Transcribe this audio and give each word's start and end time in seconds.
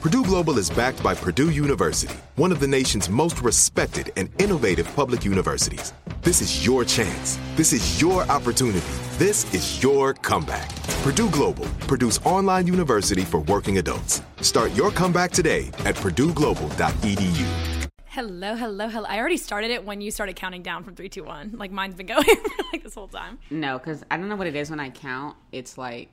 Purdue 0.00 0.24
Global 0.24 0.56
is 0.56 0.70
backed 0.70 1.02
by 1.02 1.14
Purdue 1.14 1.50
University, 1.50 2.16
one 2.36 2.52
of 2.52 2.58
the 2.58 2.66
nation's 2.66 3.10
most 3.10 3.42
respected 3.42 4.10
and 4.16 4.30
innovative 4.40 4.90
public 4.96 5.26
universities. 5.26 5.92
This 6.22 6.40
is 6.40 6.64
your 6.64 6.86
chance. 6.86 7.38
This 7.54 7.74
is 7.74 8.00
your 8.00 8.22
opportunity. 8.30 8.80
This 9.18 9.52
is 9.52 9.82
your 9.82 10.14
comeback. 10.14 10.74
Purdue 11.02 11.28
Global, 11.28 11.66
Purdue's 11.86 12.16
online 12.24 12.66
university 12.66 13.26
for 13.26 13.40
working 13.40 13.76
adults. 13.76 14.22
Start 14.40 14.74
your 14.74 14.90
comeback 14.90 15.32
today 15.32 15.66
at 15.84 15.96
purdueglobal.edu. 15.96 17.88
Hello, 18.06 18.56
hello, 18.56 18.88
hello. 18.88 19.06
I 19.06 19.18
already 19.18 19.36
started 19.36 19.70
it 19.70 19.84
when 19.84 20.00
you 20.00 20.10
started 20.10 20.34
counting 20.34 20.62
down 20.62 20.82
from 20.82 20.94
three, 20.94 21.10
two, 21.10 21.24
one. 21.24 21.52
Like 21.58 21.72
mine's 21.72 21.94
been 21.94 22.06
going 22.06 22.24
like 22.72 22.82
this 22.82 22.94
whole 22.94 23.08
time. 23.08 23.38
No, 23.50 23.76
because 23.76 24.02
I 24.10 24.16
don't 24.16 24.30
know 24.30 24.36
what 24.36 24.46
it 24.46 24.56
is 24.56 24.70
when 24.70 24.80
I 24.80 24.88
count. 24.88 25.36
It's 25.52 25.76
like, 25.76 26.08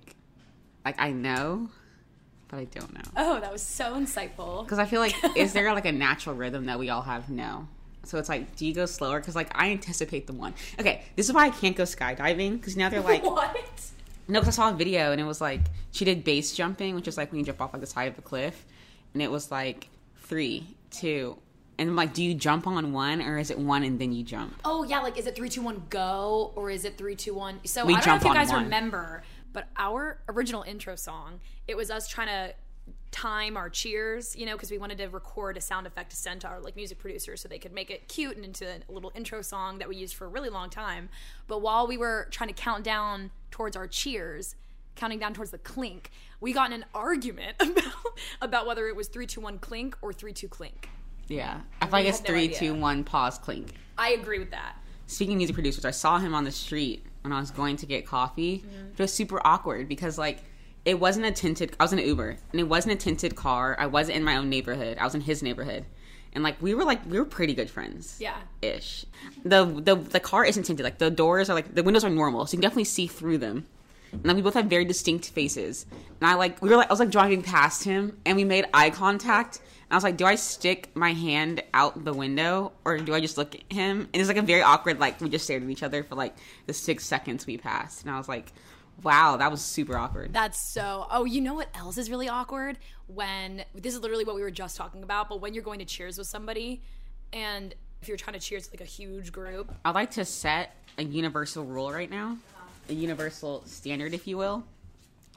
like 0.84 0.96
I 1.00 1.12
know, 1.12 1.70
but 2.48 2.58
I 2.60 2.66
don't 2.66 2.94
know. 2.94 3.02
Oh, 3.16 3.40
that 3.40 3.52
was 3.52 3.62
so 3.62 3.94
insightful. 3.94 4.64
Because 4.64 4.80
I 4.80 4.86
feel 4.86 5.02
like, 5.02 5.16
is 5.36 5.54
there 5.54 5.74
like 5.74 5.86
a 5.86 5.92
natural 5.92 6.36
rhythm 6.36 6.66
that 6.68 6.80
we 6.80 6.90
all 6.90 7.02
have? 7.02 7.30
No. 7.30 7.68
So 8.04 8.18
it's 8.18 8.30
like, 8.30 8.56
do 8.56 8.66
you 8.66 8.74
go 8.74 8.86
slower? 8.86 9.20
Because 9.20 9.36
like 9.36 9.52
I 9.54 9.72
anticipate 9.72 10.28
the 10.28 10.34
one. 10.34 10.54
Okay, 10.80 11.04
this 11.16 11.28
is 11.28 11.34
why 11.34 11.46
I 11.48 11.50
can't 11.50 11.76
go 11.76 11.84
skydiving. 11.84 12.54
Because 12.54 12.78
now 12.78 12.90
they're 12.90 13.02
like, 13.02 13.24
what? 13.24 13.56
No, 14.30 14.40
because 14.40 14.58
I 14.60 14.64
saw 14.64 14.70
a 14.74 14.78
video 14.78 15.12
and 15.12 15.20
it 15.20 15.26
was 15.26 15.42
like 15.42 15.62
she 15.92 16.06
did 16.06 16.24
base 16.24 16.54
jumping, 16.56 16.96
which 16.96 17.08
is 17.08 17.18
like 17.18 17.32
when 17.32 17.40
you 17.40 17.46
jump 17.46 17.62
off 17.62 17.74
like 17.74 17.82
the 17.82 17.88
side 17.88 18.12
of 18.12 18.18
a 18.18 18.22
cliff, 18.22 18.66
and 19.14 19.22
it 19.22 19.30
was 19.32 19.52
like 19.52 19.90
three, 20.18 20.68
two, 20.92 21.38
and 21.78 21.90
I'm 21.90 21.96
like, 21.96 22.14
do 22.14 22.24
you 22.24 22.34
jump 22.34 22.66
on 22.66 22.92
one 22.92 23.22
or 23.22 23.38
is 23.38 23.52
it 23.52 23.60
one 23.60 23.84
and 23.84 24.00
then 24.00 24.12
you 24.12 24.24
jump? 24.24 24.60
Oh 24.66 24.84
yeah, 24.84 25.00
like 25.00 25.18
is 25.18 25.28
it 25.28 25.36
three, 25.36 25.50
two, 25.50 25.62
one, 25.62 25.84
go, 25.90 26.52
or 26.56 26.70
is 26.70 26.86
it 26.86 26.98
three, 26.98 27.16
two, 27.16 27.34
one? 27.34 27.60
So 27.66 27.86
We 27.86 27.94
I 27.96 28.00
don't 28.00 28.08
know 28.08 28.16
if 28.16 28.24
you 28.24 28.34
guys 28.34 28.50
one. 28.50 28.64
remember, 28.64 29.24
but 29.58 29.70
our 29.76 30.20
original 30.30 30.62
intro 30.62 30.96
song, 30.96 31.40
it 31.68 31.76
was 31.76 31.90
us 31.90 32.08
trying 32.08 32.28
to 32.28 32.54
time 33.10 33.58
our 33.58 33.72
cheers, 33.72 34.36
you 34.36 34.46
know, 34.46 34.54
because 34.54 34.70
we 34.70 34.78
wanted 34.78 35.00
to 35.00 35.08
record 35.08 35.58
a 35.58 35.62
sound 35.62 35.88
effect 35.88 36.12
to 36.12 36.16
send 36.16 36.42
to 36.42 36.48
our 36.48 36.60
like 36.60 36.76
music 36.76 37.00
producers 37.00 37.42
so 37.42 37.50
they 37.50 37.58
could 37.58 37.74
make 37.74 37.90
it 37.90 38.08
cute 38.08 38.36
and 38.36 38.46
into 38.46 38.68
a 38.68 38.92
little 38.92 39.12
intro 39.16 39.42
song 39.42 39.80
that 39.80 39.90
we 39.90 39.96
used 39.96 40.14
for 40.14 40.26
a 40.26 40.28
really 40.28 40.50
long 40.50 40.70
time. 40.70 41.10
But 41.48 41.64
while 41.64 41.88
we 41.88 41.98
were 41.98 42.28
trying 42.30 42.50
to 42.50 42.54
count 42.54 42.84
down 42.84 43.32
towards 43.50 43.76
our 43.76 43.88
cheers, 43.88 44.54
counting 44.96 45.18
down 45.18 45.34
towards 45.34 45.50
the 45.50 45.58
clink, 45.58 46.12
we 46.40 46.54
got 46.54 46.68
in 46.68 46.74
an 46.74 46.86
argument 46.94 47.56
about 47.60 47.84
about 48.44 48.68
whether 48.68 48.88
it 48.88 48.96
was 48.96 49.08
three, 49.08 49.26
two, 49.26 49.42
one, 49.42 49.58
clink 49.58 49.98
or 50.04 50.14
three, 50.14 50.34
two, 50.34 50.48
clink. 50.48 50.88
Yeah, 51.30 51.62
I 51.82 51.86
feel 51.86 51.94
like 51.94 52.06
it's 52.06 52.22
no 52.22 52.28
three, 52.28 52.44
idea. 52.44 52.60
two, 52.60 52.76
one, 52.76 53.04
pause, 53.04 53.40
clink. 53.40 53.74
I 53.98 54.12
agree 54.12 54.38
with 54.38 54.52
that. 54.52 54.76
Speaking 55.08 55.34
of 55.34 55.38
music 55.38 55.56
producers, 55.56 55.84
I 55.84 55.90
saw 55.90 56.20
him 56.20 56.36
on 56.36 56.44
the 56.44 56.52
street 56.52 57.08
when 57.28 57.38
I 57.38 57.40
was 57.40 57.52
going 57.52 57.78
to 57.78 57.86
get 57.86 58.06
coffee. 58.06 58.64
It 58.94 59.00
was 59.00 59.14
super 59.14 59.40
awkward 59.46 59.88
because 59.88 60.18
like 60.18 60.40
it 60.86 61.00
wasn't 61.00 61.26
a 61.26 61.32
tinted. 61.32 61.76
I 61.80 61.84
was 61.84 61.94
in 61.94 62.00
an 62.00 62.06
Uber 62.06 62.38
and 62.52 62.60
it 62.60 62.64
wasn't 62.64 62.94
a 62.94 62.98
tinted 62.98 63.36
car. 63.36 63.76
I 63.78 63.86
wasn't 63.88 64.18
in 64.18 64.24
my 64.24 64.38
own 64.38 64.50
neighborhood. 64.50 64.98
I 64.98 65.04
was 65.04 65.14
in 65.14 65.22
his 65.22 65.44
neighborhood, 65.44 65.86
and 66.34 66.44
like 66.44 66.62
we 66.62 66.74
were 66.74 66.86
like 66.86 67.06
we 67.06 67.20
were 67.20 67.26
pretty 67.26 67.54
good 67.54 67.70
friends. 67.70 68.18
Yeah. 68.20 68.38
ish. 68.62 69.06
The 69.44 69.66
the 69.66 69.96
the 69.96 70.20
car 70.20 70.46
isn't 70.46 70.64
tinted. 70.64 70.84
Like 70.84 70.98
the 71.00 71.12
doors 71.12 71.50
are 71.50 71.54
like 71.54 71.76
the 71.76 71.84
windows 71.84 72.04
are 72.06 72.10
normal, 72.10 72.46
so 72.46 72.54
you 72.54 72.58
can 72.58 72.62
definitely 72.62 72.86
see 72.86 73.08
through 73.08 73.40
them. 73.40 73.66
And 74.14 74.24
like 74.24 74.38
we 74.38 74.42
both 74.42 74.54
have 74.54 74.68
very 74.68 74.86
distinct 74.86 75.30
faces. 75.30 75.86
And 76.22 76.30
I 76.30 76.36
like 76.36 76.62
we 76.62 76.70
were 76.70 76.78
like 76.78 76.90
I 76.90 76.94
was 76.94 77.00
like 77.00 77.12
driving 77.12 77.42
past 77.42 77.84
him 77.84 78.18
and 78.26 78.38
we 78.38 78.46
made 78.46 78.66
eye 78.74 78.90
contact. 78.90 79.60
And 79.90 79.94
I 79.94 79.96
was 79.96 80.04
like, 80.04 80.18
do 80.18 80.26
I 80.26 80.36
stick 80.36 80.90
my 80.96 81.14
hand 81.14 81.64
out 81.74 82.04
the 82.04 82.14
window 82.14 82.74
or 82.84 82.98
do 82.98 83.14
I 83.14 83.22
just 83.22 83.38
look 83.38 83.56
at 83.56 83.62
him? 83.72 84.02
And 84.14 84.22
it's 84.22 84.28
like 84.28 84.36
a 84.36 84.42
very 84.42 84.62
awkward 84.62 85.00
like 85.00 85.22
we 85.22 85.30
just 85.30 85.46
stared 85.46 85.64
at 85.64 85.70
each 85.70 85.84
other 85.84 86.04
for 86.04 86.16
like 86.16 86.36
the 86.66 86.74
six 86.74 87.06
seconds 87.06 87.48
we 87.48 87.58
passed. 87.58 88.02
And 88.02 88.12
I 88.12 88.18
was 88.18 88.28
like, 88.28 88.52
wow, 89.04 89.38
that 89.38 89.50
was 89.50 89.62
super 89.62 89.98
awkward. 89.98 90.34
That's 90.34 90.60
so. 90.60 91.08
Oh, 91.10 91.24
you 91.24 91.40
know 91.42 91.54
what 91.54 91.70
else 91.74 91.98
is 91.98 92.10
really 92.10 92.28
awkward? 92.28 92.78
When 93.08 93.64
this 93.76 93.94
is 93.94 94.02
literally 94.02 94.26
what 94.26 94.36
we 94.36 94.42
were 94.42 94.52
just 94.52 94.76
talking 94.76 95.04
about, 95.04 95.30
but 95.30 95.40
when 95.40 95.54
you're 95.54 95.64
going 95.64 95.80
to 95.80 95.86
cheers 95.86 96.18
with 96.18 96.28
somebody, 96.28 96.82
and 97.32 97.74
if 98.02 98.08
you're 98.08 98.18
trying 98.18 98.34
to 98.34 98.40
cheers 98.40 98.66
with 98.66 98.80
like 98.80 98.88
a 98.88 98.92
huge 98.92 99.32
group, 99.32 99.74
I'd 99.86 99.96
like 99.96 100.12
to 100.12 100.26
set 100.26 100.76
a 100.98 101.04
universal 101.04 101.64
rule 101.64 101.92
right 101.92 102.10
now, 102.10 102.38
a 102.90 102.94
universal 102.94 103.64
standard, 103.66 104.14
if 104.14 104.28
you 104.28 104.38
will. 104.38 104.64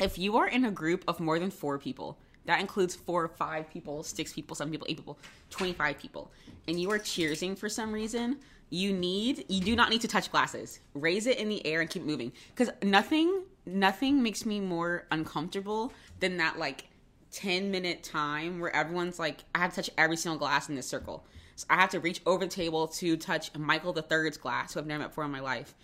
If 0.01 0.19
you 0.19 0.39
are 0.39 0.49
in 0.49 0.65
a 0.65 0.71
group 0.71 1.05
of 1.07 1.21
more 1.21 1.39
than 1.39 1.51
four 1.51 1.79
people, 1.79 2.19
that 2.47 2.61
includes 2.61 2.95
four, 2.95 3.29
five 3.29 3.71
people, 3.71 4.03
six 4.03 4.33
people, 4.33 4.57
seven 4.57 4.71
people, 4.71 4.87
eight 4.89 4.97
people, 4.97 5.19
25 5.51 5.99
people, 5.99 6.31
and 6.69 6.81
you 6.81 6.91
are 6.91 6.99
cheersing 6.99 7.57
for 7.57 7.69
some 7.69 7.93
reason, 7.93 8.39
you 8.71 8.93
need, 8.93 9.45
you 9.49 9.61
do 9.61 9.75
not 9.75 9.91
need 9.91 10.01
to 10.01 10.09
touch 10.09 10.31
glasses. 10.31 10.81
Raise 10.95 11.27
it 11.27 11.39
in 11.39 11.49
the 11.49 11.65
air 11.67 11.81
and 11.81 11.91
keep 11.91 12.05
moving. 12.05 12.33
Because 12.55 12.73
nothing, 12.83 13.43
nothing 13.67 14.23
makes 14.23 14.47
me 14.47 14.61
more 14.61 15.07
uncomfortable 15.11 15.93
than 16.21 16.37
that, 16.37 16.59
like, 16.59 16.87
10 17.33 17.71
minute 17.71 18.03
time 18.03 18.61
where 18.61 18.75
everyone's 18.75 19.19
like, 19.19 19.39
I 19.55 19.59
have 19.59 19.75
to 19.75 19.83
touch 19.83 19.91
every 19.97 20.17
single 20.17 20.39
glass 20.39 20.69
in 20.69 20.75
this 20.75 20.87
circle. 20.87 21.25
So 21.57 21.67
I 21.69 21.77
have 21.77 21.91
to 21.91 22.01
reach 22.01 22.23
over 22.27 22.45
the 22.45 22.51
table 22.51 22.89
to 22.89 23.17
touch 23.17 23.57
Michael 23.57 23.93
the 23.93 24.03
Third's 24.03 24.37
glass, 24.37 24.75
who 24.75 24.81
I've 24.81 24.87
never 24.87 25.01
met 25.01 25.09
before 25.09 25.25
in 25.25 25.31
my 25.31 25.41
life. 25.41 25.75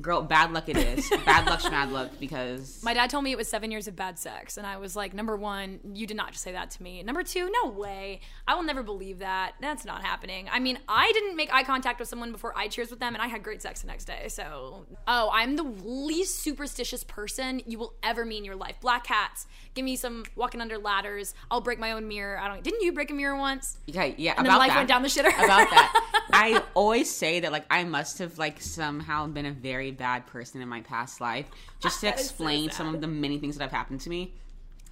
Girl, 0.00 0.22
bad 0.22 0.52
luck 0.52 0.68
it 0.68 0.76
is. 0.76 1.08
bad 1.24 1.46
luck, 1.46 1.60
schmad 1.60 1.92
luck, 1.92 2.10
because 2.18 2.80
my 2.84 2.94
dad 2.94 3.10
told 3.10 3.22
me 3.22 3.30
it 3.30 3.38
was 3.38 3.46
seven 3.48 3.70
years 3.70 3.86
of 3.86 3.94
bad 3.94 4.18
sex, 4.18 4.56
and 4.56 4.66
I 4.66 4.76
was 4.78 4.96
like, 4.96 5.14
number 5.14 5.36
one, 5.36 5.78
you 5.94 6.06
did 6.06 6.16
not 6.16 6.32
just 6.32 6.42
say 6.42 6.52
that 6.52 6.70
to 6.72 6.82
me. 6.82 7.02
Number 7.04 7.22
two, 7.22 7.50
no 7.62 7.70
way, 7.70 8.20
I 8.48 8.54
will 8.56 8.64
never 8.64 8.82
believe 8.82 9.20
that. 9.20 9.52
That's 9.60 9.84
not 9.84 10.02
happening. 10.02 10.48
I 10.50 10.58
mean, 10.58 10.78
I 10.88 11.10
didn't 11.12 11.36
make 11.36 11.52
eye 11.54 11.62
contact 11.62 12.00
with 12.00 12.08
someone 12.08 12.32
before 12.32 12.52
I 12.56 12.66
cheers 12.68 12.90
with 12.90 12.98
them, 12.98 13.14
and 13.14 13.22
I 13.22 13.28
had 13.28 13.42
great 13.44 13.62
sex 13.62 13.82
the 13.82 13.86
next 13.86 14.06
day. 14.06 14.26
So, 14.28 14.84
oh, 15.06 15.30
I'm 15.32 15.54
the 15.56 15.62
least 15.62 16.40
superstitious 16.40 17.04
person 17.04 17.62
you 17.66 17.78
will 17.78 17.94
ever 18.02 18.24
meet 18.24 18.38
in 18.38 18.44
your 18.44 18.56
life. 18.56 18.76
Black 18.80 19.04
cats, 19.04 19.46
give 19.74 19.84
me 19.84 19.94
some 19.96 20.24
walking 20.34 20.60
under 20.60 20.76
ladders. 20.76 21.34
I'll 21.50 21.60
break 21.60 21.78
my 21.78 21.92
own 21.92 22.08
mirror. 22.08 22.38
I 22.38 22.48
don't. 22.48 22.64
Didn't 22.64 22.82
you 22.82 22.92
break 22.92 23.10
a 23.10 23.14
mirror 23.14 23.36
once? 23.36 23.78
Okay, 23.88 24.14
yeah, 24.18 24.34
And 24.36 24.46
then 24.46 24.46
about 24.46 24.58
life 24.58 24.70
that. 24.70 24.76
went 24.78 24.88
down 24.88 25.02
the 25.02 25.08
shitter. 25.08 25.28
about 25.28 25.70
that. 25.70 26.20
I 26.32 26.62
always 26.74 27.10
say 27.10 27.40
that 27.40 27.52
like 27.52 27.64
I 27.70 27.84
must 27.84 28.18
have 28.18 28.38
like 28.38 28.60
somehow 28.60 29.26
been 29.28 29.46
a 29.46 29.52
very 29.52 29.83
bad 29.90 30.26
person 30.26 30.60
in 30.60 30.68
my 30.68 30.80
past 30.80 31.20
life 31.20 31.50
just 31.80 32.00
to 32.00 32.06
is 32.06 32.14
so 32.14 32.20
explain 32.20 32.70
some 32.70 32.94
of 32.94 33.00
the 33.00 33.06
many 33.06 33.38
things 33.38 33.56
that 33.56 33.64
have 33.64 33.72
happened 33.72 34.00
to 34.02 34.10
me. 34.10 34.34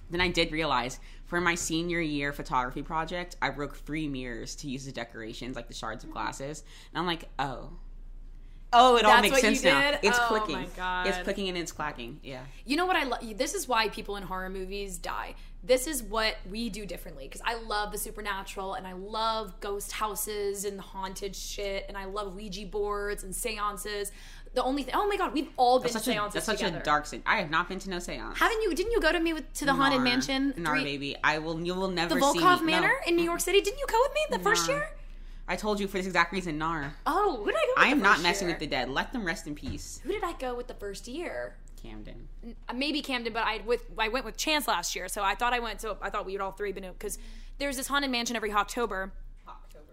Then 0.09 0.21
I 0.21 0.27
did 0.27 0.51
realize 0.51 0.99
for 1.25 1.41
my 1.41 1.55
senior 1.55 1.99
year 1.99 2.31
photography 2.31 2.83
project, 2.83 3.35
I 3.41 3.49
broke 3.49 3.75
three 3.75 4.07
mirrors 4.07 4.55
to 4.57 4.69
use 4.69 4.85
as 4.85 4.93
decorations, 4.93 5.55
like 5.55 5.67
the 5.67 5.73
shards 5.73 6.03
of 6.03 6.09
mm-hmm. 6.09 6.19
glasses. 6.19 6.63
And 6.93 6.99
I'm 6.99 7.07
like, 7.07 7.27
oh. 7.39 7.71
Oh, 8.75 8.97
it 8.97 9.05
all 9.05 9.21
makes 9.21 9.41
sense 9.41 9.63
now. 9.63 9.97
It's 10.01 10.17
Oh 10.19 10.25
clicking. 10.27 10.55
my 10.55 10.67
God. 10.75 11.07
It's 11.07 11.17
clicking 11.19 11.47
and 11.49 11.57
it's 11.57 11.71
clacking. 11.71 12.19
Yeah. 12.23 12.41
You 12.65 12.75
know 12.75 12.85
what 12.85 12.95
I 12.95 13.03
love? 13.03 13.37
This 13.37 13.53
is 13.53 13.67
why 13.67 13.89
people 13.89 14.15
in 14.15 14.23
horror 14.23 14.49
movies 14.49 14.97
die. 14.97 15.35
This 15.63 15.87
is 15.87 16.03
what 16.03 16.35
we 16.49 16.69
do 16.69 16.85
differently 16.85 17.25
because 17.25 17.41
I 17.45 17.55
love 17.55 17.91
the 17.91 17.97
supernatural 17.97 18.73
and 18.73 18.85
I 18.85 18.93
love 18.93 19.59
ghost 19.59 19.91
houses 19.93 20.65
and 20.65 20.81
haunted 20.81 21.35
shit 21.35 21.85
and 21.87 21.97
I 21.97 22.05
love 22.05 22.35
Ouija 22.35 22.65
boards 22.65 23.23
and 23.23 23.33
seances. 23.33 24.11
The 24.53 24.63
only 24.63 24.83
thing, 24.83 24.93
oh 24.95 25.07
my 25.07 25.17
god, 25.17 25.33
we've 25.33 25.49
all 25.57 25.79
been 25.79 25.91
That's 25.91 25.93
to 25.93 25.99
such, 26.11 26.15
a, 26.15 26.19
seances 26.19 26.33
that's 26.33 26.45
such 26.45 26.57
together. 26.59 26.77
a 26.79 26.83
dark 26.83 27.07
sin. 27.07 27.23
I 27.25 27.37
have 27.37 27.49
not 27.49 27.67
been 27.69 27.79
to 27.79 27.89
no 27.89 27.97
seance. 27.99 28.37
Haven't 28.37 28.61
you? 28.61 28.75
Didn't 28.75 28.91
you 28.91 29.01
go 29.01 29.11
to 29.11 29.19
me 29.19 29.33
with, 29.33 29.51
to 29.55 29.65
the 29.65 29.73
haunted 29.73 30.01
mansion? 30.01 30.53
Nar, 30.57 30.75
three- 30.75 30.83
baby. 30.83 31.15
I 31.23 31.39
will. 31.39 31.59
You 31.59 31.73
will 31.73 31.87
never 31.89 32.13
the 32.15 32.21
see 32.21 32.39
Volkov 32.39 32.61
me. 32.61 32.73
No. 32.73 32.81
Manor 32.81 32.93
in 33.07 33.15
New 33.15 33.23
York 33.23 33.39
City. 33.39 33.61
Didn't 33.61 33.79
you 33.79 33.85
go 33.89 33.99
with 34.03 34.13
me 34.13 34.37
the 34.37 34.43
first 34.43 34.67
year? 34.67 34.89
I 35.47 35.55
told 35.55 35.79
you 35.79 35.87
for 35.87 35.97
this 35.97 36.05
exact 36.05 36.31
reason, 36.31 36.57
Nar. 36.57 36.93
Oh, 37.05 37.37
who 37.37 37.45
did 37.47 37.55
I 37.55 37.65
go? 37.65 37.73
with 37.75 37.85
I 37.85 37.87
am 37.87 38.01
not 38.01 38.21
messing 38.21 38.47
year? 38.47 38.55
with 38.55 38.59
the 38.59 38.67
dead. 38.67 38.89
Let 38.89 39.11
them 39.11 39.25
rest 39.25 39.45
in 39.47 39.55
peace. 39.55 39.99
Who 40.03 40.11
did 40.11 40.23
I 40.23 40.33
go 40.33 40.55
with 40.55 40.67
the 40.67 40.73
first 40.75 41.07
year? 41.07 41.55
Camden. 41.81 42.29
Maybe 42.73 43.01
Camden, 43.01 43.33
but 43.33 43.43
I 43.43 43.61
with 43.65 43.81
I 43.97 44.07
went 44.07 44.23
with 44.23 44.37
Chance 44.37 44.67
last 44.67 44.95
year, 44.95 45.07
so 45.09 45.21
I 45.23 45.35
thought 45.35 45.51
I 45.51 45.59
went. 45.59 45.81
So 45.81 45.97
I 46.01 46.09
thought 46.09 46.25
we 46.25 46.33
would 46.33 46.41
all 46.41 46.51
three 46.51 46.71
been 46.71 46.89
because 46.93 47.17
there's 47.57 47.75
this 47.75 47.87
haunted 47.87 48.09
mansion 48.11 48.35
every 48.35 48.53
October. 48.53 49.11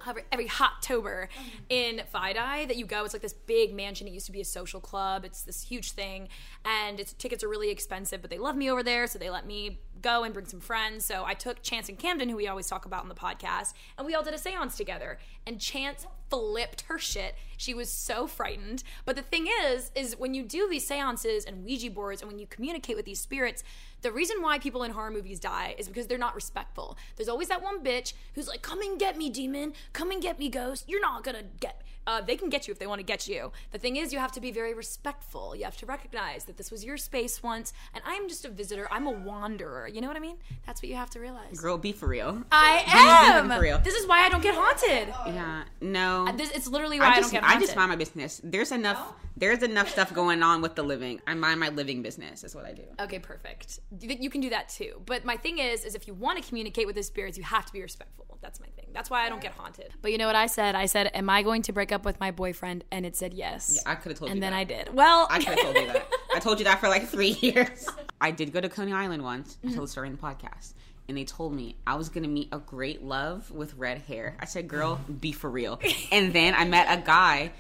Every, 0.07 0.23
every 0.33 0.49
Hottober 0.49 1.29
mm-hmm. 1.29 1.49
in 1.69 2.03
FiDi 2.13 2.69
that 2.69 2.77
you 2.77 2.87
go, 2.87 3.05
it's 3.05 3.15
like 3.15 3.23
this 3.23 3.33
big 3.33 3.75
mansion. 3.75 4.07
It 4.07 4.13
used 4.13 4.27
to 4.27 4.33
be 4.33 4.41
a 4.41 4.45
social 4.45 4.81
club. 4.81 5.25
It's 5.25 5.43
this 5.43 5.63
huge 5.63 5.93
thing, 5.93 6.29
and 6.65 6.99
its 6.99 7.13
tickets 7.13 7.45
are 7.45 7.49
really 7.49 7.71
expensive. 7.71 8.21
But 8.21 8.31
they 8.31 8.39
love 8.39 8.57
me 8.57 8.71
over 8.71 8.83
there, 8.83 9.07
so 9.07 9.19
they 9.19 9.31
let 9.31 9.47
me 9.47 9.81
go 10.03 10.25
and 10.25 10.33
bring 10.35 10.47
some 10.47 10.61
friends. 10.61 11.05
So 11.05 11.25
I 11.25 11.35
took 11.35 11.63
Chance 11.63 11.89
and 11.89 11.99
Camden, 11.99 12.29
who 12.29 12.37
we 12.37 12.49
always 12.49 12.67
talk 12.67 12.87
about 12.87 13.03
in 13.03 13.09
the 13.09 13.15
podcast, 13.15 13.75
and 13.97 14.07
we 14.07 14.15
all 14.15 14.23
did 14.23 14.35
a 14.35 14.39
séance 14.39 14.77
together. 14.77 15.19
And 15.47 15.61
Chance 15.61 16.07
flipped 16.29 16.83
her 16.83 16.99
shit. 16.99 17.35
She 17.57 17.75
was 17.75 17.91
so 17.91 18.27
frightened. 18.27 18.83
But 19.05 19.17
the 19.17 19.23
thing 19.23 19.49
is, 19.65 19.91
is 19.95 20.19
when 20.19 20.35
you 20.35 20.43
do 20.43 20.69
these 20.69 20.87
seances 20.87 21.45
and 21.45 21.65
Ouija 21.65 21.91
boards 21.91 22.23
and 22.23 22.31
when 22.31 22.39
you 22.39 22.47
communicate 22.47 22.97
with 22.97 23.05
these 23.05 23.21
spirits, 23.21 23.65
the 24.03 24.13
reason 24.13 24.41
why 24.41 24.59
people 24.59 24.83
in 24.83 24.93
horror 24.93 25.11
movies 25.11 25.41
die 25.41 25.75
is 25.77 25.89
because 25.89 26.07
they're 26.07 26.19
not 26.19 26.35
respectful. 26.35 26.97
There's 27.17 27.29
always 27.29 27.49
that 27.49 27.63
one 27.63 27.83
bitch 27.85 28.15
who's 28.35 28.49
like, 28.49 28.63
come 28.63 28.81
and 28.81 28.99
get 28.99 29.17
me, 29.19 29.29
demon. 29.29 29.75
Come 29.93 30.11
and 30.11 30.23
get 30.23 30.39
me, 30.39 30.49
ghost. 30.49 30.85
You're 30.89 31.03
not 31.03 31.25
gonna 31.25 31.45
get 31.61 31.83
uh, 32.07 32.21
they 32.21 32.37
can 32.37 32.49
get 32.49 32.67
you 32.67 32.73
if 32.73 32.79
they 32.79 32.87
want 32.87 32.99
to 32.99 33.05
get 33.05 33.29
you. 33.29 33.53
The 33.73 33.79
thing 33.79 33.97
is, 33.97 34.13
you 34.13 34.19
have 34.19 34.33
to 34.33 34.41
be 34.41 34.51
very 34.51 34.75
respectful. 34.75 35.55
You 35.55 35.65
have 35.65 35.77
to 35.79 35.87
recognize 35.87 36.45
that 36.47 36.57
this 36.57 36.71
was 36.71 36.85
your 36.85 36.97
space 36.97 37.43
once, 37.43 37.73
and 37.95 38.03
I'm 38.07 38.29
just 38.29 38.45
a 38.45 38.51
visitor. 38.51 38.89
I'm 38.91 39.07
a 39.07 39.11
wanderer. 39.11 39.87
You 39.95 40.01
know 40.01 40.09
what 40.09 40.17
I 40.17 40.21
mean? 40.21 40.37
That's 40.67 40.83
what 40.83 40.89
you 40.89 40.97
have 40.97 41.11
to 41.11 41.21
realize. 41.21 41.61
Girl, 41.61 41.79
be 41.79 41.93
for 41.93 42.09
real. 42.09 42.43
I 42.53 42.83
be 42.85 43.39
am. 43.39 43.51
for 43.51 43.61
real. 43.61 43.79
This 43.79 43.95
is 43.95 44.07
why 44.07 44.21
I 44.25 44.29
don't 44.29 44.43
get 44.43 44.55
haunted. 44.55 45.15
Yeah. 45.27 45.65
No. 45.81 46.27
Uh, 46.29 46.33
this, 46.33 46.51
it's 46.53 46.67
literally 46.69 46.99
why 47.01 47.07
I, 47.07 47.11
I 47.11 47.17
just, 47.17 47.33
don't 47.33 47.41
get 47.41 47.43
haunted. 47.43 47.63
I 47.63 47.67
just 47.67 47.77
mind 47.77 47.89
my 47.91 47.97
business. 47.97 48.41
There's 48.43 48.73
enough. 48.73 49.15
There's 49.37 49.63
enough 49.63 49.89
stuff 49.89 50.13
going 50.13 50.43
on 50.43 50.61
with 50.61 50.75
the 50.75 50.83
living. 50.83 51.21
I 51.27 51.35
mind 51.35 51.61
my 51.61 51.71
living 51.71 52.03
business. 52.03 52.45
Is 52.45 52.55
what 52.55 52.67
I 52.67 52.73
do. 52.73 52.83
Okay, 53.01 53.19
perfect. 53.19 53.81
You 54.01 54.17
you 54.21 54.31
can 54.31 54.41
do 54.41 54.51
that 54.51 54.69
too. 54.69 55.01
But 55.07 55.25
my 55.25 55.37
thing 55.37 55.59
is, 55.59 55.85
is 55.85 55.95
if 55.95 56.07
you 56.07 56.15
want 56.15 56.43
to 56.43 56.47
communicate 56.47 56.87
with 56.87 56.97
the 56.97 57.03
spirits, 57.03 57.39
you 57.39 57.45
have 57.45 57.65
to 57.67 57.73
be 57.73 57.81
respectful. 57.81 58.27
That's 58.43 58.61
my 58.61 58.67
thing. 58.69 58.87
That's 58.93 59.11
why 59.11 59.25
I 59.25 59.29
don't 59.29 59.41
get 59.41 59.53
haunted. 59.53 59.93
But 60.01 60.13
you 60.13 60.19
know 60.19 60.27
what 60.27 60.37
I 60.37 60.47
said? 60.47 60.75
I 60.75 60.87
said, 60.87 61.11
"Am 61.15 61.29
I 61.29 61.43
going 61.43 61.63
to 61.63 61.73
break 61.73 61.93
up 61.93 62.05
with 62.05 62.19
my 62.21 62.31
boyfriend?" 62.31 62.85
And 62.91 63.05
it 63.07 63.17
said 63.17 63.35
yes. 63.35 63.83
I 63.87 63.95
could 63.95 64.13
have 64.13 64.19
told 64.19 64.29
you. 64.31 64.33
and 64.33 64.39
you 64.39 64.41
then 64.41 64.53
that. 64.53 64.59
I 64.59 64.65
did. 64.65 64.95
Well, 64.95 65.27
I 65.31 65.39
could 65.39 65.49
have 65.49 65.61
told 65.61 65.77
you 65.77 65.87
that. 65.87 66.09
I 66.35 66.39
told 66.39 66.59
you 66.59 66.65
that 66.65 66.81
for 66.81 66.89
like 66.89 67.07
three 67.09 67.31
years. 67.41 67.87
I 68.21 68.31
did 68.31 68.53
go 68.53 68.61
to 68.61 68.69
Coney 68.69 68.93
Island 68.93 69.23
once. 69.23 69.57
I 69.67 69.73
told 69.73 69.80
the 69.87 69.91
story 69.91 70.09
in 70.09 70.17
the 70.17 70.23
podcast. 70.23 70.75
And 71.09 71.17
they 71.17 71.25
told 71.25 71.53
me 71.53 71.75
I 71.87 71.97
was 71.97 72.09
gonna 72.09 72.29
meet 72.29 72.49
a 72.53 72.59
great 72.59 73.03
love 73.03 73.51
with 73.51 73.75
red 73.75 73.99
hair. 73.99 74.37
I 74.39 74.45
said, 74.45 74.69
"Girl, 74.69 75.01
be 75.21 75.33
for 75.33 75.51
real." 75.51 75.81
And 76.13 76.33
then 76.33 76.55
I 76.55 76.65
met 76.65 76.87
a 76.89 77.03
guy, 77.03 77.51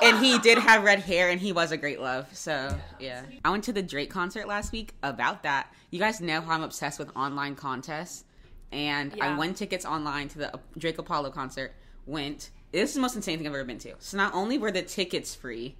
and 0.00 0.24
he 0.24 0.38
did 0.38 0.58
have 0.58 0.84
red 0.84 1.00
hair, 1.00 1.28
and 1.28 1.40
he 1.40 1.52
was 1.52 1.72
a 1.72 1.76
great 1.76 2.00
love. 2.00 2.28
So 2.36 2.78
yeah, 3.00 3.24
I 3.44 3.50
went 3.50 3.64
to 3.64 3.72
the 3.72 3.82
Drake 3.82 4.10
concert 4.10 4.46
last 4.46 4.70
week. 4.70 4.94
About 5.02 5.42
that, 5.42 5.74
you 5.90 5.98
guys 5.98 6.20
know 6.20 6.40
how 6.40 6.52
I'm 6.52 6.62
obsessed 6.62 7.00
with 7.00 7.10
online 7.16 7.56
contests, 7.56 8.24
and 8.70 9.16
I 9.20 9.36
won 9.36 9.54
tickets 9.54 9.84
online 9.84 10.28
to 10.28 10.38
the 10.38 10.60
Drake 10.78 10.98
Apollo 10.98 11.30
concert. 11.30 11.74
Went. 12.06 12.50
This 12.70 12.90
is 12.90 12.94
the 12.94 13.00
most 13.00 13.16
insane 13.16 13.38
thing 13.38 13.48
I've 13.48 13.54
ever 13.54 13.64
been 13.64 13.78
to. 13.80 13.94
So 13.98 14.16
not 14.16 14.32
only 14.34 14.56
were 14.56 14.70
the 14.70 14.82
tickets 14.82 15.34
free, 15.34 15.74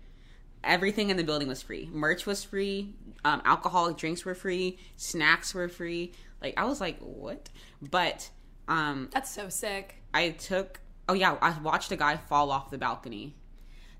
everything 0.64 1.10
in 1.10 1.16
the 1.16 1.24
building 1.24 1.48
was 1.48 1.62
free. 1.62 1.88
Merch 1.92 2.26
was 2.26 2.44
free. 2.44 2.94
Um, 3.24 3.42
alcoholic 3.44 3.96
drinks 3.96 4.24
were 4.24 4.34
free. 4.34 4.78
Snacks 4.96 5.54
were 5.54 5.68
free. 5.68 6.12
Like 6.42 6.54
I 6.56 6.64
was 6.64 6.80
like, 6.80 6.98
what? 7.00 7.48
But 7.82 8.30
um, 8.68 9.08
that's 9.12 9.30
so 9.30 9.48
sick. 9.48 9.96
I 10.14 10.30
took. 10.30 10.80
Oh 11.08 11.14
yeah, 11.14 11.36
I 11.40 11.58
watched 11.60 11.92
a 11.92 11.96
guy 11.96 12.16
fall 12.16 12.50
off 12.50 12.70
the 12.70 12.78
balcony. 12.78 13.34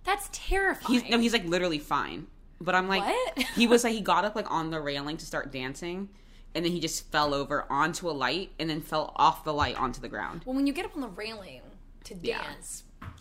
That's 0.05 0.29
terrifying. 0.33 1.01
He's 1.01 1.11
no, 1.11 1.19
he's 1.19 1.33
like 1.33 1.45
literally 1.45 1.79
fine. 1.79 2.27
But 2.61 2.75
I'm 2.75 2.89
like, 2.89 3.03
What? 3.03 3.39
he 3.57 3.67
was 3.67 3.85
like, 3.85 3.95
he 3.95 4.01
got 4.01 4.25
up 4.25 4.37
like 4.37 4.51
on 4.51 4.71
the 4.71 4.81
railing 4.81 5.17
to 5.19 5.27
start 5.27 5.51
dancing, 5.51 6.09
and 6.55 6.65
then 6.65 6.73
he 6.73 6.81
just 6.81 7.11
fell 7.11 7.35
over 7.35 7.65
onto 7.71 8.09
a 8.09 8.13
light, 8.13 8.51
and 8.59 8.69
then 8.71 8.81
fell 8.81 9.13
off 9.17 9.45
the 9.45 9.53
light 9.53 9.77
onto 9.77 10.01
the 10.01 10.09
ground. 10.09 10.43
well, 10.47 10.55
when 10.55 10.67
you 10.67 10.73
get 10.73 10.85
up 10.85 10.95
on 10.95 11.01
the 11.01 11.09
railing 11.09 11.63
to 12.05 12.15
Yeah. 12.23 12.43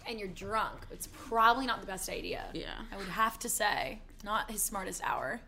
And 0.08 0.20
you're 0.20 0.28
drunk, 0.30 0.86
it's 0.92 1.08
probably 1.08 1.66
not 1.66 1.82
the 1.82 1.88
best 1.88 2.10
idea. 2.10 2.46
Yeah. 2.54 2.74
I 2.92 2.98
would 2.98 3.08
have 3.08 3.38
to 3.40 3.50
say, 3.50 4.02
not 4.24 4.50
his 4.50 4.62
smartest 4.62 5.02
hour. 5.04 5.40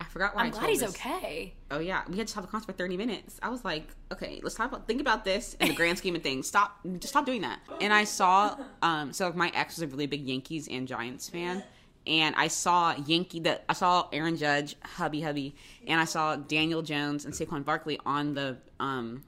I 0.00 0.04
forgot 0.04 0.34
why. 0.34 0.42
I'm 0.42 0.48
I 0.48 0.50
glad 0.50 0.68
he's 0.68 0.80
this. 0.80 0.90
okay. 0.90 1.54
Oh 1.70 1.78
yeah, 1.78 2.02
we 2.08 2.18
had 2.18 2.28
to 2.28 2.34
have 2.34 2.44
the 2.44 2.50
concert 2.50 2.66
for 2.66 2.72
30 2.74 2.98
minutes. 2.98 3.38
I 3.42 3.48
was 3.48 3.64
like, 3.64 3.88
okay, 4.12 4.40
let's 4.42 4.54
talk 4.54 4.68
about 4.70 4.86
think 4.86 5.00
about 5.00 5.24
this 5.24 5.54
in 5.60 5.68
the 5.68 5.74
grand 5.74 5.96
scheme 5.96 6.14
of 6.14 6.22
things. 6.22 6.46
Stop, 6.46 6.78
just 6.98 7.08
stop 7.08 7.24
doing 7.24 7.40
that. 7.42 7.60
And 7.80 7.92
I 7.94 8.04
saw, 8.04 8.58
um, 8.82 9.12
so 9.14 9.32
my 9.32 9.50
ex 9.54 9.76
was 9.76 9.82
a 9.82 9.86
really 9.86 10.06
big 10.06 10.22
Yankees 10.26 10.68
and 10.70 10.86
Giants 10.86 11.30
fan, 11.30 11.62
and 12.06 12.34
I 12.36 12.48
saw 12.48 12.94
Yankee 13.06 13.40
that 13.40 13.64
I 13.70 13.72
saw 13.72 14.08
Aaron 14.12 14.36
Judge, 14.36 14.76
hubby 14.84 15.22
hubby, 15.22 15.54
and 15.86 15.98
I 15.98 16.04
saw 16.04 16.36
Daniel 16.36 16.82
Jones 16.82 17.24
and 17.24 17.32
Saquon 17.32 17.64
Barkley 17.64 17.98
on 18.04 18.34
the 18.34 18.58
um 18.78 19.22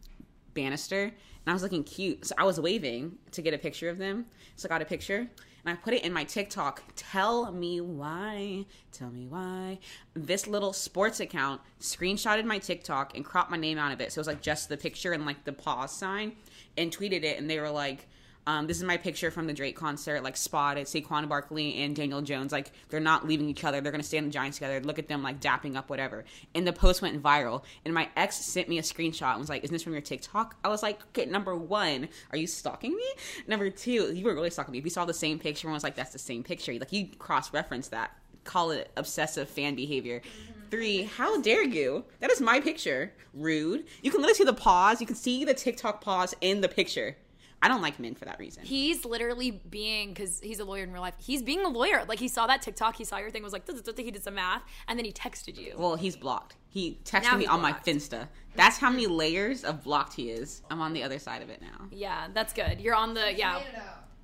banister, 0.53 1.05
and 1.05 1.13
I 1.47 1.53
was 1.55 1.63
looking 1.63 1.83
cute, 1.83 2.27
so 2.27 2.35
I 2.37 2.45
was 2.45 2.61
waving 2.61 3.17
to 3.33 3.41
get 3.41 3.55
a 3.55 3.59
picture 3.59 3.89
of 3.89 3.97
them. 3.97 4.27
So 4.59 4.69
I 4.69 4.71
got 4.71 4.83
a 4.83 4.85
picture. 4.85 5.29
And 5.65 5.77
I 5.77 5.81
put 5.81 5.95
it 5.95 6.05
in 6.05 6.13
my 6.13 6.25
TikTok. 6.25 6.83
Tell 6.97 7.53
me 7.53 7.81
why. 7.81 8.67
Tell 8.93 9.11
me 9.11 9.27
why. 9.27 9.79
This 10.15 10.47
little 10.47 10.73
sports 10.73 11.21
account 11.21 11.61
screenshotted 11.81 12.45
my 12.45 12.59
TikTok 12.59 13.15
and 13.17 13.25
cropped 13.25 13.51
my 13.51 13.57
name 13.57 13.79
out 13.79 13.93
of 13.93 14.01
it. 14.01 14.13
So 14.13 14.19
it 14.19 14.23
was 14.23 14.27
like 14.27 14.43
just 14.43 14.69
the 14.69 14.77
picture 14.77 15.13
and 15.13 15.25
like 15.25 15.45
the 15.45 15.53
pause 15.53 15.93
sign 15.93 16.33
and 16.77 16.97
tweeted 16.97 17.23
it. 17.23 17.39
And 17.39 17.49
they 17.49 17.61
were 17.61 17.71
like, 17.71 18.09
um, 18.49 18.67
this 18.67 18.79
is 18.79 18.83
my 18.83 18.97
picture 18.97 19.31
from 19.31 19.47
the 19.47 19.53
Drake 19.53 19.77
concert, 19.77 20.23
like 20.23 20.35
spotted 20.35 20.87
Saquon 20.87 21.29
Barkley 21.29 21.83
and 21.83 21.95
Daniel 21.95 22.23
Jones. 22.23 22.51
Like 22.51 22.73
they're 22.89 22.99
not 22.99 23.29
leaving 23.29 23.47
each 23.51 23.63
other. 23.63 23.83
They're 23.83 23.93
gonna 23.93 24.03
stay 24.03 24.17
in 24.17 24.25
the 24.25 24.31
Giants 24.31 24.57
together. 24.57 24.81
Look 24.81 24.99
at 24.99 25.07
them 25.07 25.23
like 25.23 25.39
dapping 25.39 25.77
up, 25.77 25.91
whatever. 25.91 26.25
And 26.55 26.67
the 26.67 26.73
post 26.73 27.03
went 27.03 27.23
viral. 27.23 27.63
And 27.85 27.93
my 27.93 28.09
ex 28.17 28.37
sent 28.37 28.71
me 28.71 28.79
a 28.79 28.83
screenshot 28.83 29.33
and 29.33 29.41
was 29.41 29.51
like, 29.51 29.65
"Is 29.65 29.71
this 29.71 29.83
from 29.83 29.93
your 29.93 30.01
TikTok?" 30.01 30.57
I 30.65 30.69
was 30.69 30.83
like, 30.83 30.99
"Okay, 31.09 31.27
number 31.27 31.55
one, 31.55 32.09
are 32.31 32.39
you 32.39 32.47
stalking 32.47 32.97
me? 32.97 33.05
Number 33.47 33.69
two, 33.69 34.15
you 34.15 34.25
were 34.25 34.35
really 34.35 34.49
stalking 34.49 34.73
me. 34.73 34.79
If 34.79 34.85
you 34.85 34.91
saw 34.91 35.05
the 35.05 35.13
same 35.13 35.39
picture 35.39 35.69
and 35.69 35.75
was 35.75 35.85
like, 35.85 35.95
that's 35.95 36.15
the 36.15 36.19
same 36.19 36.43
picture, 36.43 36.73
like 36.73 36.91
you 36.91 37.09
cross 37.19 37.53
reference 37.53 37.89
that, 37.89 38.13
call 38.45 38.71
it 38.71 38.91
obsessive 38.97 39.51
fan 39.51 39.75
behavior." 39.75 40.23
Three, 40.71 41.03
how 41.03 41.39
dare 41.43 41.65
you? 41.65 42.07
That 42.21 42.31
is 42.31 42.41
my 42.41 42.61
picture. 42.61 43.13
Rude. 43.35 43.85
You 44.01 44.11
can 44.11 44.21
literally 44.23 44.39
see 44.39 44.45
the 44.45 44.55
pause. 44.55 45.03
You 45.03 45.07
can 45.07 45.17
see 45.17 45.45
the 45.45 45.55
TikTok 45.55 46.01
pause 46.01 46.35
in 46.41 46.63
the 46.63 46.69
picture. 46.69 47.17
I 47.61 47.67
don't 47.69 47.83
like 47.83 47.99
men 47.99 48.15
for 48.15 48.25
that 48.27 48.39
reason. 48.39 48.63
He's 48.65 49.05
literally 49.05 49.51
being 49.69 50.11
because 50.15 50.39
he's 50.41 50.61
a 50.61 50.65
lawyer 50.65 50.85
in 50.85 50.93
real 50.93 51.03
life. 51.03 51.15
He's 51.19 51.43
being 51.43 51.65
a 51.65 51.69
lawyer. 51.69 52.05
Like 52.07 52.21
he 52.21 52.29
saw 52.29 52.47
that 52.47 52.63
TikTok, 52.63 52.95
he 52.97 53.05
saw 53.05 53.17
your 53.19 53.31
thing, 53.31 53.43
was 53.43 53.53
like, 53.53 53.65
he 53.97 54.11
did 54.13 54.23
some 54.23 54.37
math, 54.37 54.63
and 54.87 54.97
then 54.99 55.05
he 55.05 55.13
texted 55.13 55.59
you. 55.59 55.75
Well, 55.77 55.97
he's 55.97 56.15
blocked. 56.17 56.55
He 56.69 57.01
texted 57.05 57.23
Now 57.25 57.37
me 57.37 57.47
on 57.47 57.61
blocked. 57.61 57.87
my 57.87 57.93
Finsta. 57.93 58.29
That's 58.55 58.79
how 58.79 58.91
many 58.91 59.07
layers 59.09 59.65
of 59.65 59.83
blocked 59.83 60.15
he 60.15 60.31
is. 60.31 60.63
I'm 60.71 60.81
on 60.81 60.93
the 60.93 61.03
other 61.03 61.19
side 61.19 61.43
of 61.43 61.51
it 61.51 61.61
now. 61.61 61.87
yeah, 61.91 62.29
that's 62.33 62.53
good. 62.53 62.81
You're 62.81 62.95
on 62.95 63.15
the 63.15 63.35
yeah. 63.35 63.61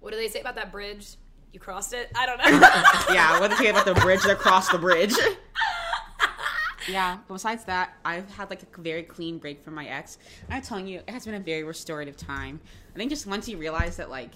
What 0.00 0.10
do 0.12 0.16
they 0.16 0.28
say 0.28 0.40
about 0.40 0.54
that 0.56 0.70
bridge? 0.70 1.16
You 1.52 1.58
crossed 1.60 1.92
it. 1.92 2.10
I 2.14 2.26
don't 2.26 2.38
know. 2.38 3.14
yeah, 3.14 3.40
what 3.40 3.50
do 3.50 3.56
they 3.56 3.64
say 3.64 3.70
about 3.70 3.84
the 3.86 3.94
bridge 3.94 4.24
across 4.26 4.68
the 4.68 4.78
bridge? 4.78 5.14
yeah, 6.88 7.18
but 7.26 7.34
besides 7.34 7.64
that, 7.64 7.94
I've 8.04 8.28
had 8.34 8.50
like 8.50 8.62
a 8.62 8.80
very 8.80 9.02
clean 9.02 9.38
break 9.38 9.62
from 9.62 9.74
my 9.74 9.86
ex. 9.86 10.18
I'm 10.50 10.60
telling 10.62 10.86
you, 10.86 10.98
it 11.06 11.10
has 11.10 11.24
been 11.24 11.34
a 11.34 11.40
very 11.40 11.62
restorative 11.64 12.16
time. 12.16 12.60
I 12.94 12.98
think 12.98 13.10
just 13.10 13.26
once 13.26 13.48
you 13.48 13.56
realize 13.56 13.96
that 13.96 14.10
like 14.10 14.30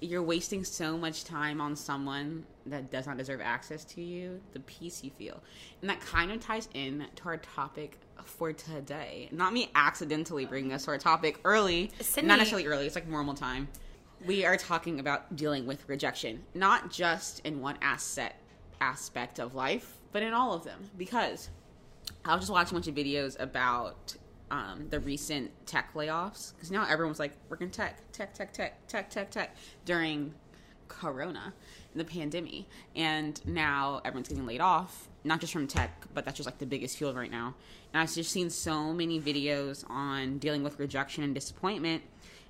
you're 0.00 0.22
wasting 0.22 0.64
so 0.64 0.96
much 0.96 1.24
time 1.24 1.60
on 1.60 1.76
someone 1.76 2.44
that 2.66 2.90
does 2.90 3.06
not 3.06 3.16
deserve 3.16 3.40
access 3.40 3.84
to 3.84 4.00
you, 4.00 4.40
the 4.52 4.60
peace 4.60 5.04
you 5.04 5.10
feel. 5.10 5.40
And 5.80 5.88
that 5.88 6.00
kind 6.00 6.32
of 6.32 6.40
ties 6.40 6.68
in 6.74 7.06
to 7.16 7.24
our 7.26 7.36
topic 7.36 7.98
for 8.24 8.52
today. 8.52 9.28
Not 9.30 9.52
me 9.52 9.70
accidentally 9.74 10.44
bringing 10.44 10.72
us 10.72 10.84
to 10.84 10.92
our 10.92 10.98
topic 10.98 11.40
early, 11.44 11.90
Sydney- 12.00 12.28
not 12.28 12.38
necessarily 12.38 12.66
early, 12.66 12.86
it's 12.86 12.94
like 12.94 13.06
normal 13.08 13.34
time. 13.34 13.68
We 14.24 14.44
are 14.44 14.56
talking 14.56 15.00
about 15.00 15.34
dealing 15.34 15.66
with 15.66 15.88
rejection, 15.88 16.44
not 16.54 16.90
just 16.90 17.40
in 17.40 17.60
one 17.60 17.76
asset 17.82 18.40
aspect 18.80 19.38
of 19.38 19.54
life, 19.54 19.98
but 20.12 20.22
in 20.22 20.32
all 20.32 20.52
of 20.52 20.64
them. 20.64 20.90
Because 20.96 21.48
I 22.24 22.34
was 22.34 22.42
just 22.42 22.52
watching 22.52 22.76
a 22.76 22.80
bunch 22.80 22.88
of 22.88 22.94
videos 22.94 23.40
about 23.40 24.16
um, 24.52 24.86
the 24.90 25.00
recent 25.00 25.50
tech 25.66 25.94
layoffs 25.94 26.54
because 26.54 26.70
now 26.70 26.84
everyone 26.84 27.08
was 27.08 27.18
like 27.18 27.32
working 27.48 27.70
tech, 27.70 27.96
tech, 28.12 28.34
tech, 28.34 28.52
tech, 28.52 28.86
tech, 28.86 29.08
tech, 29.08 29.30
tech 29.30 29.56
during 29.86 30.34
Corona, 30.88 31.54
the 31.94 32.04
pandemic, 32.04 32.66
and 32.94 33.44
now 33.46 34.02
everyone's 34.04 34.28
getting 34.28 34.44
laid 34.44 34.60
off, 34.60 35.08
not 35.24 35.40
just 35.40 35.54
from 35.54 35.66
tech, 35.66 36.06
but 36.12 36.26
that's 36.26 36.36
just 36.36 36.46
like 36.46 36.58
the 36.58 36.66
biggest 36.66 36.98
field 36.98 37.16
right 37.16 37.30
now. 37.30 37.54
And 37.94 38.02
I've 38.02 38.12
just 38.12 38.30
seen 38.30 38.50
so 38.50 38.92
many 38.92 39.18
videos 39.18 39.88
on 39.88 40.36
dealing 40.36 40.62
with 40.62 40.78
rejection 40.78 41.24
and 41.24 41.34
disappointment, 41.34 42.02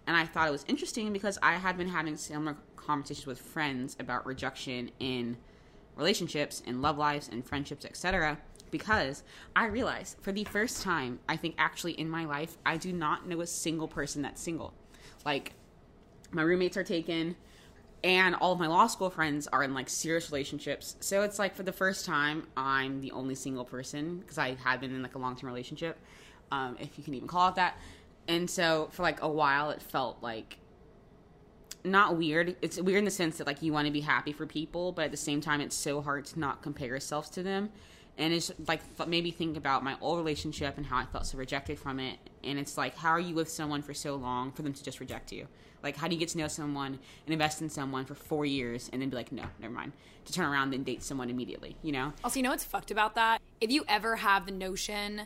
and 0.09 0.17
I 0.17 0.27
thought 0.27 0.49
it 0.49 0.53
was 0.53 0.65
interesting 0.67 1.13
because 1.13 1.39
I 1.41 1.53
had 1.53 1.79
been 1.79 1.89
having 1.89 2.17
similar 2.17 2.57
conversations 2.75 3.27
with 3.27 3.41
friends 3.41 3.97
about 4.01 4.27
rejection 4.27 4.91
in 4.99 5.37
relationships, 5.97 6.63
in 6.67 6.83
love 6.83 6.99
lives, 6.99 7.29
and 7.31 7.47
friendships, 7.47 7.85
etc. 7.85 8.39
Because 8.73 9.23
I 9.55 9.67
realized 9.67 10.17
for 10.21 10.33
the 10.33 10.43
first 10.43 10.83
time, 10.83 11.21
I 11.29 11.37
think 11.37 11.55
actually 11.59 11.93
in 11.93 12.11
my 12.11 12.25
life, 12.25 12.57
I 12.67 12.77
do 12.77 12.93
not 12.93 13.29
know 13.29 13.41
a 13.41 13.47
single 13.47 13.87
person 13.87 14.23
that's 14.23 14.43
single. 14.43 14.75
Like, 15.25 15.53
my 16.33 16.43
roommates 16.43 16.77
are 16.77 16.83
taken, 16.83 17.37
and 18.03 18.35
all 18.35 18.53
of 18.53 18.59
my 18.59 18.67
law 18.67 18.87
school 18.89 19.11
friends 19.11 19.47
are 19.47 19.63
in 19.63 19.75
like 19.75 19.89
serious 19.89 20.31
relationships. 20.31 20.97
So 21.01 21.23
it's 21.23 21.39
like 21.39 21.55
for 21.55 21.63
the 21.63 21.73
first 21.73 22.05
time, 22.05 22.49
I'm 22.57 23.01
the 23.01 23.13
only 23.13 23.35
single 23.35 23.65
person 23.65 24.19
because 24.19 24.39
I 24.39 24.55
had 24.55 24.81
been 24.81 24.93
in 24.93 25.03
like 25.03 25.15
a 25.15 25.19
long 25.19 25.37
term 25.37 25.49
relationship, 25.49 25.99
um, 26.51 26.77
if 26.81 26.99
you 26.99 27.05
can 27.05 27.15
even 27.15 27.29
call 27.29 27.49
it 27.51 27.55
that. 27.57 27.77
And 28.27 28.49
so 28.51 28.89
for 28.91 29.03
like 29.03 29.23
a 29.23 29.29
while, 29.29 29.71
it 29.71 29.83
felt 29.83 30.19
like 30.23 30.59
not 31.85 32.17
weird. 32.17 32.57
It's 32.63 32.81
weird 32.81 32.99
in 32.99 33.05
the 33.05 33.11
sense 33.11 33.39
that 33.39 33.47
like 33.47 33.63
you 33.63 33.73
want 33.73 33.87
to 33.87 33.93
be 33.93 34.01
happy 34.01 34.33
for 34.33 34.47
people, 34.47 34.93
but 34.93 35.05
at 35.05 35.11
the 35.11 35.17
same 35.17 35.41
time, 35.41 35.61
it's 35.61 35.77
so 35.77 36.01
hard 36.01 36.25
to 36.27 36.41
not 36.41 36.63
compare 36.63 36.89
yourselves 36.89 37.29
to 37.31 37.43
them. 37.43 37.71
And 38.19 38.33
it's 38.33 38.53
like 38.69 38.81
maybe 39.07 39.31
think 39.31 39.57
about 39.57 39.83
my 39.83 39.97
old 40.01 40.19
relationship 40.19 40.77
and 40.77 40.87
how 40.87 40.99
I 40.99 41.07
felt 41.07 41.27
so 41.27 41.39
rejected 41.39 41.79
from 41.79 41.99
it. 41.99 42.19
And 42.45 42.59
it's 42.59 42.77
like, 42.77 42.97
how 42.97 43.11
are 43.11 43.21
you 43.21 43.35
with 43.35 43.49
someone 43.49 43.83
for 43.83 43.95
so 43.95 44.17
long 44.17 44.53
for 44.53 44.63
them 44.63 44.75
to 44.75 44.85
just 44.85 45.01
reject 45.01 45.33
you? 45.33 45.49
Like, 45.83 45.97
how 45.97 46.09
do 46.09 46.15
you 46.15 46.21
get 46.21 46.29
to 46.31 46.39
know 46.39 46.49
someone 46.49 46.99
and 47.27 47.33
invest 47.33 47.61
in 47.63 47.69
someone 47.69 48.05
for 48.05 48.15
four 48.15 48.47
years 48.47 48.89
and 48.93 49.03
then 49.03 49.09
be 49.09 49.17
like, 49.17 49.33
no, 49.33 49.45
never 49.59 49.73
mind, 49.73 49.93
to 50.27 50.33
turn 50.33 50.47
around 50.47 50.75
and 50.75 50.85
date 50.85 51.03
someone 51.03 51.31
immediately? 51.31 51.77
You 51.83 51.93
know? 51.93 52.13
Also, 52.23 52.39
you 52.39 52.43
know 52.43 52.51
what's 52.51 52.65
fucked 52.65 52.91
about 52.91 53.15
that? 53.17 53.41
If 53.61 53.71
you 53.71 53.85
ever 53.89 54.17
have 54.17 54.47
the 54.47 54.53
notion 54.53 55.23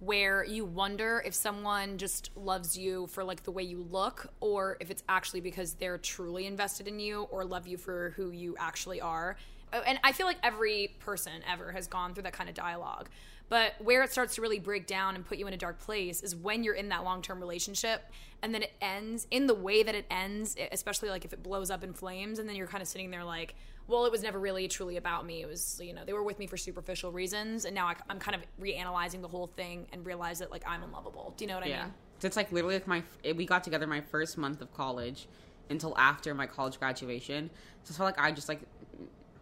where 0.00 0.44
you 0.44 0.64
wonder 0.64 1.22
if 1.24 1.34
someone 1.34 1.96
just 1.96 2.30
loves 2.36 2.76
you 2.76 3.06
for 3.06 3.24
like 3.24 3.44
the 3.44 3.50
way 3.50 3.62
you 3.62 3.86
look 3.90 4.26
or 4.40 4.76
if 4.80 4.90
it's 4.90 5.02
actually 5.08 5.40
because 5.40 5.74
they're 5.74 5.96
truly 5.96 6.44
invested 6.44 6.86
in 6.86 7.00
you 7.00 7.22
or 7.30 7.46
love 7.46 7.66
you 7.66 7.78
for 7.78 8.10
who 8.16 8.30
you 8.30 8.54
actually 8.58 9.00
are. 9.00 9.36
Uh, 9.76 9.82
and 9.86 9.98
I 10.02 10.12
feel 10.12 10.26
like 10.26 10.38
every 10.42 10.96
person 11.00 11.32
ever 11.50 11.72
has 11.72 11.86
gone 11.86 12.14
through 12.14 12.24
that 12.24 12.32
kind 12.32 12.48
of 12.48 12.54
dialogue. 12.54 13.08
But 13.48 13.74
where 13.78 14.02
it 14.02 14.10
starts 14.10 14.34
to 14.36 14.42
really 14.42 14.58
break 14.58 14.86
down 14.86 15.14
and 15.14 15.24
put 15.24 15.38
you 15.38 15.46
in 15.46 15.54
a 15.54 15.56
dark 15.56 15.78
place 15.78 16.20
is 16.22 16.34
when 16.34 16.64
you're 16.64 16.74
in 16.74 16.88
that 16.88 17.04
long 17.04 17.22
term 17.22 17.38
relationship 17.38 18.02
and 18.42 18.52
then 18.52 18.62
it 18.62 18.72
ends 18.80 19.26
in 19.30 19.46
the 19.46 19.54
way 19.54 19.82
that 19.82 19.94
it 19.94 20.04
ends, 20.10 20.56
especially 20.72 21.10
like 21.10 21.24
if 21.24 21.32
it 21.32 21.42
blows 21.42 21.70
up 21.70 21.84
in 21.84 21.92
flames, 21.92 22.38
and 22.38 22.48
then 22.48 22.56
you're 22.56 22.66
kind 22.66 22.82
of 22.82 22.88
sitting 22.88 23.10
there 23.10 23.24
like, 23.24 23.54
well, 23.88 24.04
it 24.04 24.10
was 24.10 24.22
never 24.22 24.38
really 24.38 24.66
truly 24.66 24.96
about 24.96 25.24
me. 25.24 25.42
It 25.42 25.48
was, 25.48 25.80
you 25.82 25.92
know, 25.92 26.04
they 26.04 26.12
were 26.12 26.24
with 26.24 26.38
me 26.38 26.46
for 26.46 26.56
superficial 26.56 27.12
reasons, 27.12 27.64
and 27.64 27.74
now 27.74 27.86
I, 27.86 27.94
am 28.10 28.18
kind 28.18 28.34
of 28.34 28.42
reanalyzing 28.60 29.22
the 29.22 29.28
whole 29.28 29.46
thing 29.46 29.86
and 29.92 30.04
realize 30.04 30.40
that 30.40 30.50
like 30.50 30.64
I'm 30.66 30.82
unlovable. 30.82 31.34
Do 31.36 31.44
you 31.44 31.48
know 31.48 31.58
what 31.58 31.68
yeah. 31.68 31.80
I 31.80 31.84
mean? 31.84 31.94
It's 32.22 32.36
like 32.36 32.50
literally 32.50 32.74
like 32.74 32.86
my 32.86 33.02
we 33.36 33.46
got 33.46 33.62
together 33.62 33.86
my 33.86 34.00
first 34.00 34.36
month 34.38 34.60
of 34.60 34.72
college 34.74 35.28
until 35.70 35.96
after 35.96 36.34
my 36.34 36.46
college 36.46 36.78
graduation. 36.78 37.50
So 37.84 37.94
I 37.94 37.96
felt 37.96 38.06
like 38.16 38.26
I 38.26 38.32
just 38.32 38.48
like 38.48 38.60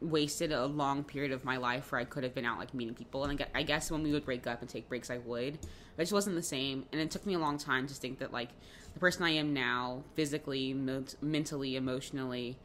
wasted 0.01 0.53
a 0.53 0.67
long 0.67 1.05
period 1.05 1.33
of 1.33 1.45
my 1.45 1.57
life 1.57 1.91
where 1.91 2.01
I 2.01 2.05
could 2.05 2.25
have 2.25 2.35
been 2.35 2.45
out 2.45 2.59
like 2.59 2.75
meeting 2.75 2.95
people. 2.95 3.25
And 3.25 3.45
I 3.55 3.63
guess 3.63 3.91
when 3.91 4.03
we 4.03 4.13
would 4.13 4.25
break 4.25 4.47
up 4.47 4.61
and 4.61 4.69
take 4.69 4.89
breaks, 4.89 5.11
I 5.11 5.19
would. 5.19 5.59
But 5.97 6.03
it 6.03 6.05
just 6.05 6.13
wasn't 6.13 6.37
the 6.37 6.43
same. 6.43 6.87
And 6.93 7.01
it 7.01 7.11
took 7.11 7.27
me 7.27 7.35
a 7.35 7.39
long 7.39 7.59
time 7.59 7.87
to 7.87 7.95
think 7.95 8.19
that 8.19 8.33
like 8.33 8.51
the 8.93 9.01
person 9.01 9.23
I 9.23 9.31
am 9.31 9.53
now, 9.55 10.03
physically, 10.15 10.75
mentally, 10.75 11.77
emotionally, 11.77 12.59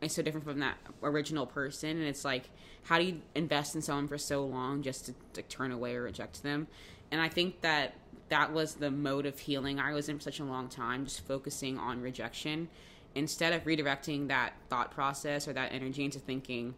is 0.00 0.12
so 0.12 0.22
different 0.22 0.44
from 0.44 0.60
that 0.60 0.76
original 1.02 1.46
person. 1.46 1.90
And 1.90 2.06
it's 2.06 2.24
like, 2.24 2.50
how 2.84 2.98
do 2.98 3.04
you 3.04 3.20
invest 3.34 3.74
in 3.74 3.82
someone 3.82 4.08
for 4.08 4.18
so 4.18 4.44
long 4.44 4.82
just 4.82 5.06
to 5.06 5.14
like, 5.36 5.48
turn 5.48 5.70
away 5.70 5.94
or 5.94 6.02
reject 6.02 6.42
them? 6.42 6.66
And 7.10 7.20
I 7.20 7.28
think 7.28 7.60
that 7.60 7.94
that 8.28 8.52
was 8.52 8.74
the 8.74 8.90
mode 8.90 9.26
of 9.26 9.38
healing 9.38 9.78
I 9.78 9.92
was 9.92 10.08
in 10.08 10.16
for 10.16 10.22
such 10.22 10.40
a 10.40 10.44
long 10.44 10.68
time, 10.68 11.04
just 11.04 11.26
focusing 11.26 11.78
on 11.78 12.00
rejection 12.00 12.68
instead 13.14 13.52
of 13.52 13.64
redirecting 13.64 14.28
that 14.28 14.54
thought 14.68 14.90
process 14.90 15.46
or 15.46 15.52
that 15.52 15.72
energy 15.72 16.04
into 16.04 16.18
thinking 16.18 16.74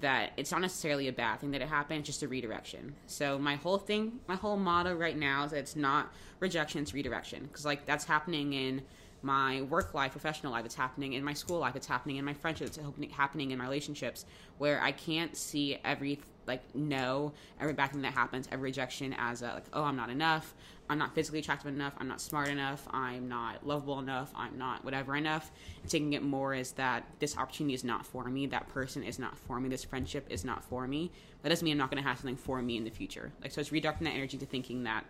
that 0.00 0.32
it's 0.36 0.52
not 0.52 0.60
necessarily 0.60 1.08
a 1.08 1.12
bad 1.12 1.40
thing 1.40 1.50
that 1.52 1.62
it 1.62 1.68
happened, 1.68 2.00
it's 2.00 2.06
just 2.06 2.22
a 2.22 2.28
redirection. 2.28 2.94
So 3.06 3.38
my 3.38 3.56
whole 3.56 3.78
thing, 3.78 4.20
my 4.28 4.36
whole 4.36 4.56
motto 4.56 4.94
right 4.94 5.16
now 5.16 5.44
is 5.44 5.52
that 5.52 5.58
it's 5.58 5.76
not 5.76 6.12
rejection, 6.40 6.82
it's 6.82 6.92
redirection. 6.92 7.44
Because 7.44 7.64
like 7.64 7.86
that's 7.86 8.04
happening 8.04 8.52
in 8.52 8.82
my 9.22 9.62
work 9.62 9.94
life, 9.94 10.12
professional 10.12 10.52
life, 10.52 10.64
it's 10.64 10.74
happening 10.74 11.14
in 11.14 11.24
my 11.24 11.32
school 11.32 11.58
life, 11.58 11.76
it's 11.76 11.86
happening 11.86 12.16
in 12.16 12.24
my 12.24 12.34
friendships, 12.34 12.78
it's 12.78 13.12
happening 13.14 13.50
in 13.50 13.58
my 13.58 13.64
relationships, 13.64 14.26
where 14.58 14.80
I 14.82 14.92
can't 14.92 15.36
see 15.36 15.78
every 15.84 16.20
like 16.46 16.62
no. 16.74 17.32
Every 17.60 17.72
bad 17.72 17.92
thing 17.92 18.02
that 18.02 18.12
happens, 18.12 18.48
every 18.50 18.70
rejection 18.70 19.14
as 19.18 19.42
a 19.42 19.46
like 19.54 19.64
oh 19.72 19.84
I'm 19.84 19.96
not 19.96 20.10
enough, 20.10 20.54
I'm 20.88 20.98
not 20.98 21.14
physically 21.14 21.40
attractive 21.40 21.74
enough, 21.74 21.94
I'm 21.98 22.08
not 22.08 22.20
smart 22.20 22.48
enough, 22.48 22.86
I'm 22.90 23.28
not 23.28 23.66
lovable 23.66 23.98
enough, 23.98 24.32
I'm 24.36 24.56
not 24.58 24.84
whatever 24.84 25.16
enough. 25.16 25.50
taking 25.88 26.12
it 26.12 26.22
more 26.22 26.54
as 26.54 26.72
that 26.72 27.06
this 27.18 27.36
opportunity 27.36 27.74
is 27.74 27.84
not 27.84 28.06
for 28.06 28.24
me, 28.24 28.46
that 28.46 28.68
person 28.68 29.02
is 29.02 29.18
not 29.18 29.36
for 29.38 29.60
me, 29.60 29.68
this 29.68 29.84
friendship 29.84 30.26
is 30.30 30.44
not 30.44 30.62
for 30.64 30.86
me. 30.86 31.10
That 31.42 31.50
doesn't 31.50 31.64
mean 31.64 31.72
I'm 31.72 31.78
not 31.78 31.90
going 31.90 32.02
to 32.02 32.08
have 32.08 32.18
something 32.18 32.36
for 32.36 32.60
me 32.60 32.76
in 32.76 32.84
the 32.84 32.90
future. 32.90 33.32
Like 33.42 33.52
so, 33.52 33.60
it's 33.60 33.70
redirecting 33.70 34.00
that 34.00 34.14
energy 34.14 34.36
to 34.38 34.46
thinking 34.46 34.84
that 34.84 35.04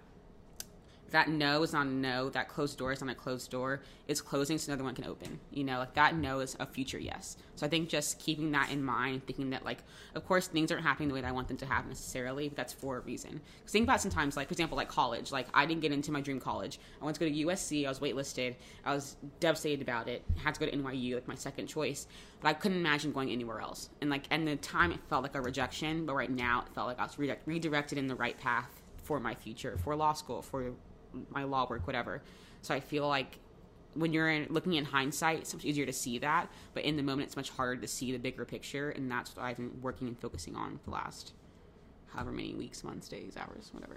that 1.10 1.28
no 1.28 1.62
is 1.62 1.72
not 1.72 1.86
a 1.86 1.90
no, 1.90 2.28
that 2.30 2.48
closed 2.48 2.78
door 2.78 2.92
is 2.92 3.00
not 3.00 3.10
a 3.10 3.14
closed 3.14 3.50
door. 3.50 3.80
It's 4.08 4.20
closing 4.20 4.58
so 4.58 4.70
another 4.70 4.84
one 4.84 4.94
can 4.94 5.04
open. 5.04 5.38
You 5.50 5.64
know, 5.64 5.78
like 5.78 5.94
that 5.94 6.16
no 6.16 6.40
is 6.40 6.56
a 6.58 6.66
future 6.66 6.98
yes. 6.98 7.36
So 7.54 7.64
I 7.64 7.68
think 7.68 7.88
just 7.88 8.18
keeping 8.18 8.50
that 8.52 8.70
in 8.70 8.82
mind, 8.82 9.26
thinking 9.26 9.50
that 9.50 9.64
like, 9.64 9.78
of 10.14 10.26
course 10.26 10.48
things 10.48 10.70
aren't 10.70 10.84
happening 10.84 11.08
the 11.08 11.14
way 11.14 11.20
that 11.20 11.28
I 11.28 11.32
want 11.32 11.48
them 11.48 11.56
to 11.58 11.66
happen 11.66 11.90
necessarily, 11.90 12.48
but 12.48 12.56
that's 12.56 12.72
for 12.72 12.98
a 12.98 13.00
reason. 13.00 13.40
Because 13.58 13.72
think 13.72 13.84
about 13.84 14.00
sometimes, 14.00 14.36
like 14.36 14.48
for 14.48 14.52
example, 14.52 14.76
like 14.76 14.88
college. 14.88 15.30
Like 15.30 15.46
I 15.54 15.64
didn't 15.64 15.82
get 15.82 15.92
into 15.92 16.10
my 16.10 16.20
dream 16.20 16.40
college. 16.40 16.78
I 17.00 17.04
went 17.04 17.16
to 17.16 17.20
go 17.20 17.30
to 17.30 17.46
USC. 17.46 17.86
I 17.86 17.88
was 17.88 18.00
waitlisted. 18.00 18.56
I 18.84 18.94
was 18.94 19.16
devastated 19.40 19.82
about 19.82 20.08
it. 20.08 20.22
I 20.38 20.40
had 20.40 20.54
to 20.54 20.60
go 20.60 20.66
to 20.66 20.76
NYU, 20.76 21.14
like 21.14 21.28
my 21.28 21.34
second 21.34 21.68
choice. 21.68 22.06
But 22.40 22.48
I 22.48 22.52
couldn't 22.54 22.78
imagine 22.78 23.12
going 23.12 23.30
anywhere 23.30 23.60
else. 23.60 23.90
And 24.00 24.10
like, 24.10 24.24
and 24.30 24.46
the 24.46 24.56
time 24.56 24.92
it 24.92 25.00
felt 25.08 25.22
like 25.22 25.34
a 25.34 25.40
rejection, 25.40 26.04
but 26.04 26.14
right 26.14 26.30
now 26.30 26.64
it 26.66 26.74
felt 26.74 26.88
like 26.88 26.98
I 26.98 27.04
was 27.04 27.18
redirected 27.46 27.96
in 27.96 28.08
the 28.08 28.14
right 28.14 28.38
path 28.38 28.82
for 29.02 29.20
my 29.20 29.34
future, 29.34 29.78
for 29.82 29.94
law 29.94 30.12
school, 30.12 30.42
for 30.42 30.72
my 31.30 31.44
law 31.44 31.66
work, 31.68 31.86
whatever. 31.86 32.22
So 32.62 32.74
I 32.74 32.80
feel 32.80 33.06
like 33.06 33.38
when 33.94 34.12
you're 34.12 34.28
in, 34.28 34.46
looking 34.50 34.74
in 34.74 34.84
hindsight, 34.84 35.38
it's 35.38 35.54
much 35.54 35.64
easier 35.64 35.86
to 35.86 35.92
see 35.92 36.18
that, 36.18 36.48
but 36.74 36.84
in 36.84 36.96
the 36.96 37.02
moment, 37.02 37.28
it's 37.28 37.36
much 37.36 37.50
harder 37.50 37.80
to 37.80 37.88
see 37.88 38.12
the 38.12 38.18
bigger 38.18 38.44
picture, 38.44 38.90
and 38.90 39.10
that's 39.10 39.34
what 39.34 39.44
I've 39.44 39.56
been 39.56 39.80
working 39.80 40.06
and 40.08 40.18
focusing 40.18 40.54
on 40.56 40.78
for 40.78 40.90
the 40.90 40.96
last 40.96 41.32
however 42.14 42.32
many 42.32 42.54
weeks, 42.54 42.84
months, 42.84 43.08
days, 43.08 43.34
hours, 43.36 43.70
whatever. 43.72 43.96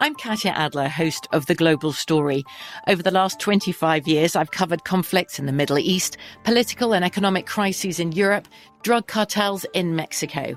I'm 0.00 0.14
Katya 0.14 0.52
Adler, 0.52 0.88
host 0.88 1.26
of 1.32 1.46
The 1.46 1.56
Global 1.56 1.92
Story. 1.92 2.44
Over 2.86 3.02
the 3.02 3.10
last 3.10 3.40
25 3.40 4.06
years, 4.06 4.36
I've 4.36 4.52
covered 4.52 4.84
conflicts 4.84 5.40
in 5.40 5.46
the 5.46 5.52
Middle 5.52 5.78
East, 5.78 6.16
political 6.44 6.94
and 6.94 7.04
economic 7.04 7.46
crises 7.46 7.98
in 7.98 8.12
Europe, 8.12 8.46
drug 8.82 9.08
cartels 9.08 9.66
in 9.74 9.96
Mexico. 9.96 10.56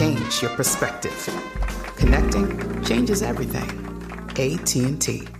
change 0.00 0.40
your 0.40 0.50
perspective. 0.52 1.12
Connecting 1.98 2.82
changes 2.82 3.20
everything. 3.20 3.68
AT&T. 4.30 5.39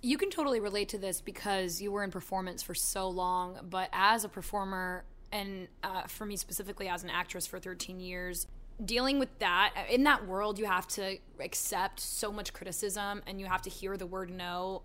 You 0.00 0.16
can 0.16 0.30
totally 0.30 0.60
relate 0.60 0.88
to 0.90 0.98
this 0.98 1.20
because 1.20 1.80
you 1.80 1.90
were 1.90 2.04
in 2.04 2.10
performance 2.10 2.62
for 2.62 2.74
so 2.74 3.08
long, 3.08 3.58
but 3.68 3.88
as 3.92 4.24
a 4.24 4.28
performer, 4.28 5.04
and 5.32 5.68
uh, 5.82 6.02
for 6.02 6.24
me 6.24 6.36
specifically 6.36 6.88
as 6.88 7.02
an 7.02 7.10
actress 7.10 7.46
for 7.46 7.58
13 7.58 7.98
years, 7.98 8.46
dealing 8.84 9.18
with 9.18 9.36
that 9.40 9.74
in 9.90 10.04
that 10.04 10.26
world, 10.26 10.58
you 10.58 10.66
have 10.66 10.86
to 10.86 11.18
accept 11.40 11.98
so 11.98 12.30
much 12.30 12.52
criticism 12.52 13.22
and 13.26 13.40
you 13.40 13.46
have 13.46 13.62
to 13.62 13.70
hear 13.70 13.96
the 13.96 14.06
word 14.06 14.30
no 14.30 14.82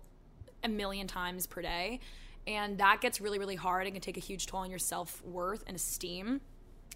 a 0.64 0.68
million 0.68 1.06
times 1.06 1.46
per 1.46 1.62
day. 1.62 2.00
And 2.46 2.78
that 2.78 3.00
gets 3.00 3.20
really, 3.20 3.38
really 3.38 3.54
hard 3.54 3.86
and 3.86 3.94
can 3.94 4.02
take 4.02 4.16
a 4.16 4.20
huge 4.20 4.46
toll 4.46 4.60
on 4.60 4.70
your 4.70 4.78
self 4.78 5.24
worth 5.24 5.62
and 5.66 5.76
esteem. 5.76 6.40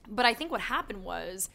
But 0.09 0.27
I 0.27 0.35
think 0.35 0.51
what 0.51 0.61
happened 0.61 1.05
was, 1.05 1.49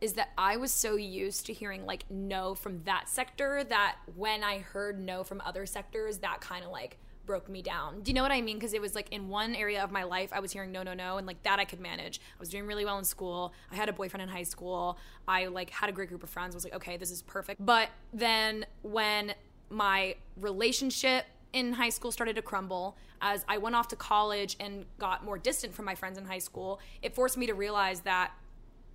is 0.00 0.14
that 0.14 0.30
I 0.38 0.56
was 0.56 0.72
so 0.72 0.96
used 0.96 1.46
to 1.46 1.52
hearing 1.52 1.86
like 1.86 2.04
no 2.10 2.54
from 2.54 2.82
that 2.84 3.08
sector 3.08 3.64
that 3.64 3.96
when 4.16 4.44
I 4.44 4.58
heard 4.58 5.00
no 5.00 5.24
from 5.24 5.42
other 5.44 5.66
sectors, 5.66 6.18
that 6.18 6.40
kind 6.40 6.64
of 6.64 6.70
like 6.70 6.98
broke 7.28 7.48
me 7.48 7.60
down. 7.60 8.00
Do 8.00 8.10
you 8.10 8.14
know 8.14 8.22
what 8.22 8.32
I 8.32 8.40
mean? 8.40 8.56
Because 8.56 8.72
it 8.72 8.80
was 8.80 8.94
like 8.94 9.12
in 9.12 9.28
one 9.28 9.54
area 9.54 9.84
of 9.84 9.92
my 9.92 10.04
life, 10.04 10.30
I 10.32 10.40
was 10.40 10.50
hearing 10.50 10.72
no, 10.72 10.82
no, 10.82 10.94
no, 10.94 11.18
and 11.18 11.26
like 11.26 11.42
that 11.42 11.58
I 11.58 11.64
could 11.64 11.78
manage. 11.78 12.20
I 12.20 12.40
was 12.40 12.48
doing 12.48 12.66
really 12.66 12.84
well 12.84 12.98
in 12.98 13.04
school. 13.04 13.52
I 13.70 13.76
had 13.76 13.88
a 13.88 13.92
boyfriend 13.92 14.22
in 14.22 14.28
high 14.28 14.44
school. 14.44 14.98
I 15.28 15.46
like 15.46 15.70
had 15.70 15.90
a 15.90 15.92
great 15.92 16.08
group 16.08 16.22
of 16.22 16.30
friends. 16.30 16.54
I 16.54 16.56
was 16.56 16.64
like, 16.64 16.74
okay, 16.74 16.96
this 16.96 17.10
is 17.10 17.22
perfect. 17.22 17.64
But 17.64 17.90
then 18.12 18.64
when 18.82 19.34
my 19.68 20.16
relationship 20.40 21.26
in 21.52 21.74
high 21.74 21.90
school 21.90 22.10
started 22.12 22.36
to 22.36 22.42
crumble 22.42 22.96
as 23.20 23.44
I 23.48 23.58
went 23.58 23.76
off 23.76 23.88
to 23.88 23.96
college 23.96 24.56
and 24.58 24.86
got 24.98 25.24
more 25.24 25.38
distant 25.38 25.74
from 25.74 25.84
my 25.84 25.94
friends 25.94 26.18
in 26.18 26.24
high 26.24 26.38
school, 26.38 26.80
it 27.02 27.14
forced 27.14 27.36
me 27.36 27.46
to 27.46 27.54
realize 27.54 28.00
that 28.00 28.32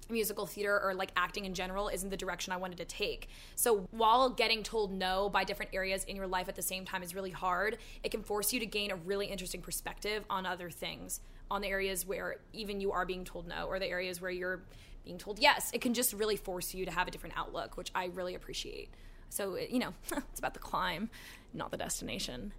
musical 0.09 0.45
theater 0.45 0.79
or 0.81 0.93
like 0.93 1.11
acting 1.15 1.45
in 1.45 1.53
general 1.53 1.87
isn't 1.87 2.09
the 2.09 2.17
direction 2.17 2.53
I 2.53 2.57
wanted 2.57 2.77
to 2.77 2.85
take. 2.85 3.29
So 3.55 3.87
while 3.91 4.29
getting 4.29 4.63
told 4.63 4.93
no 4.93 5.29
by 5.29 5.43
different 5.43 5.73
areas 5.73 6.03
in 6.05 6.15
your 6.15 6.27
life 6.27 6.49
at 6.49 6.55
the 6.55 6.61
same 6.61 6.85
time 6.85 7.03
is 7.03 7.15
really 7.15 7.31
hard, 7.31 7.77
it 8.03 8.09
can 8.09 8.23
force 8.23 8.53
you 8.53 8.59
to 8.59 8.65
gain 8.65 8.91
a 8.91 8.95
really 8.95 9.27
interesting 9.27 9.61
perspective 9.61 10.23
on 10.29 10.45
other 10.45 10.69
things, 10.69 11.21
on 11.49 11.61
the 11.61 11.67
areas 11.67 12.05
where 12.05 12.37
even 12.53 12.81
you 12.81 12.91
are 12.91 13.05
being 13.05 13.23
told 13.23 13.47
no 13.47 13.65
or 13.65 13.79
the 13.79 13.87
areas 13.87 14.21
where 14.21 14.31
you're 14.31 14.63
being 15.03 15.17
told 15.17 15.39
yes. 15.39 15.71
It 15.73 15.81
can 15.81 15.93
just 15.93 16.13
really 16.13 16.37
force 16.37 16.73
you 16.73 16.85
to 16.85 16.91
have 16.91 17.07
a 17.07 17.11
different 17.11 17.37
outlook, 17.37 17.77
which 17.77 17.91
I 17.93 18.05
really 18.05 18.35
appreciate. 18.35 18.89
So, 19.29 19.57
you 19.57 19.79
know, 19.79 19.93
it's 20.11 20.39
about 20.39 20.53
the 20.53 20.59
climb, 20.59 21.09
not 21.53 21.71
the 21.71 21.77
destination. 21.77 22.53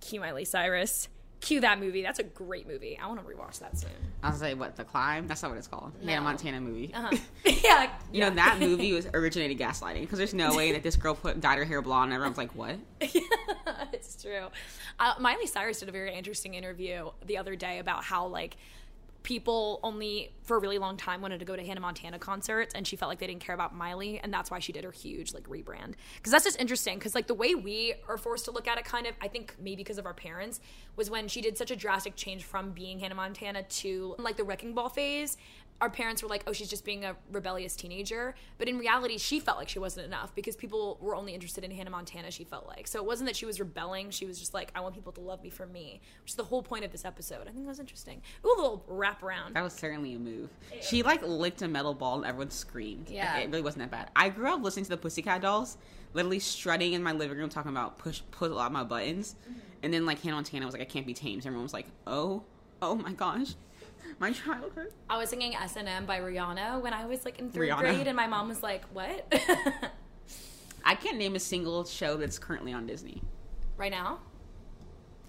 Cue 0.00 0.20
Miley 0.20 0.44
Cyrus. 0.44 1.08
Cue 1.42 1.60
that 1.60 1.80
movie. 1.80 2.02
That's 2.02 2.20
a 2.20 2.24
great 2.24 2.68
movie. 2.68 2.98
I 3.02 3.08
want 3.08 3.20
to 3.20 3.26
rewatch 3.26 3.58
that 3.58 3.76
soon. 3.76 3.90
I 4.22 4.30
was 4.30 4.40
like, 4.40 4.58
what, 4.58 4.76
The 4.76 4.84
Climb? 4.84 5.26
That's 5.26 5.42
not 5.42 5.50
what 5.50 5.58
it's 5.58 5.66
called. 5.66 5.92
Hannah 6.04 6.20
Montana 6.20 6.60
movie. 6.60 6.94
Uh-huh. 6.94 7.16
yeah. 7.64 7.90
You 8.12 8.20
know, 8.20 8.30
that 8.30 8.60
movie 8.60 8.92
was 8.92 9.06
originated 9.12 9.58
gaslighting 9.58 10.02
because 10.02 10.18
there's 10.18 10.34
no 10.34 10.54
way 10.56 10.70
that 10.72 10.84
this 10.84 10.94
girl 10.94 11.16
put 11.16 11.40
dyed 11.40 11.58
her 11.58 11.64
hair 11.64 11.82
blonde 11.82 12.12
and 12.12 12.14
everyone's 12.14 12.38
like, 12.38 12.54
what? 12.54 12.76
yeah, 13.00 13.20
it's 13.92 14.22
true. 14.22 14.46
Uh, 15.00 15.14
Miley 15.18 15.48
Cyrus 15.48 15.80
did 15.80 15.88
a 15.88 15.92
very 15.92 16.14
interesting 16.14 16.54
interview 16.54 17.10
the 17.26 17.38
other 17.38 17.56
day 17.56 17.80
about 17.80 18.04
how, 18.04 18.26
like, 18.28 18.56
people 19.22 19.80
only 19.82 20.32
for 20.42 20.56
a 20.56 20.60
really 20.60 20.78
long 20.78 20.96
time 20.96 21.20
wanted 21.20 21.38
to 21.38 21.44
go 21.44 21.54
to 21.54 21.64
Hannah 21.64 21.80
Montana 21.80 22.18
concerts 22.18 22.74
and 22.74 22.86
she 22.86 22.96
felt 22.96 23.08
like 23.08 23.18
they 23.18 23.26
didn't 23.26 23.40
care 23.40 23.54
about 23.54 23.74
Miley 23.74 24.18
and 24.18 24.32
that's 24.32 24.50
why 24.50 24.58
she 24.58 24.72
did 24.72 24.84
her 24.84 24.90
huge 24.90 25.32
like 25.32 25.48
rebrand. 25.48 25.94
Cuz 26.22 26.32
that's 26.32 26.44
just 26.44 26.60
interesting 26.60 26.98
cuz 26.98 27.14
like 27.14 27.26
the 27.26 27.34
way 27.34 27.54
we 27.54 27.94
are 28.08 28.18
forced 28.18 28.44
to 28.46 28.50
look 28.50 28.66
at 28.66 28.78
it 28.78 28.84
kind 28.84 29.06
of 29.06 29.14
I 29.20 29.28
think 29.28 29.54
maybe 29.58 29.76
because 29.76 29.98
of 29.98 30.06
our 30.06 30.14
parents 30.14 30.60
was 30.96 31.10
when 31.10 31.28
she 31.28 31.40
did 31.40 31.56
such 31.56 31.70
a 31.70 31.76
drastic 31.76 32.16
change 32.16 32.44
from 32.44 32.72
being 32.72 32.98
Hannah 32.98 33.14
Montana 33.14 33.62
to 33.62 34.14
like 34.18 34.36
the 34.36 34.44
wrecking 34.44 34.74
ball 34.74 34.88
phase 34.88 35.36
our 35.82 35.90
parents 35.90 36.22
were 36.22 36.28
like, 36.28 36.44
oh, 36.46 36.52
she's 36.52 36.70
just 36.70 36.84
being 36.84 37.04
a 37.04 37.16
rebellious 37.32 37.74
teenager. 37.74 38.36
But 38.56 38.68
in 38.68 38.78
reality, 38.78 39.18
she 39.18 39.40
felt 39.40 39.58
like 39.58 39.68
she 39.68 39.80
wasn't 39.80 40.06
enough 40.06 40.32
because 40.32 40.54
people 40.54 40.96
were 41.00 41.16
only 41.16 41.34
interested 41.34 41.64
in 41.64 41.72
Hannah 41.72 41.90
Montana, 41.90 42.30
she 42.30 42.44
felt 42.44 42.68
like. 42.68 42.86
So 42.86 43.00
it 43.00 43.04
wasn't 43.04 43.26
that 43.26 43.34
she 43.34 43.46
was 43.46 43.58
rebelling. 43.58 44.10
She 44.10 44.24
was 44.24 44.38
just 44.38 44.54
like, 44.54 44.70
I 44.76 44.80
want 44.80 44.94
people 44.94 45.10
to 45.14 45.20
love 45.20 45.42
me 45.42 45.50
for 45.50 45.66
me, 45.66 46.00
which 46.22 46.30
is 46.30 46.36
the 46.36 46.44
whole 46.44 46.62
point 46.62 46.84
of 46.84 46.92
this 46.92 47.04
episode. 47.04 47.48
I 47.48 47.50
think 47.50 47.64
that 47.64 47.70
was 47.70 47.80
interesting. 47.80 48.22
Ooh, 48.46 48.54
a 48.56 48.56
little 48.56 48.84
wrap 48.86 49.24
around. 49.24 49.54
That 49.54 49.64
was 49.64 49.72
certainly 49.72 50.14
a 50.14 50.20
move. 50.20 50.50
She 50.80 51.02
like 51.02 51.20
licked 51.26 51.62
a 51.62 51.68
metal 51.68 51.94
ball 51.94 52.18
and 52.18 52.26
everyone 52.26 52.50
screamed. 52.50 53.10
Yeah. 53.10 53.38
It 53.38 53.50
really 53.50 53.62
wasn't 53.62 53.80
that 53.80 53.90
bad. 53.90 54.12
I 54.14 54.28
grew 54.28 54.54
up 54.54 54.62
listening 54.62 54.84
to 54.84 54.90
the 54.90 54.96
Pussycat 54.96 55.42
Dolls, 55.42 55.78
literally 56.14 56.38
strutting 56.38 56.92
in 56.92 57.02
my 57.02 57.10
living 57.10 57.38
room 57.38 57.48
talking 57.48 57.72
about 57.72 57.98
push, 57.98 58.22
pull 58.30 58.60
out 58.60 58.70
my 58.70 58.84
buttons. 58.84 59.34
Mm-hmm. 59.42 59.58
And 59.82 59.92
then 59.92 60.06
like 60.06 60.20
Hannah 60.20 60.36
Montana 60.36 60.64
was 60.64 60.74
like, 60.74 60.82
I 60.82 60.84
can't 60.84 61.06
be 61.08 61.14
tamed. 61.14 61.44
Everyone 61.44 61.64
was 61.64 61.72
like, 61.72 61.86
oh, 62.06 62.44
oh 62.80 62.94
my 62.94 63.12
gosh. 63.12 63.56
My 64.18 64.32
childhood. 64.32 64.92
I 65.10 65.18
was 65.18 65.30
singing 65.30 65.54
S&M 65.54 66.06
by 66.06 66.20
Rihanna 66.20 66.80
when 66.82 66.92
I 66.92 67.06
was 67.06 67.24
like 67.24 67.38
in 67.38 67.50
third 67.50 67.68
Rihanna. 67.70 67.78
grade, 67.80 68.06
and 68.06 68.16
my 68.16 68.26
mom 68.26 68.48
was 68.48 68.62
like, 68.62 68.84
what? 68.92 69.32
I 70.84 70.94
can't 70.94 71.16
name 71.18 71.34
a 71.36 71.40
single 71.40 71.84
show 71.84 72.16
that's 72.16 72.38
currently 72.38 72.72
on 72.72 72.86
Disney. 72.86 73.22
right 73.76 73.90
now? 73.90 74.18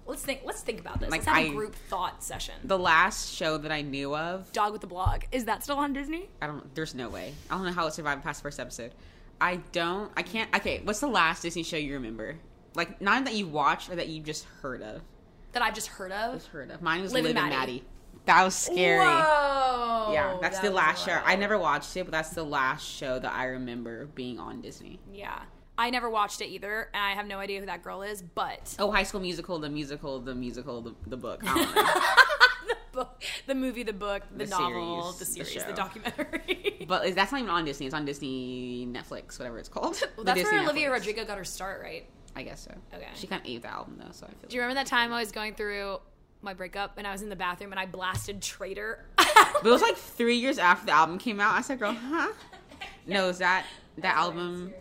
Let's 0.06 0.22
think. 0.22 0.42
Let's 0.44 0.60
think 0.60 0.80
about 0.80 1.00
this. 1.00 1.10
Like, 1.10 1.20
let's 1.24 1.26
have 1.36 1.44
a 1.46 1.48
I- 1.48 1.52
group 1.54 1.74
thought 1.74 2.22
session. 2.22 2.54
The 2.64 2.78
last 2.78 3.32
show 3.32 3.56
that 3.58 3.72
I 3.72 3.80
knew 3.80 4.14
of, 4.14 4.52
Dog 4.52 4.72
with 4.72 4.82
the 4.82 4.86
blog 4.86 5.22
is 5.32 5.46
that 5.46 5.62
still 5.62 5.76
on 5.78 5.92
Disney? 5.94 6.28
I 6.42 6.46
don't. 6.46 6.74
There's 6.74 6.94
no 6.94 7.08
way. 7.08 7.32
I 7.50 7.54
don't 7.56 7.64
know 7.64 7.72
how 7.72 7.86
it 7.86 7.94
survived 7.94 8.22
past 8.22 8.40
the 8.40 8.48
first 8.48 8.60
episode. 8.60 8.92
I 9.40 9.56
don't. 9.72 10.12
I 10.16 10.22
can't. 10.22 10.54
Okay, 10.54 10.82
what's 10.84 11.00
the 11.00 11.06
last 11.06 11.40
Disney 11.42 11.62
show 11.62 11.78
you 11.78 11.94
remember? 11.94 12.36
Like 12.74 13.00
not 13.00 13.24
that 13.24 13.32
you 13.34 13.46
watched 13.46 13.88
or 13.88 13.96
that 13.96 14.08
you 14.08 14.20
just 14.20 14.44
heard 14.60 14.82
of. 14.82 15.00
That 15.52 15.62
I've 15.62 15.74
just 15.74 15.86
heard 15.88 16.12
of. 16.12 16.34
Just 16.34 16.48
heard 16.48 16.70
of. 16.70 16.82
Mine 16.82 17.00
was 17.00 17.12
Liv 17.14 17.22
Liv, 17.24 17.30
and 17.36 17.38
and 17.38 17.48
Maddie. 17.50 17.72
Maddie. 17.72 17.84
That 18.26 18.42
was 18.44 18.54
scary. 18.54 19.04
Whoa! 19.04 20.10
Yeah, 20.12 20.38
that's 20.40 20.60
That 20.60 20.68
the 20.68 20.74
last 20.74 21.04
show. 21.04 21.18
I 21.24 21.36
never 21.36 21.58
watched 21.58 21.96
it, 21.96 22.04
but 22.04 22.12
that's 22.12 22.30
the 22.30 22.42
last 22.44 22.86
show 22.86 23.18
that 23.18 23.32
I 23.32 23.46
remember 23.46 24.06
being 24.14 24.38
on 24.38 24.60
Disney. 24.60 24.98
Yeah. 25.12 25.40
I 25.76 25.90
never 25.90 26.08
watched 26.08 26.40
it 26.40 26.46
either, 26.46 26.88
and 26.94 27.02
I 27.02 27.10
have 27.10 27.26
no 27.26 27.38
idea 27.38 27.58
who 27.60 27.66
that 27.66 27.82
girl 27.82 28.02
is, 28.02 28.22
but 28.22 28.76
Oh, 28.78 28.92
High 28.92 29.02
School 29.02 29.20
Musical, 29.20 29.58
the 29.58 29.68
musical, 29.68 30.20
the 30.20 30.34
musical, 30.34 30.80
the, 30.80 30.94
the 31.08 31.16
book. 31.16 31.40
I 31.44 31.54
don't 31.54 31.74
know. 31.74 31.82
the 32.68 32.76
book, 32.92 33.22
the 33.46 33.54
movie, 33.56 33.82
the 33.82 33.92
book, 33.92 34.22
the, 34.30 34.44
The 34.44 34.50
novel, 34.50 35.12
series, 35.12 35.18
the 35.18 35.24
the 35.42 35.50
series, 35.50 35.64
the, 35.64 35.70
show. 35.70 35.74
documentary. 35.74 36.84
but 36.88 37.12
that's 37.16 37.32
not 37.32 37.38
even 37.40 37.50
on 37.50 37.64
Disney. 37.64 37.86
It's 37.86 37.94
on 37.94 38.04
Disney 38.04 38.86
Netflix, 38.88 39.36
whatever 39.38 39.58
it's 39.58 39.68
called. 39.68 40.00
well, 40.16 40.24
that's 40.24 40.38
Disney 40.38 40.58
where 40.58 40.64
Olivia 40.64 40.88
Netflix. 40.88 40.92
Rodrigo 40.92 41.24
got 41.24 41.38
her 41.38 41.44
start, 41.44 41.82
right? 41.82 42.06
I 42.36 42.44
guess 42.44 42.60
so. 42.62 42.74
Okay. 42.96 43.08
She 43.14 43.26
kind 43.26 43.42
of 43.42 43.48
ate 43.48 43.62
the 43.62 43.68
album 43.72 43.96
though, 43.98 44.12
so 44.12 44.26
I 44.26 44.30
feel. 44.30 44.48
Do 44.48 44.54
you 44.56 44.62
remember 44.62 44.80
that 44.80 44.86
time 44.86 45.12
I 45.12 45.18
was 45.20 45.32
going 45.32 45.54
through 45.54 45.98
my 46.44 46.54
breakup 46.54 46.98
and 46.98 47.06
I 47.06 47.12
was 47.12 47.22
in 47.22 47.28
the 47.28 47.36
bathroom 47.36 47.72
and 47.72 47.80
I 47.80 47.86
blasted 47.86 48.40
Traitor? 48.42 49.04
It 49.18 49.64
was 49.64 49.82
like 49.82 49.96
three 49.96 50.36
years 50.36 50.58
after 50.58 50.86
the 50.86 50.92
album 50.92 51.18
came 51.18 51.40
out. 51.40 51.54
I 51.54 51.62
said, 51.62 51.78
"Girl, 51.78 51.92
huh?" 51.92 52.32
No, 53.06 53.28
is 53.28 53.38
that 53.38 53.66
that 53.98 54.16
album 54.16 54.72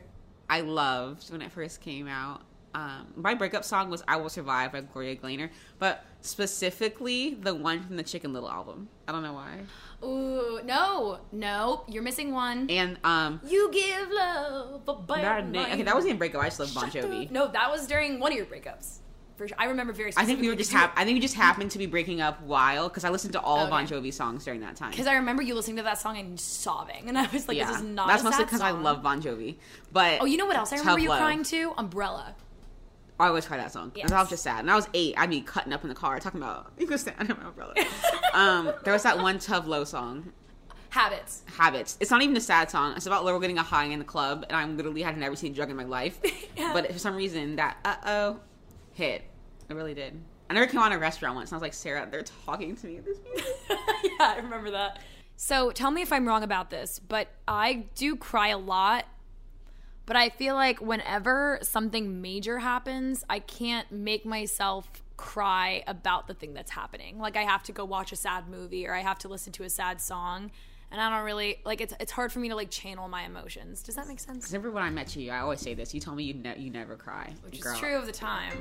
I 0.50 0.62
loved 0.62 1.32
when 1.32 1.42
it 1.42 1.52
first 1.52 1.82
came 1.82 2.08
out. 2.08 2.42
Um, 2.76 3.14
my 3.16 3.34
breakup 3.34 3.64
song 3.64 3.90
was 3.90 4.04
"I 4.08 4.18
Will 4.18 4.30
Survive" 4.30 4.72
by 4.72 4.82
Gloria 4.82 5.16
Gaynor, 5.16 5.52
but 5.80 6.04
specifically 6.22 7.36
the 7.36 7.54
one 7.54 7.84
from 7.84 7.98
the 7.98 8.04
Chicken 8.04 8.34
Little 8.34 8.50
album. 8.50 8.90
I 9.08 9.12
don't 9.12 9.24
know 9.24 9.34
why. 9.34 9.60
Ooh, 10.04 10.60
no, 10.66 11.20
no, 11.32 11.84
you're 11.88 12.04
missing 12.04 12.32
one. 12.32 12.70
And 12.70 12.98
um, 13.04 13.40
You 13.46 13.72
give 13.72 14.10
love 14.10 14.82
a 14.88 14.96
bad 14.96 15.52
name, 15.52 15.66
okay, 15.72 15.84
that 15.84 15.94
wasn't 15.96 16.10
even 16.10 16.18
breakup. 16.20 16.42
I 16.42 16.46
just 16.48 16.60
love 16.60 16.74
Bon 16.74 16.90
Jovi. 16.90 17.30
No, 17.32 17.48
that 17.48 17.70
was 17.72 17.88
during 17.88 18.20
one 18.20 18.32
of 18.32 18.38
your 18.38 18.48
breakups. 18.48 19.00
For 19.36 19.48
sure. 19.48 19.58
I 19.60 19.66
remember 19.66 19.94
very 19.94 20.14
I 20.16 20.26
think 20.26 20.42
we 20.42 20.48
were 20.48 20.56
just 20.56 20.72
hap- 20.72 20.94
I 20.96 21.06
think 21.06 21.16
we 21.16 21.20
just 21.20 21.34
happened 21.34 21.72
to 21.72 21.78
be 21.80 21.86
breaking 21.88 22.22
up 22.22 22.42
while 22.44 22.88
because 22.88 23.04
I 23.04 23.10
listened 23.10 23.34
to 23.34 23.42
all 23.42 23.62
Okay. 23.62 23.70
Bon 23.70 23.88
Jovi 23.88 24.14
songs 24.14 24.46
during 24.46 24.62
that 24.62 24.76
time. 24.76 24.92
Because 24.92 25.08
I 25.08 25.16
remember 25.16 25.42
you 25.42 25.56
listening 25.56 25.78
to 25.78 25.84
that 25.84 26.00
song 26.00 26.18
and 26.18 26.40
sobbing, 26.40 27.10
and 27.10 27.18
I 27.18 27.28
was 27.28 27.48
like, 27.48 27.58
yeah, 27.58 27.68
"This 27.68 27.78
is 27.78 27.84
not." 27.84 28.08
that's 28.08 28.24
mostly 28.24 28.46
because 28.46 28.62
I 28.62 28.72
love 28.72 29.02
Bon 29.02 29.22
Jovi. 29.22 29.56
But 29.92 30.20
Oh, 30.22 30.26
you 30.26 30.38
know 30.38 30.46
what 30.46 30.56
else 30.56 30.72
I 30.72 30.78
remember 30.78 31.00
you 31.00 31.10
Love. 31.10 31.20
crying 31.20 31.44
to? 31.44 31.74
Umbrella. 31.78 32.36
I 33.20 33.28
always 33.28 33.46
cry 33.46 33.58
that 33.58 33.72
song. 33.72 33.92
Yes. 33.96 34.12
I 34.12 34.20
was 34.20 34.30
just 34.30 34.44
sad. 34.44 34.60
And 34.62 34.72
I 34.72 34.76
was 34.76 34.88
eight. 34.94 35.14
I'd 35.18 35.30
be 35.30 35.42
cutting 35.42 35.72
up 35.72 35.84
in 35.84 35.90
the 35.90 35.96
car 35.96 36.20
talking 36.20 36.42
about, 36.42 36.72
you 36.80 36.88
can 36.88 36.98
stand 36.98 37.16
under 37.20 37.36
my 37.36 37.48
umbrella. 37.48 37.74
um, 38.34 38.74
there 38.84 38.92
was 38.94 39.04
that 39.04 39.20
one 39.20 39.38
Tove 39.38 39.68
Lo 39.68 39.84
song, 39.84 40.34
Habits. 40.90 41.42
Habits. 41.58 41.98
It's 42.00 42.12
not 42.12 42.22
even 42.22 42.36
a 42.38 42.42
sad 42.42 42.70
song. 42.70 42.94
It's 42.96 43.06
about 43.08 43.24
Laurel 43.26 43.40
getting 43.40 43.58
a 43.58 43.64
high 43.64 43.86
in 43.86 43.98
the 44.00 44.06
club, 44.06 44.46
and 44.48 44.56
I 44.56 44.66
literally 44.66 45.02
had 45.02 45.18
never 45.18 45.36
seen 45.36 45.52
a 45.54 45.56
drug 45.56 45.70
in 45.70 45.76
my 45.76 45.86
life. 45.86 46.20
But 46.56 46.92
for 46.92 47.00
some 47.00 47.16
reason, 47.16 47.56
that 47.58 47.78
uh 47.86 47.96
oh 48.06 48.40
hit. 48.94 49.24
It 49.70 49.74
really 49.74 49.94
did. 49.94 50.20
I 50.50 50.54
never 50.54 50.68
came 50.68 50.82
on 50.82 50.92
a 50.92 51.00
restaurant 51.00 51.36
once, 51.36 51.50
and 51.50 51.56
I 51.56 51.58
was 51.58 51.62
like, 51.62 51.74
Sarah, 51.74 52.08
they're 52.10 52.24
talking 52.46 52.76
to 52.76 52.88
me 52.88 52.98
at 52.98 53.06
this 53.06 53.18
music. 53.24 53.56
yeah, 53.70 54.10
I 54.20 54.38
remember 54.38 54.72
that. 54.72 55.00
So 55.36 55.72
tell 55.72 55.92
me 55.92 56.02
if 56.02 56.14
I'm 56.14 56.28
wrong 56.28 56.44
about 56.44 56.70
this, 56.70 57.00
but 57.00 57.28
I 57.48 57.86
do 57.96 58.16
cry 58.16 58.50
a 58.50 58.58
lot 58.58 59.06
But 60.06 60.16
I 60.18 60.30
feel 60.30 60.56
like 60.56 60.82
whenever 60.82 61.60
something 61.62 62.22
major 62.22 62.60
happens, 62.60 63.24
I 63.30 63.40
can't 63.40 63.90
make 63.92 64.26
myself 64.26 65.02
cry 65.16 65.84
about 65.88 66.28
the 66.28 66.34
thing 66.34 66.54
that's 66.54 66.72
happening. 66.72 67.20
Like 67.20 67.38
I 67.38 67.44
have 67.44 67.64
to 67.64 67.72
go 67.72 67.86
watch 67.86 68.12
a 68.12 68.16
sad 68.18 68.50
movie 68.50 68.86
or 68.86 68.94
I 68.94 69.00
have 69.00 69.20
to 69.20 69.30
listen 69.30 69.54
to 69.54 69.64
a 69.64 69.70
sad 69.70 70.02
song. 70.02 70.52
And 70.94 71.02
I 71.02 71.10
don't 71.10 71.26
really 71.26 71.58
like 71.66 71.82
it's. 71.82 71.92
It's 72.00 72.12
hard 72.12 72.32
for 72.32 72.38
me 72.38 72.50
to 72.50 72.56
like 72.56 72.70
channel 72.70 73.08
my 73.08 73.24
emotions. 73.24 73.82
Does 73.82 73.96
that 73.96 74.08
make 74.08 74.20
sense? 74.20 74.52
Remember 74.52 74.70
when 74.70 74.84
I 74.84 74.92
met 74.92 75.16
you? 75.16 75.32
I 75.32 75.40
always 75.40 75.60
say 75.60 75.74
this. 75.74 75.92
You 75.92 76.00
told 76.00 76.18
me 76.18 76.24
you 76.24 76.36
ne- 76.36 76.60
you 76.60 76.70
never 76.70 76.96
cry, 76.96 77.34
Which 77.44 77.60
Girl, 77.60 77.74
is 77.74 77.80
true 77.80 77.98
of 77.98 78.06
the 78.06 78.12
time. 78.12 78.60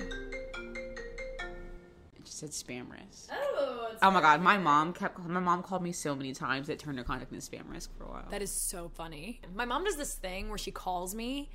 It 2.17 2.25
just 2.25 2.39
said 2.39 2.51
spam 2.51 2.87
risk. 2.91 3.29
Oh, 3.31 3.91
Oh 4.01 4.11
my 4.11 4.23
god, 4.23 4.41
my 4.41 4.57
mom 4.57 4.95
kept. 4.95 5.19
My 5.19 5.41
mom 5.41 5.63
called 5.63 5.83
me 5.83 5.93
so 5.93 6.17
many 6.17 6.33
times 6.33 6.69
that 6.69 6.79
turned 6.79 6.97
her 6.97 7.05
contact 7.05 7.31
into 7.33 7.45
spam 7.47 7.71
risk 7.71 7.91
for 7.99 8.05
a 8.05 8.09
while. 8.09 8.25
That 8.31 8.41
is 8.41 8.51
so 8.51 8.89
funny. 8.89 9.43
My 9.55 9.67
mom 9.67 9.85
does 9.85 9.97
this 9.97 10.15
thing 10.15 10.49
where 10.49 10.59
she 10.59 10.71
calls 10.71 11.15
me 11.15 11.51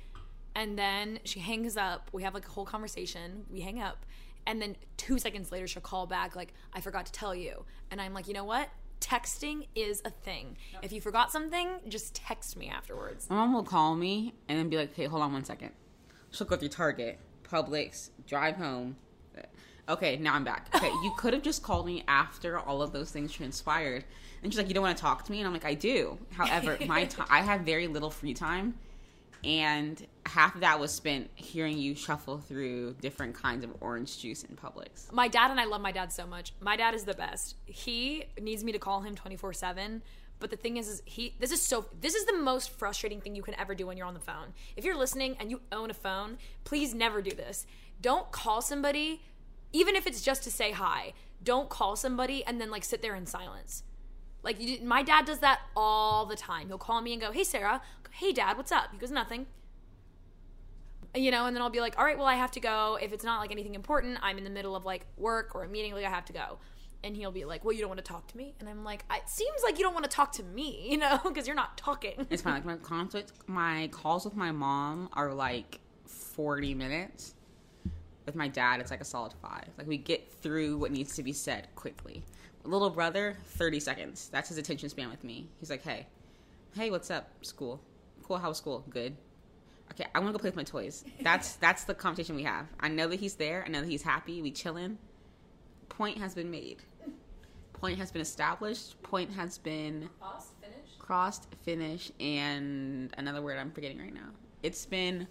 and 0.54 0.78
then 0.78 1.18
she 1.24 1.40
hangs 1.40 1.76
up. 1.76 2.08
We 2.12 2.22
have 2.22 2.34
like 2.34 2.46
a 2.46 2.50
whole 2.50 2.64
conversation. 2.64 3.46
We 3.50 3.60
hang 3.62 3.80
up. 3.80 4.06
And 4.46 4.62
then 4.62 4.76
two 4.96 5.18
seconds 5.18 5.50
later, 5.50 5.66
she'll 5.66 5.82
call 5.82 6.06
back, 6.06 6.34
like, 6.34 6.54
I 6.72 6.80
forgot 6.80 7.04
to 7.06 7.12
tell 7.12 7.34
you. 7.34 7.64
And 7.90 8.00
I'm 8.00 8.14
like, 8.14 8.28
you 8.28 8.34
know 8.34 8.44
what? 8.44 8.70
Texting 9.00 9.66
is 9.74 10.02
a 10.04 10.10
thing. 10.10 10.56
If 10.82 10.92
you 10.92 11.00
forgot 11.00 11.30
something, 11.32 11.68
just 11.88 12.14
text 12.14 12.56
me 12.56 12.68
afterwards. 12.68 13.28
My 13.30 13.36
mom 13.36 13.54
will 13.54 13.62
call 13.62 13.94
me 13.94 14.34
and 14.48 14.58
then 14.58 14.68
be 14.68 14.76
like, 14.76 14.90
"Okay, 14.90 15.06
hold 15.06 15.22
on 15.22 15.32
one 15.32 15.44
second. 15.44 15.72
She'll 16.30 16.46
go 16.46 16.56
through 16.56 16.68
Target, 16.68 17.18
Publix, 17.44 18.10
drive 18.26 18.56
home. 18.56 18.96
Okay, 19.88 20.18
now 20.18 20.34
I'm 20.34 20.44
back. 20.44 20.68
Okay, 20.74 20.90
you 21.02 21.14
could 21.16 21.32
have 21.32 21.42
just 21.42 21.62
called 21.62 21.86
me 21.86 22.04
after 22.06 22.58
all 22.58 22.82
of 22.82 22.92
those 22.92 23.10
things 23.10 23.32
transpired. 23.32 24.04
And 24.42 24.52
she's 24.52 24.58
like, 24.58 24.68
"You 24.68 24.74
don't 24.74 24.82
want 24.82 24.96
to 24.98 25.00
talk 25.00 25.24
to 25.24 25.32
me?" 25.32 25.38
And 25.38 25.46
I'm 25.46 25.52
like, 25.54 25.64
"I 25.64 25.72
do. 25.72 26.18
However, 26.32 26.76
my 26.86 27.04
time, 27.06 27.26
I 27.30 27.40
have 27.40 27.62
very 27.62 27.86
little 27.86 28.10
free 28.10 28.34
time, 28.34 28.74
and 29.44 30.06
half 30.26 30.54
of 30.54 30.60
that 30.60 30.78
was 30.78 30.92
spent 30.92 31.30
hearing 31.34 31.78
you 31.78 31.94
shuffle 31.94 32.38
through 32.38 32.94
different 33.00 33.34
kinds 33.34 33.64
of 33.64 33.70
orange 33.80 34.18
juice 34.18 34.42
in 34.44 34.56
Publix. 34.56 35.12
My 35.12 35.28
dad 35.28 35.50
and 35.50 35.60
I 35.60 35.64
love 35.64 35.80
my 35.80 35.92
dad 35.92 36.12
so 36.12 36.26
much. 36.26 36.52
My 36.60 36.76
dad 36.76 36.94
is 36.94 37.04
the 37.04 37.14
best. 37.14 37.56
He 37.66 38.24
needs 38.40 38.64
me 38.64 38.72
to 38.72 38.78
call 38.78 39.02
him 39.02 39.14
24/7. 39.14 40.02
But 40.40 40.50
the 40.50 40.56
thing 40.56 40.76
is, 40.76 40.88
is 40.88 41.02
he 41.04 41.34
this 41.40 41.50
is 41.50 41.60
so 41.62 41.86
this 42.00 42.14
is 42.14 42.26
the 42.26 42.36
most 42.36 42.70
frustrating 42.70 43.20
thing 43.20 43.34
you 43.34 43.42
can 43.42 43.58
ever 43.58 43.74
do 43.74 43.86
when 43.86 43.96
you're 43.96 44.06
on 44.06 44.14
the 44.14 44.20
phone. 44.20 44.54
If 44.76 44.84
you're 44.84 44.96
listening 44.96 45.36
and 45.40 45.50
you 45.50 45.60
own 45.72 45.90
a 45.90 45.94
phone, 45.94 46.38
please 46.64 46.94
never 46.94 47.22
do 47.22 47.30
this. 47.30 47.66
Don't 48.00 48.30
call 48.30 48.62
somebody 48.62 49.22
even 49.72 49.94
if 49.96 50.06
it's 50.06 50.22
just 50.22 50.42
to 50.44 50.50
say 50.50 50.72
hi. 50.72 51.12
Don't 51.42 51.68
call 51.68 51.96
somebody 51.96 52.44
and 52.44 52.60
then 52.60 52.70
like 52.70 52.84
sit 52.84 53.02
there 53.02 53.14
in 53.14 53.26
silence. 53.26 53.82
Like 54.42 54.60
you, 54.60 54.80
my 54.82 55.02
dad 55.02 55.24
does 55.24 55.40
that 55.40 55.60
all 55.76 56.26
the 56.26 56.36
time. 56.36 56.68
He'll 56.68 56.78
call 56.78 57.00
me 57.00 57.12
and 57.12 57.20
go, 57.20 57.32
"Hey 57.32 57.44
Sarah, 57.44 57.82
hey 58.12 58.32
dad, 58.32 58.56
what's 58.56 58.72
up?" 58.72 58.92
He 58.92 58.98
goes, 58.98 59.10
"Nothing." 59.10 59.46
You 61.14 61.30
know, 61.30 61.46
and 61.46 61.56
then 61.56 61.62
I'll 61.62 61.70
be 61.70 61.80
like, 61.80 61.98
"All 61.98 62.04
right, 62.04 62.16
well 62.16 62.26
I 62.26 62.34
have 62.34 62.50
to 62.52 62.60
go. 62.60 62.98
If 63.00 63.12
it's 63.12 63.24
not 63.24 63.40
like 63.40 63.50
anything 63.50 63.74
important, 63.74 64.18
I'm 64.22 64.38
in 64.38 64.44
the 64.44 64.50
middle 64.50 64.76
of 64.76 64.84
like 64.84 65.06
work 65.16 65.54
or 65.54 65.64
a 65.64 65.68
meeting, 65.68 65.92
like 65.92 66.04
I 66.04 66.10
have 66.10 66.24
to 66.26 66.32
go." 66.32 66.58
And 67.04 67.16
he'll 67.16 67.32
be 67.32 67.44
like, 67.44 67.64
"Well, 67.64 67.72
you 67.72 67.80
don't 67.80 67.88
want 67.88 68.04
to 68.04 68.04
talk 68.04 68.26
to 68.28 68.36
me?" 68.36 68.54
And 68.60 68.68
I'm 68.68 68.84
like, 68.84 69.04
"It 69.10 69.28
seems 69.28 69.62
like 69.64 69.78
you 69.78 69.84
don't 69.84 69.94
want 69.94 70.04
to 70.04 70.10
talk 70.10 70.32
to 70.32 70.42
me, 70.42 70.86
you 70.90 70.98
know, 70.98 71.18
because 71.24 71.46
you're 71.46 71.56
not 71.56 71.76
talking." 71.76 72.26
It's 72.30 72.42
fine. 72.42 72.54
Like 72.54 72.64
my 72.64 72.76
conflict, 72.76 73.32
my 73.46 73.88
calls 73.92 74.24
with 74.24 74.36
my 74.36 74.52
mom 74.52 75.08
are 75.14 75.32
like 75.32 75.80
40 76.06 76.74
minutes. 76.74 77.34
With 78.26 78.34
my 78.34 78.48
dad, 78.48 78.80
it's 78.80 78.90
like 78.90 79.00
a 79.00 79.06
solid 79.06 79.32
five. 79.40 79.68
Like 79.78 79.86
we 79.86 79.96
get 79.96 80.30
through 80.30 80.76
what 80.76 80.92
needs 80.92 81.14
to 81.16 81.22
be 81.22 81.32
said 81.32 81.68
quickly. 81.74 82.22
Little 82.68 82.90
brother, 82.90 83.34
30 83.46 83.80
seconds. 83.80 84.28
That's 84.30 84.50
his 84.50 84.58
attention 84.58 84.90
span 84.90 85.08
with 85.08 85.24
me. 85.24 85.48
He's 85.58 85.70
like, 85.70 85.82
hey, 85.82 86.06
hey, 86.76 86.90
what's 86.90 87.10
up? 87.10 87.30
School. 87.40 87.80
Cool. 88.22 88.36
How 88.36 88.50
was 88.50 88.58
school? 88.58 88.84
Good. 88.90 89.16
Okay, 89.92 90.04
I 90.14 90.18
want 90.18 90.28
to 90.28 90.32
go 90.32 90.38
play 90.38 90.50
with 90.50 90.56
my 90.56 90.64
toys. 90.64 91.02
That's 91.22 91.54
that's 91.64 91.84
the 91.84 91.94
conversation 91.94 92.36
we 92.36 92.42
have. 92.42 92.66
I 92.78 92.88
know 92.88 93.08
that 93.08 93.18
he's 93.20 93.36
there. 93.36 93.64
I 93.66 93.70
know 93.70 93.80
that 93.80 93.88
he's 93.88 94.02
happy. 94.02 94.42
We 94.42 94.50
chilling. 94.50 94.98
Point 95.88 96.18
has 96.18 96.34
been 96.34 96.50
made. 96.50 96.82
Point 97.72 97.98
has 97.98 98.12
been 98.12 98.20
established. 98.20 99.00
Point 99.02 99.32
has 99.32 99.56
been 99.56 100.10
crossed, 100.20 100.52
finished, 100.60 100.98
crossed, 100.98 101.48
finished, 101.62 102.12
and 102.20 103.14
another 103.16 103.40
word 103.40 103.56
I'm 103.58 103.70
forgetting 103.70 103.98
right 103.98 104.12
now. 104.12 104.28
It's 104.62 104.84
been 104.84 105.26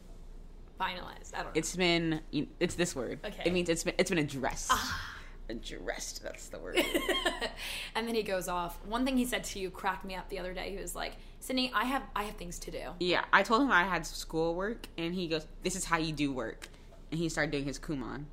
Finalized. 0.81 1.35
I 1.35 1.43
don't 1.43 1.45
know. 1.45 1.51
it's 1.53 1.75
been 1.75 2.21
it's 2.59 2.73
this 2.73 2.95
word. 2.95 3.19
Okay. 3.23 3.43
It 3.45 3.53
means 3.53 3.69
it's 3.69 3.83
been 3.83 3.93
it's 3.99 4.09
been 4.09 4.17
addressed. 4.17 4.71
Ah. 4.71 5.13
Addressed. 5.49 6.23
That's 6.23 6.47
the 6.47 6.59
word. 6.59 6.77
and 7.95 8.07
then 8.07 8.15
he 8.15 8.23
goes 8.23 8.47
off. 8.47 8.77
One 8.85 9.05
thing 9.05 9.17
he 9.17 9.25
said 9.25 9.43
to 9.45 9.59
you 9.59 9.69
cracked 9.69 10.05
me 10.05 10.15
up 10.15 10.29
the 10.29 10.39
other 10.39 10.53
day. 10.53 10.71
He 10.71 10.77
was 10.77 10.95
like, 10.95 11.13
"Sydney, 11.39 11.71
I 11.73 11.85
have 11.85 12.03
I 12.15 12.23
have 12.23 12.35
things 12.35 12.59
to 12.59 12.71
do." 12.71 12.83
yeah, 12.99 13.25
I 13.31 13.43
told 13.43 13.61
him 13.61 13.71
I 13.71 13.83
had 13.83 14.05
schoolwork, 14.05 14.87
and 14.97 15.13
he 15.13 15.27
goes, 15.27 15.47
"This 15.63 15.75
is 15.75 15.85
how 15.85 15.97
you 15.97 16.13
do 16.13 16.31
work," 16.31 16.69
and 17.11 17.19
he 17.19 17.29
started 17.29 17.51
doing 17.51 17.65
his 17.65 17.79
Kumon. 17.79 18.25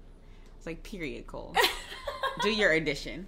It's 0.64 0.66
like, 0.66 0.83
period, 0.83 1.27
Cole. 1.27 1.55
do 2.42 2.50
your 2.50 2.72
addition. 2.72 3.27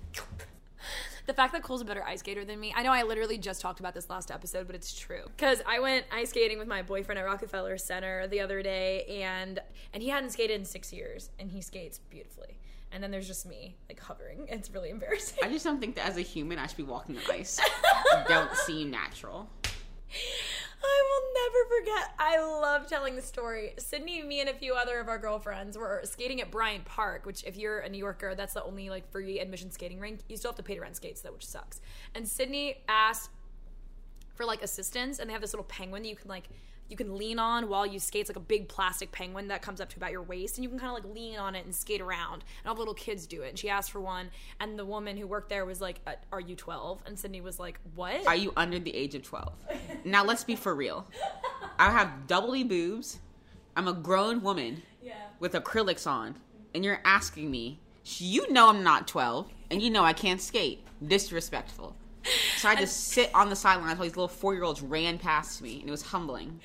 The 1.26 1.34
fact 1.34 1.52
that 1.52 1.62
Cole's 1.62 1.82
a 1.82 1.84
better 1.84 2.02
ice 2.02 2.20
skater 2.20 2.46
than 2.46 2.58
me, 2.58 2.72
I 2.74 2.82
know 2.82 2.92
I 2.92 3.02
literally 3.02 3.36
just 3.36 3.60
talked 3.60 3.78
about 3.78 3.92
this 3.92 4.08
last 4.08 4.30
episode, 4.30 4.66
but 4.66 4.74
it's 4.74 4.98
true. 4.98 5.24
Because 5.36 5.60
I 5.66 5.80
went 5.80 6.06
ice 6.10 6.30
skating 6.30 6.58
with 6.58 6.66
my 6.66 6.80
boyfriend 6.80 7.18
at 7.18 7.26
Rockefeller 7.26 7.76
Center 7.76 8.26
the 8.26 8.40
other 8.40 8.62
day, 8.62 9.04
and 9.22 9.60
and 9.92 10.02
he 10.02 10.08
hadn't 10.08 10.30
skated 10.30 10.58
in 10.58 10.64
six 10.64 10.94
years, 10.94 11.28
and 11.38 11.50
he 11.50 11.60
skates 11.60 11.98
beautifully. 12.08 12.58
And 12.92 13.02
then 13.02 13.10
there's 13.10 13.26
just 13.26 13.46
me, 13.46 13.76
like 13.88 14.00
hovering. 14.00 14.46
It's 14.50 14.70
really 14.70 14.90
embarrassing. 14.90 15.38
I 15.42 15.48
just 15.48 15.64
don't 15.64 15.80
think 15.80 15.96
that 15.96 16.06
as 16.06 16.16
a 16.16 16.22
human, 16.22 16.58
I 16.58 16.66
should 16.66 16.76
be 16.76 16.82
walking 16.82 17.16
on 17.16 17.22
ice. 17.30 17.60
don't 18.28 18.54
seem 18.54 18.90
natural. 18.90 19.50
I 20.82 21.02
will 21.10 21.42
never 21.42 21.80
forget. 21.80 22.14
I 22.18 22.38
love 22.60 22.88
telling 22.88 23.16
the 23.16 23.22
story. 23.22 23.74
Sydney, 23.78 24.22
me, 24.22 24.40
and 24.40 24.48
a 24.48 24.54
few 24.54 24.74
other 24.74 25.00
of 25.00 25.08
our 25.08 25.18
girlfriends 25.18 25.76
were 25.76 26.00
skating 26.04 26.40
at 26.40 26.50
Bryant 26.50 26.84
Park, 26.84 27.26
which, 27.26 27.44
if 27.44 27.56
you're 27.56 27.80
a 27.80 27.88
New 27.88 27.98
Yorker, 27.98 28.34
that's 28.34 28.54
the 28.54 28.62
only 28.62 28.88
like 28.88 29.10
free 29.10 29.40
admission 29.40 29.70
skating 29.70 29.98
rink. 29.98 30.20
You 30.28 30.36
still 30.36 30.50
have 30.50 30.56
to 30.56 30.62
pay 30.62 30.74
to 30.74 30.80
rent 30.80 30.96
skates 30.96 31.22
though, 31.22 31.32
which 31.32 31.46
sucks. 31.46 31.80
And 32.14 32.26
Sydney 32.28 32.82
asked 32.88 33.30
for 34.34 34.44
like 34.44 34.62
assistance, 34.62 35.18
and 35.18 35.28
they 35.28 35.32
have 35.32 35.42
this 35.42 35.52
little 35.52 35.64
penguin 35.64 36.02
that 36.02 36.08
you 36.08 36.16
can 36.16 36.28
like 36.28 36.48
you 36.88 36.96
can 36.96 37.16
lean 37.16 37.38
on 37.38 37.68
while 37.68 37.86
you 37.86 37.98
skate. 37.98 38.22
It's 38.22 38.30
like 38.30 38.36
a 38.36 38.40
big 38.40 38.68
plastic 38.68 39.12
penguin 39.12 39.48
that 39.48 39.62
comes 39.62 39.80
up 39.80 39.88
to 39.90 39.96
about 39.96 40.12
your 40.12 40.22
waist, 40.22 40.56
and 40.56 40.64
you 40.64 40.68
can 40.68 40.78
kind 40.78 40.96
of 40.96 41.04
like 41.04 41.14
lean 41.14 41.38
on 41.38 41.54
it 41.54 41.64
and 41.64 41.74
skate 41.74 42.00
around. 42.00 42.44
And 42.62 42.68
all 42.68 42.74
the 42.74 42.80
little 42.80 42.94
kids 42.94 43.26
do 43.26 43.42
it. 43.42 43.50
And 43.50 43.58
she 43.58 43.68
asked 43.68 43.90
for 43.90 44.00
one, 44.00 44.30
and 44.60 44.78
the 44.78 44.84
woman 44.84 45.16
who 45.16 45.26
worked 45.26 45.48
there 45.48 45.64
was 45.64 45.80
like, 45.80 46.00
uh, 46.06 46.12
"Are 46.32 46.40
you 46.40 46.56
12?" 46.56 47.02
And 47.06 47.18
Sydney 47.18 47.40
was 47.40 47.58
like, 47.58 47.80
"What?" 47.94 48.26
Are 48.26 48.36
you 48.36 48.52
under 48.56 48.78
the 48.78 48.94
age 48.94 49.14
of 49.14 49.22
12? 49.22 49.52
Now 50.04 50.24
let's 50.24 50.44
be 50.44 50.56
for 50.56 50.74
real. 50.74 51.06
I 51.78 51.90
have 51.90 52.26
doubly 52.26 52.64
boobs. 52.64 53.18
I'm 53.76 53.88
a 53.88 53.92
grown 53.92 54.42
woman 54.42 54.82
with 55.38 55.52
acrylics 55.52 56.06
on, 56.06 56.36
and 56.74 56.84
you're 56.84 57.00
asking 57.04 57.50
me, 57.50 57.78
you 58.04 58.50
know 58.50 58.68
I'm 58.68 58.82
not 58.82 59.06
12, 59.06 59.48
and 59.70 59.82
you 59.82 59.90
know 59.90 60.04
I 60.04 60.12
can't 60.12 60.40
skate. 60.40 60.84
Disrespectful. 61.06 61.94
So 62.56 62.68
I 62.68 62.74
just 62.74 63.08
sit 63.08 63.30
on 63.34 63.50
the 63.50 63.56
sidelines 63.56 63.98
while 63.98 64.04
these 64.04 64.16
little 64.16 64.28
four 64.28 64.54
year 64.54 64.64
olds 64.64 64.80
ran 64.82 65.18
past 65.18 65.60
me, 65.60 65.80
and 65.80 65.88
it 65.88 65.90
was 65.90 66.02
humbling. 66.02 66.60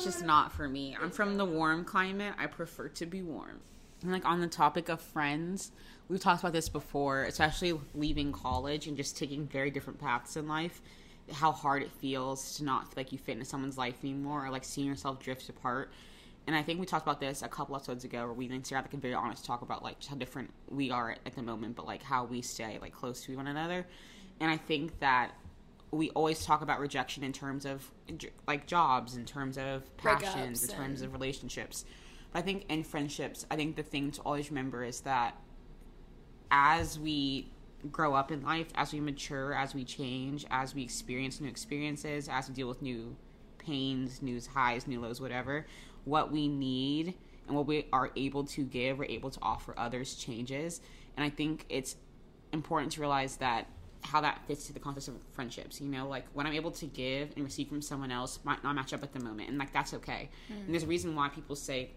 It's 0.00 0.06
just 0.06 0.24
not 0.24 0.50
for 0.50 0.66
me. 0.66 0.96
I'm 0.98 1.10
from 1.10 1.36
the 1.36 1.44
warm 1.44 1.84
climate. 1.84 2.32
I 2.38 2.46
prefer 2.46 2.88
to 2.88 3.04
be 3.04 3.20
warm. 3.20 3.60
And 4.00 4.10
like 4.10 4.24
on 4.24 4.40
the 4.40 4.46
topic 4.46 4.88
of 4.88 4.98
friends, 4.98 5.72
we've 6.08 6.18
talked 6.18 6.40
about 6.40 6.54
this 6.54 6.70
before, 6.70 7.24
especially 7.24 7.78
leaving 7.94 8.32
college 8.32 8.86
and 8.86 8.96
just 8.96 9.18
taking 9.18 9.46
very 9.46 9.70
different 9.70 10.00
paths 10.00 10.38
in 10.38 10.48
life. 10.48 10.80
How 11.30 11.52
hard 11.52 11.82
it 11.82 11.90
feels 11.90 12.56
to 12.56 12.64
not 12.64 12.84
feel 12.84 12.94
like 12.96 13.12
you 13.12 13.18
fit 13.18 13.32
into 13.32 13.44
someone's 13.44 13.76
life 13.76 13.96
anymore, 14.02 14.46
or 14.46 14.50
like 14.50 14.64
seeing 14.64 14.86
yourself 14.86 15.20
drift 15.20 15.50
apart. 15.50 15.92
And 16.46 16.56
I 16.56 16.62
think 16.62 16.80
we 16.80 16.86
talked 16.86 17.04
about 17.04 17.20
this 17.20 17.42
a 17.42 17.48
couple 17.48 17.76
episodes 17.76 18.04
ago, 18.04 18.24
where 18.24 18.32
we 18.32 18.48
and 18.48 18.66
Sarah 18.66 18.80
like 18.80 18.94
a 18.94 18.96
very 18.96 19.12
honest 19.12 19.44
talk 19.44 19.60
about 19.60 19.82
like 19.82 20.02
how 20.02 20.16
different 20.16 20.50
we 20.70 20.90
are 20.90 21.14
at 21.26 21.34
the 21.34 21.42
moment, 21.42 21.76
but 21.76 21.84
like 21.84 22.02
how 22.02 22.24
we 22.24 22.40
stay 22.40 22.78
like 22.80 22.94
close 22.94 23.20
to 23.26 23.36
one 23.36 23.48
another. 23.48 23.86
And 24.40 24.50
I 24.50 24.56
think 24.56 24.98
that 25.00 25.32
we 25.92 26.10
always 26.10 26.44
talk 26.44 26.62
about 26.62 26.78
rejection 26.78 27.24
in 27.24 27.32
terms 27.32 27.64
of 27.64 27.90
like 28.46 28.66
jobs, 28.66 29.16
in 29.16 29.24
terms 29.24 29.58
of 29.58 29.96
passions, 29.96 30.62
in 30.62 30.74
terms 30.74 31.02
of 31.02 31.12
relationships. 31.12 31.84
But 32.32 32.40
I 32.40 32.42
think 32.42 32.66
in 32.68 32.84
friendships, 32.84 33.44
I 33.50 33.56
think 33.56 33.76
the 33.76 33.82
thing 33.82 34.12
to 34.12 34.20
always 34.22 34.50
remember 34.50 34.84
is 34.84 35.00
that 35.00 35.36
as 36.50 36.98
we 36.98 37.52
grow 37.90 38.14
up 38.14 38.30
in 38.30 38.42
life, 38.42 38.68
as 38.74 38.92
we 38.92 39.00
mature, 39.00 39.54
as 39.54 39.74
we 39.74 39.84
change, 39.84 40.44
as 40.50 40.74
we 40.74 40.82
experience 40.82 41.40
new 41.40 41.48
experiences, 41.48 42.28
as 42.28 42.48
we 42.48 42.54
deal 42.54 42.68
with 42.68 42.82
new 42.82 43.16
pains, 43.58 44.22
new 44.22 44.40
highs, 44.52 44.86
new 44.86 45.00
lows, 45.00 45.20
whatever, 45.20 45.66
what 46.04 46.30
we 46.30 46.46
need 46.48 47.14
and 47.46 47.56
what 47.56 47.66
we 47.66 47.86
are 47.92 48.10
able 48.16 48.44
to 48.44 48.62
give 48.62 49.00
or 49.00 49.04
able 49.04 49.30
to 49.30 49.38
offer 49.42 49.74
others 49.76 50.14
changes. 50.14 50.80
And 51.16 51.24
I 51.24 51.30
think 51.30 51.66
it's 51.68 51.96
important 52.52 52.92
to 52.92 53.00
realize 53.00 53.36
that 53.36 53.66
how 54.02 54.20
that 54.20 54.40
fits 54.46 54.66
to 54.66 54.72
the 54.72 54.80
concept 54.80 55.16
of 55.16 55.22
friendships. 55.34 55.80
You 55.80 55.88
know, 55.88 56.08
like 56.08 56.24
when 56.32 56.46
I'm 56.46 56.54
able 56.54 56.70
to 56.72 56.86
give 56.86 57.32
and 57.36 57.44
receive 57.44 57.68
from 57.68 57.82
someone 57.82 58.10
else 58.10 58.38
might 58.44 58.62
not 58.64 58.74
match 58.74 58.92
up 58.92 59.02
at 59.02 59.12
the 59.12 59.20
moment, 59.20 59.48
and 59.48 59.58
like 59.58 59.72
that's 59.72 59.94
okay. 59.94 60.30
Hmm. 60.48 60.54
And 60.54 60.74
there's 60.74 60.84
a 60.84 60.88
reason 60.88 61.14
why 61.14 61.28
people 61.28 61.56
say 61.56 61.90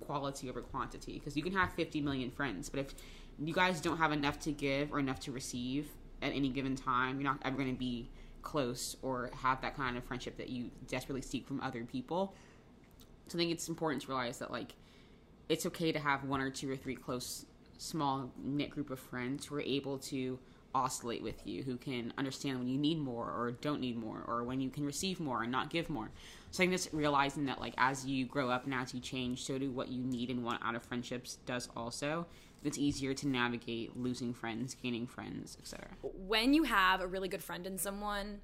quality 0.00 0.48
over 0.48 0.60
quantity 0.60 1.14
because 1.14 1.36
you 1.36 1.42
can 1.42 1.52
have 1.52 1.72
50 1.72 2.00
million 2.00 2.30
friends, 2.30 2.68
but 2.68 2.80
if 2.80 2.94
you 3.38 3.52
guys 3.52 3.80
don't 3.80 3.98
have 3.98 4.12
enough 4.12 4.38
to 4.40 4.52
give 4.52 4.92
or 4.92 4.98
enough 4.98 5.20
to 5.20 5.32
receive 5.32 5.88
at 6.22 6.32
any 6.32 6.48
given 6.48 6.76
time, 6.76 7.20
you're 7.20 7.28
not 7.28 7.40
ever 7.44 7.56
going 7.56 7.72
to 7.72 7.78
be 7.78 8.08
close 8.42 8.96
or 9.02 9.30
have 9.42 9.60
that 9.60 9.76
kind 9.76 9.96
of 9.96 10.04
friendship 10.04 10.36
that 10.36 10.48
you 10.48 10.70
desperately 10.86 11.20
seek 11.22 11.46
from 11.46 11.60
other 11.60 11.84
people. 11.84 12.34
So 13.26 13.36
I 13.36 13.38
think 13.40 13.50
it's 13.50 13.68
important 13.68 14.02
to 14.02 14.08
realize 14.08 14.38
that 14.38 14.50
like 14.50 14.74
it's 15.48 15.66
okay 15.66 15.92
to 15.92 15.98
have 15.98 16.24
one 16.24 16.40
or 16.40 16.50
two 16.50 16.70
or 16.70 16.76
three 16.76 16.94
close, 16.94 17.44
small 17.78 18.30
knit 18.42 18.70
group 18.70 18.90
of 18.90 19.00
friends 19.00 19.46
who 19.46 19.56
are 19.56 19.62
able 19.62 19.98
to 19.98 20.38
oscillate 20.76 21.22
with 21.22 21.46
you, 21.46 21.62
who 21.62 21.76
can 21.76 22.12
understand 22.18 22.58
when 22.58 22.68
you 22.68 22.78
need 22.78 22.98
more 22.98 23.24
or 23.24 23.52
don't 23.62 23.80
need 23.80 23.96
more, 23.96 24.22
or 24.28 24.44
when 24.44 24.60
you 24.60 24.68
can 24.68 24.84
receive 24.84 25.18
more 25.18 25.42
and 25.42 25.50
not 25.50 25.70
give 25.70 25.88
more. 25.88 26.10
So 26.50 26.62
I 26.62 26.66
think 26.66 26.72
just 26.72 26.92
realizing 26.92 27.46
that 27.46 27.60
like 27.60 27.72
as 27.78 28.04
you 28.04 28.26
grow 28.26 28.50
up 28.50 28.64
and 28.64 28.74
as 28.74 28.92
you 28.92 29.00
change, 29.00 29.44
so 29.44 29.58
do 29.58 29.70
what 29.70 29.88
you 29.88 30.04
need 30.04 30.30
and 30.30 30.44
want 30.44 30.62
out 30.62 30.74
of 30.74 30.82
friendships 30.82 31.38
does 31.46 31.68
also. 31.74 32.26
It's 32.62 32.78
easier 32.78 33.14
to 33.14 33.28
navigate 33.28 33.96
losing 33.96 34.34
friends, 34.34 34.74
gaining 34.74 35.06
friends, 35.06 35.56
etc. 35.60 35.88
when 36.02 36.52
you 36.52 36.64
have 36.64 37.00
a 37.00 37.06
really 37.06 37.28
good 37.28 37.42
friend 37.42 37.66
in 37.66 37.78
someone, 37.78 38.40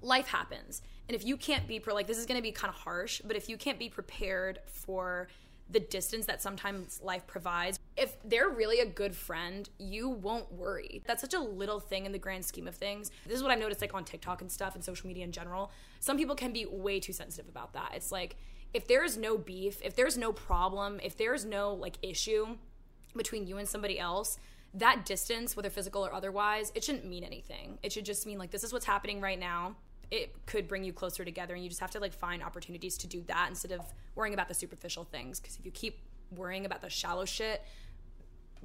life 0.00 0.28
happens. 0.28 0.82
And 1.08 1.14
if 1.14 1.24
you 1.24 1.36
can't 1.36 1.66
be 1.66 1.80
pro, 1.80 1.94
like 1.94 2.06
this 2.06 2.18
is 2.18 2.26
going 2.26 2.38
to 2.38 2.42
be 2.42 2.52
kind 2.52 2.68
of 2.68 2.76
harsh, 2.76 3.20
but 3.24 3.36
if 3.36 3.48
you 3.48 3.56
can't 3.56 3.78
be 3.78 3.88
prepared 3.88 4.60
for 4.66 5.28
the 5.70 5.80
distance 5.80 6.26
that 6.26 6.40
sometimes 6.40 7.00
life 7.02 7.26
provides, 7.26 7.78
if 7.96 8.16
they're 8.24 8.48
really 8.48 8.80
a 8.80 8.86
good 8.86 9.14
friend, 9.14 9.68
you 9.78 10.08
won't 10.08 10.50
worry. 10.52 11.02
That's 11.06 11.20
such 11.20 11.34
a 11.34 11.40
little 11.40 11.78
thing 11.78 12.06
in 12.06 12.12
the 12.12 12.18
grand 12.18 12.44
scheme 12.44 12.66
of 12.66 12.74
things. 12.74 13.10
This 13.26 13.36
is 13.36 13.42
what 13.42 13.52
I've 13.52 13.58
noticed 13.58 13.80
like 13.80 13.94
on 13.94 14.04
TikTok 14.04 14.40
and 14.40 14.50
stuff 14.50 14.74
and 14.74 14.82
social 14.82 15.06
media 15.06 15.24
in 15.24 15.32
general. 15.32 15.70
Some 16.00 16.16
people 16.16 16.34
can 16.34 16.52
be 16.52 16.64
way 16.64 17.00
too 17.00 17.12
sensitive 17.12 17.48
about 17.48 17.74
that. 17.74 17.92
It's 17.94 18.10
like 18.10 18.36
if 18.72 18.86
there 18.86 19.04
is 19.04 19.16
no 19.16 19.36
beef, 19.36 19.80
if 19.82 19.94
there's 19.94 20.16
no 20.16 20.32
problem, 20.32 21.00
if 21.02 21.16
there's 21.16 21.44
no 21.44 21.74
like 21.74 21.98
issue 22.02 22.56
between 23.16 23.46
you 23.46 23.58
and 23.58 23.68
somebody 23.68 23.98
else, 23.98 24.38
that 24.74 25.04
distance, 25.04 25.56
whether 25.56 25.70
physical 25.70 26.04
or 26.04 26.12
otherwise, 26.12 26.72
it 26.74 26.84
shouldn't 26.84 27.06
mean 27.06 27.24
anything. 27.24 27.78
It 27.82 27.92
should 27.92 28.04
just 28.04 28.26
mean 28.26 28.38
like 28.38 28.50
this 28.50 28.64
is 28.64 28.72
what's 28.72 28.84
happening 28.84 29.20
right 29.20 29.38
now. 29.38 29.76
It 30.10 30.34
could 30.46 30.68
bring 30.68 30.84
you 30.84 30.92
closer 30.92 31.24
together, 31.24 31.54
and 31.54 31.62
you 31.62 31.68
just 31.68 31.80
have 31.80 31.90
to 31.92 32.00
like 32.00 32.12
find 32.12 32.42
opportunities 32.42 32.96
to 32.98 33.06
do 33.06 33.22
that 33.26 33.46
instead 33.48 33.72
of 33.72 33.80
worrying 34.14 34.34
about 34.34 34.48
the 34.48 34.54
superficial 34.54 35.04
things. 35.04 35.38
Because 35.40 35.56
if 35.58 35.64
you 35.64 35.70
keep 35.70 36.00
worrying 36.34 36.64
about 36.66 36.80
the 36.80 36.88
shallow 36.90 37.24
shit, 37.24 37.62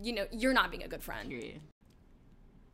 you 0.02 0.14
know 0.14 0.26
you're 0.32 0.54
not 0.54 0.72
being 0.72 0.84
a 0.84 0.88
good 0.88 1.04
friend. 1.04 1.30
Period. 1.30 1.60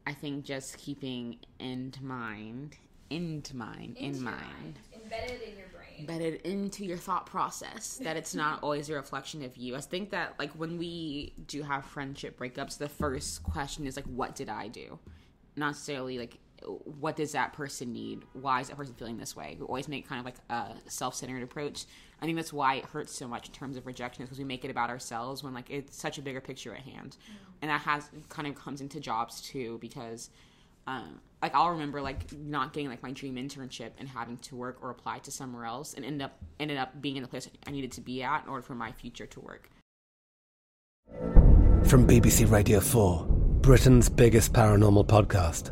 I 0.07 0.13
think 0.13 0.45
just 0.45 0.77
keeping 0.77 1.39
in 1.59 1.93
mind, 2.01 2.77
in 3.09 3.43
mind, 3.53 3.97
in 3.97 4.23
mind, 4.23 4.79
Embedded 4.93 5.41
in 5.41 5.57
your 5.57 5.67
brain. 5.67 5.99
embedded 5.99 6.41
into 6.41 6.85
your 6.85 6.97
thought 6.97 7.25
process 7.25 7.99
that 8.03 8.15
it's 8.17 8.33
not 8.33 8.59
always 8.63 8.89
a 8.89 8.93
reflection 8.93 9.43
of 9.43 9.57
you. 9.57 9.75
I 9.75 9.81
think 9.81 10.11
that 10.11 10.35
like 10.39 10.51
when 10.51 10.77
we 10.77 11.33
do 11.47 11.61
have 11.63 11.85
friendship 11.85 12.39
breakups, 12.39 12.77
the 12.77 12.89
first 12.89 13.43
question 13.43 13.85
is 13.87 13.95
like, 13.95 14.05
what 14.05 14.35
did 14.35 14.49
I 14.49 14.67
do? 14.67 14.97
Not 15.55 15.69
necessarily 15.69 16.17
like 16.17 16.37
what 16.65 17.15
does 17.15 17.31
that 17.33 17.53
person 17.53 17.93
need? 17.93 18.23
Why 18.33 18.61
is 18.61 18.69
that 18.69 18.77
person 18.77 18.93
feeling 18.93 19.17
this 19.17 19.35
way? 19.35 19.55
We 19.59 19.65
always 19.65 19.87
make 19.87 20.07
kind 20.07 20.19
of 20.19 20.25
like 20.25 20.37
a 20.49 20.75
self-centered 20.89 21.43
approach. 21.43 21.85
I 22.21 22.25
think 22.25 22.37
that's 22.37 22.51
why 22.51 22.75
it 22.75 22.85
hurts 22.85 23.13
so 23.13 23.27
much 23.27 23.47
in 23.47 23.53
terms 23.53 23.77
of 23.77 23.85
rejection 23.85 24.25
because 24.25 24.37
we 24.37 24.43
make 24.43 24.65
it 24.65 24.71
about 24.71 24.89
ourselves 24.89 25.43
when 25.43 25.53
like 25.53 25.69
it's 25.69 25.97
such 25.97 26.17
a 26.17 26.21
bigger 26.21 26.41
picture 26.41 26.73
at 26.73 26.81
hand, 26.81 27.17
and 27.61 27.71
that 27.71 27.81
has 27.81 28.09
kind 28.29 28.47
of 28.47 28.55
comes 28.55 28.81
into 28.81 28.99
jobs 28.99 29.41
too 29.41 29.77
because 29.79 30.29
um, 30.87 31.21
like 31.41 31.55
I'll 31.55 31.69
remember 31.69 32.01
like 32.01 32.31
not 32.33 32.73
getting 32.73 32.89
like 32.89 33.03
my 33.03 33.11
dream 33.11 33.35
internship 33.35 33.91
and 33.99 34.09
having 34.09 34.37
to 34.37 34.55
work 34.55 34.79
or 34.81 34.89
apply 34.89 35.19
to 35.19 35.31
somewhere 35.31 35.65
else 35.65 35.93
and 35.93 36.03
end 36.03 36.21
up 36.21 36.37
ended 36.59 36.77
up 36.77 37.01
being 37.01 37.15
in 37.15 37.23
the 37.23 37.29
place 37.29 37.49
I 37.65 37.71
needed 37.71 37.91
to 37.93 38.01
be 38.01 38.21
at 38.23 38.43
in 38.43 38.49
order 38.49 38.63
for 38.63 38.75
my 38.75 38.91
future 38.91 39.25
to 39.27 39.39
work. 39.39 39.69
From 41.85 42.05
BBC 42.05 42.51
Radio 42.51 42.79
4, 42.81 43.25
Britain's 43.61 44.09
biggest 44.09 44.51
paranormal 44.51 45.07
podcast 45.07 45.71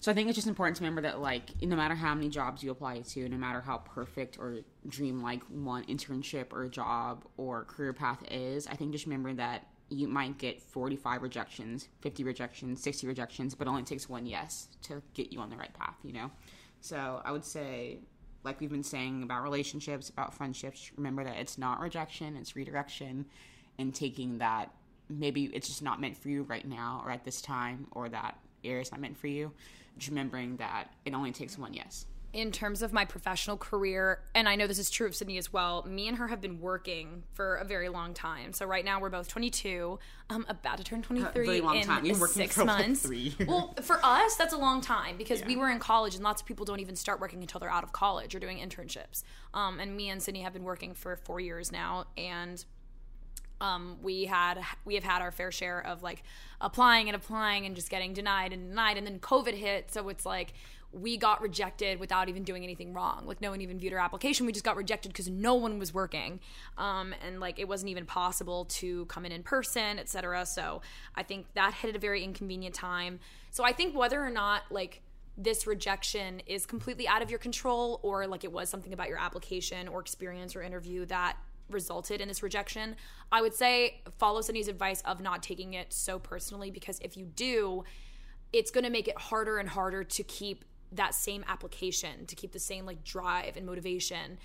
So 0.00 0.10
I 0.10 0.14
think 0.14 0.28
it's 0.28 0.36
just 0.36 0.48
important 0.48 0.78
to 0.78 0.82
remember 0.82 1.02
that 1.02 1.20
like 1.20 1.50
no 1.60 1.76
matter 1.76 1.94
how 1.94 2.14
many 2.14 2.30
jobs 2.30 2.62
you 2.62 2.70
apply 2.70 3.00
to, 3.00 3.28
no 3.28 3.36
matter 3.36 3.60
how 3.60 3.78
perfect 3.78 4.38
or 4.38 4.60
dream 4.88 5.22
like 5.22 5.42
one 5.44 5.84
internship 5.84 6.52
or 6.52 6.66
job 6.68 7.26
or 7.36 7.64
career 7.64 7.92
path 7.92 8.22
is, 8.30 8.66
I 8.66 8.76
think 8.76 8.92
just 8.92 9.04
remember 9.04 9.34
that 9.34 9.66
you 9.90 10.08
might 10.08 10.38
get 10.38 10.62
45 10.62 11.22
rejections, 11.22 11.88
50 12.00 12.24
rejections, 12.24 12.82
60 12.82 13.08
rejections, 13.08 13.54
but 13.54 13.68
only 13.68 13.82
takes 13.82 14.08
one 14.08 14.24
yes 14.24 14.68
to 14.82 15.02
get 15.12 15.34
you 15.34 15.40
on 15.40 15.50
the 15.50 15.56
right 15.56 15.74
path, 15.74 15.96
you 16.02 16.14
know? 16.14 16.30
So 16.80 17.20
I 17.22 17.30
would 17.30 17.44
say 17.44 17.98
like 18.42 18.58
we've 18.58 18.70
been 18.70 18.82
saying 18.82 19.22
about 19.22 19.42
relationships, 19.42 20.08
about 20.08 20.32
friendships, 20.32 20.92
remember 20.96 21.24
that 21.24 21.36
it's 21.36 21.58
not 21.58 21.78
rejection, 21.78 22.36
it's 22.38 22.56
redirection 22.56 23.26
and 23.78 23.94
taking 23.94 24.38
that 24.38 24.72
maybe 25.10 25.44
it's 25.52 25.68
just 25.68 25.82
not 25.82 26.00
meant 26.00 26.16
for 26.16 26.30
you 26.30 26.44
right 26.44 26.66
now 26.66 27.02
or 27.04 27.10
at 27.10 27.22
this 27.22 27.42
time 27.42 27.86
or 27.90 28.08
that 28.08 28.38
area 28.64 28.80
is 28.80 28.90
not 28.90 29.00
meant 29.00 29.16
for 29.16 29.26
you 29.26 29.52
remembering 30.08 30.56
that 30.56 30.88
it 31.04 31.14
only 31.14 31.32
takes 31.32 31.58
one 31.58 31.74
yes. 31.74 32.06
in 32.32 32.52
terms 32.52 32.82
of 32.82 32.92
my 32.92 33.04
professional 33.04 33.56
career, 33.56 34.20
and 34.34 34.48
I 34.48 34.54
know 34.54 34.66
this 34.66 34.78
is 34.78 34.88
true 34.90 35.06
of 35.06 35.14
Sydney 35.16 35.36
as 35.36 35.52
well, 35.52 35.84
me 35.84 36.06
and 36.06 36.16
her 36.18 36.28
have 36.28 36.40
been 36.40 36.60
working 36.60 37.24
for 37.34 37.56
a 37.56 37.64
very 37.64 37.88
long 37.88 38.14
time. 38.14 38.52
So 38.52 38.66
right 38.66 38.84
now 38.84 39.00
we're 39.00 39.10
both 39.10 39.26
22, 39.28 39.98
um, 40.28 40.46
about 40.48 40.78
to 40.78 40.84
turn 40.84 41.02
23 41.02 41.32
very 41.32 41.60
long 41.60 41.76
in 41.76 41.86
time. 41.86 42.02
We've 42.02 42.12
been 42.12 42.20
working 42.20 42.42
six 42.42 42.54
for, 42.54 42.64
like, 42.64 42.86
months. 42.86 43.02
three 43.02 43.34
well, 43.46 43.74
for 43.82 43.98
us, 44.04 44.36
that's 44.36 44.54
a 44.54 44.58
long 44.58 44.80
time 44.80 45.16
because 45.16 45.44
we 45.44 45.56
were 45.56 45.70
in 45.70 45.80
college, 45.80 46.14
and 46.14 46.22
lots 46.22 46.40
of 46.40 46.46
people 46.46 46.64
don't 46.64 46.80
even 46.80 46.94
start 46.94 47.20
working 47.20 47.40
until 47.40 47.58
they're 47.58 47.70
out 47.70 47.84
of 47.84 47.92
college 47.92 48.34
or 48.34 48.38
doing 48.38 48.58
internships. 48.58 49.24
Um, 49.52 49.80
and 49.80 49.96
me 49.96 50.08
and 50.08 50.22
Sydney 50.22 50.42
have 50.42 50.52
been 50.52 50.64
working 50.64 50.94
for 50.94 51.16
four 51.16 51.40
years 51.40 51.72
now, 51.72 52.04
and 52.16 52.64
um, 53.60 53.96
we 54.02 54.24
had 54.24 54.60
we 54.84 54.94
have 54.94 55.04
had 55.04 55.22
our 55.22 55.30
fair 55.30 55.52
share 55.52 55.84
of 55.86 56.02
like 56.02 56.22
applying 56.60 57.08
and 57.08 57.16
applying 57.16 57.66
and 57.66 57.74
just 57.74 57.90
getting 57.90 58.12
denied 58.12 58.52
and 58.52 58.68
denied. 58.68 58.96
And 58.96 59.06
then 59.06 59.18
covid 59.18 59.54
hit 59.54 59.92
so 59.92 60.08
it's 60.08 60.26
like 60.26 60.54
we 60.92 61.16
got 61.16 61.40
rejected 61.40 62.00
without 62.00 62.28
even 62.28 62.42
doing 62.42 62.64
anything 62.64 62.92
wrong. 62.92 63.24
Like 63.24 63.40
no 63.40 63.50
one 63.50 63.60
even 63.60 63.78
viewed 63.78 63.92
our 63.92 64.00
application. 64.00 64.44
We 64.44 64.52
just 64.52 64.64
got 64.64 64.76
rejected 64.76 65.12
because 65.12 65.28
no 65.28 65.54
one 65.54 65.78
was 65.78 65.94
working. 65.94 66.40
Um, 66.78 67.14
and 67.24 67.38
like 67.38 67.60
it 67.60 67.68
wasn't 67.68 67.90
even 67.90 68.06
possible 68.06 68.64
to 68.66 69.04
come 69.06 69.24
in 69.24 69.32
in 69.32 69.42
person 69.42 69.98
etc 69.98 70.44
so 70.44 70.82
i 71.14 71.22
think 71.22 71.46
that 71.54 71.74
hit 71.74 71.90
at 71.90 71.96
a 71.96 71.98
very 71.98 72.24
inconvenient 72.24 72.74
time. 72.74 73.20
So 73.50 73.64
i 73.64 73.72
think 73.72 73.96
whether 73.96 74.20
or 74.20 74.30
not 74.30 74.62
like 74.70 75.02
this 75.36 75.66
rejection 75.66 76.42
is 76.46 76.66
completely 76.66 77.08
out 77.08 77.22
of 77.22 77.30
your 77.30 77.38
control 77.38 78.00
or 78.02 78.26
like 78.26 78.44
it 78.44 78.52
was 78.52 78.68
something 78.68 78.92
about 78.92 79.08
your 79.08 79.18
application 79.18 79.88
or 79.88 80.00
experience 80.00 80.54
or 80.54 80.62
interview 80.62 81.06
that 81.06 81.36
resulted 81.70 82.20
in 82.20 82.28
this 82.28 82.42
rejection, 82.42 82.96
I 83.32 83.42
would 83.42 83.54
say 83.54 84.02
follow 84.18 84.40
Sydney's 84.40 84.68
advice 84.68 85.00
of 85.02 85.20
not 85.20 85.42
taking 85.42 85.74
it 85.74 85.92
so 85.92 86.18
personally 86.18 86.70
because 86.70 86.98
if 87.00 87.16
you 87.16 87.24
do, 87.24 87.84
it's 88.52 88.70
going 88.70 88.84
to 88.84 88.90
make 88.90 89.08
it 89.08 89.18
harder 89.18 89.58
and 89.58 89.68
harder 89.68 90.04
to 90.04 90.22
keep 90.22 90.64
that 90.92 91.14
same 91.14 91.44
application, 91.46 92.26
to 92.26 92.34
keep 92.34 92.52
the 92.52 92.58
same 92.58 92.84
like 92.84 93.04
drive 93.04 93.56
and 93.56 93.64
motivation. 93.64 94.38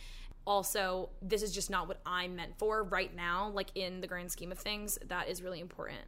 Also, 0.46 1.10
this 1.22 1.42
is 1.42 1.52
just 1.52 1.70
not 1.72 1.88
what 1.88 2.00
I'm 2.06 2.36
meant 2.36 2.58
for 2.58 2.84
right 2.84 3.14
now, 3.16 3.50
like 3.50 3.70
in 3.74 4.02
the 4.02 4.08
grand 4.08 4.32
scheme 4.32 4.52
of 4.52 4.60
things. 4.60 5.00
That 5.08 5.28
is 5.28 5.42
really 5.42 5.60
important 5.60 6.06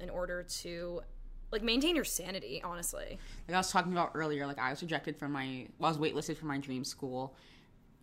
in 0.00 0.10
order 0.10 0.44
to 0.44 1.00
like 1.50 1.62
maintain 1.62 1.96
your 1.96 2.04
sanity, 2.04 2.60
honestly. 2.64 3.18
Like 3.48 3.54
I 3.54 3.58
was 3.58 3.70
talking 3.70 3.92
about 3.92 4.12
earlier, 4.14 4.46
like 4.46 4.58
I 4.58 4.70
was 4.70 4.82
rejected 4.82 5.16
from 5.16 5.32
my, 5.32 5.66
well, 5.78 5.88
I 5.92 5.96
was 5.96 5.98
waitlisted 5.98 6.36
for 6.36 6.46
my 6.46 6.58
dream 6.58 6.84
school. 6.84 7.34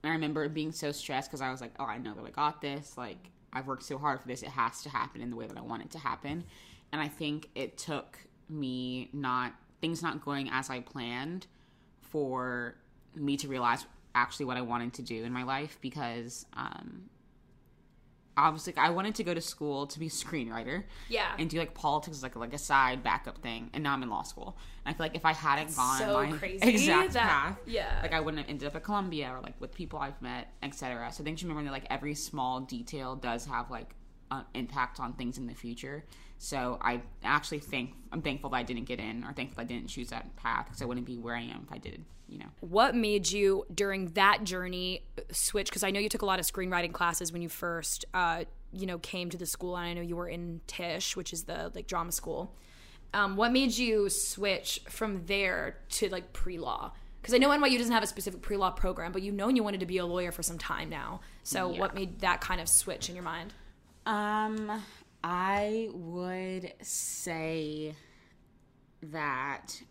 And 0.04 0.12
I 0.12 0.14
remember 0.16 0.48
being 0.50 0.72
so 0.72 0.92
stressed 0.92 1.30
because 1.30 1.42
I 1.42 1.52
was 1.52 1.62
like, 1.62 1.74
oh, 1.80 1.86
I 1.86 1.98
know 1.98 2.14
that 2.14 2.26
I 2.26 2.30
got 2.32 2.62
this. 2.62 2.98
Like, 2.98 3.30
I've 3.54 3.68
worked 3.68 3.84
so 3.84 3.98
hard 3.98 4.22
for 4.22 4.28
this. 4.28 4.42
It 4.42 4.50
has 4.50 4.82
to 4.84 4.90
happen 4.90 5.22
in 5.22 5.30
the 5.30 5.36
way 5.36 5.46
that 5.46 5.58
I 5.58 5.62
want 5.62 5.84
it 5.84 5.92
to 5.92 6.00
happen. 6.00 6.44
And 6.92 7.02
I 7.02 7.08
think 7.08 7.50
it 7.56 7.78
took 7.78 8.18
me 8.50 9.10
not, 9.14 9.54
things 9.80 10.02
not 10.02 10.24
going 10.24 10.50
as 10.50 10.70
I 10.70 10.80
planned 10.80 11.48
for 12.02 12.76
me 13.16 13.38
to 13.38 13.48
realize 13.48 13.86
actually 14.16 14.46
what 14.46 14.58
I 14.58 14.62
wanted 14.62 14.94
to 14.94 15.02
do 15.02 15.24
in 15.24 15.32
my 15.32 15.44
life 15.44 15.78
because 15.82 16.46
um, 16.54 17.04
obviously 18.38 18.74
I 18.78 18.90
wanted 18.90 19.16
to 19.16 19.24
go 19.24 19.34
to 19.34 19.42
school 19.42 19.88
to 19.88 20.00
be 20.00 20.08
a 20.08 20.10
screenwriter. 20.10 20.84
Yeah. 21.10 21.34
And 21.38 21.50
do 21.50 21.58
like 21.58 21.74
politics 21.74 22.18
as 22.18 22.24
like 22.24 22.36
like 22.36 22.54
a 22.54 22.58
side 22.58 23.04
backup 23.04 23.38
thing. 23.40 23.70
And 23.74 23.84
now 23.84 23.94
I'm 23.94 24.04
in 24.04 24.10
law 24.10 24.24
school. 24.24 24.58
And 24.86 24.94
I 24.94 24.98
feel 24.98 25.06
like 25.06 25.16
if 25.16 25.26
I 25.26 25.34
hadn't 25.34 25.76
gone 25.76 26.00
so 26.00 26.14
my 26.24 26.32
crazy 26.38 26.60
exact 26.70 27.14
that- 27.14 27.28
path, 27.30 27.60
yeah. 27.66 28.00
like 28.02 28.14
I 28.14 28.20
wouldn't 28.20 28.42
have 28.42 28.50
ended 28.50 28.68
up 28.68 28.76
at 28.76 28.84
Columbia 28.84 29.32
or 29.36 29.42
like 29.42 29.60
with 29.60 29.74
people 29.74 30.00
I've 30.00 30.22
met, 30.22 30.54
etc. 30.64 31.12
So 31.12 31.22
I 31.22 31.26
think 31.26 31.42
you 31.42 31.48
remember 31.48 31.70
that 31.70 31.74
like 31.74 31.88
every 31.90 32.16
small 32.16 32.62
detail 32.62 33.16
does 33.16 33.46
have 33.46 33.70
like 33.70 33.96
an 34.32 34.46
impact 34.54 35.00
on 35.00 35.14
things 35.14 35.38
in 35.38 35.46
the 35.46 35.54
future. 35.54 36.04
So 36.38 36.80
I 36.82 37.02
actually 37.24 37.60
think 37.60 37.94
I'm 38.12 38.22
thankful 38.22 38.50
that 38.50 38.58
I 38.58 38.64
didn't 38.64 38.86
get 38.86 39.00
in 39.00 39.24
or 39.24 39.34
thankful 39.34 39.62
I 39.62 39.66
didn't 39.66 39.88
choose 39.88 40.10
that 40.10 40.36
path 40.38 40.66
because 40.66 40.82
I 40.82 40.86
wouldn't 40.86 41.06
be 41.06 41.18
where 41.18 41.36
I 41.36 41.42
am 41.42 41.66
if 41.68 41.72
I 41.72 41.78
did, 41.78 42.04
you 42.28 42.40
know. 42.40 42.48
What 42.62 42.96
made 42.96 43.30
you 43.32 43.66
during 43.74 44.08
that 44.14 44.44
journey 44.44 45.04
switch? 45.32 45.70
Because 45.70 45.84
I 45.84 45.92
know 45.92 46.00
you 46.00 46.10
took 46.10 46.24
a 46.24 46.26
lot 46.26 46.40
of 46.40 46.46
screenwriting 46.46 46.94
classes 46.94 47.32
when 47.32 47.44
you 47.44 47.50
first, 47.50 48.06
uh, 48.16 48.46
you 48.74 48.88
know, 48.88 48.98
came 48.98 49.30
to 49.30 49.38
the 49.38 49.46
school, 49.46 49.78
and 49.78 49.86
I 49.86 49.94
know 49.94 50.02
you 50.02 50.16
were 50.16 50.30
in 50.30 50.62
Tisch, 50.66 51.16
which 51.16 51.32
is 51.32 51.44
the 51.44 51.72
like 51.76 51.86
drama 51.86 52.12
school. 52.12 52.56
Um, 53.14 53.36
what 53.36 53.52
made 53.52 53.78
you 53.78 54.10
switch 54.10 54.82
from 54.90 55.26
there 55.26 55.78
to 55.90 56.10
like 56.10 56.34
pre-law? 56.34 56.94
Because 57.22 57.36
I 57.36 57.38
know 57.38 57.50
NYU 57.50 57.78
doesn't 57.78 57.94
have 57.94 58.02
a 58.02 58.08
specific 58.08 58.42
pre-law 58.42 58.72
program, 58.72 59.12
but 59.12 59.22
you've 59.22 59.36
known 59.36 59.56
you 59.56 59.64
wanted 59.64 59.82
to 59.82 59.86
be 59.86 60.00
a 60.00 60.06
lawyer 60.06 60.32
for 60.32 60.42
some 60.42 60.58
time 60.58 60.90
now. 60.90 61.20
So 61.44 61.68
what 61.68 61.94
made 61.94 62.22
that 62.22 62.42
kind 62.42 62.60
of 62.60 62.68
switch 62.68 63.10
in 63.10 63.16
your 63.16 63.24
mind? 63.24 63.54
Um, 64.06 64.82
I 65.24 65.90
would 65.94 66.74
say 66.82 67.96
that 69.04 69.82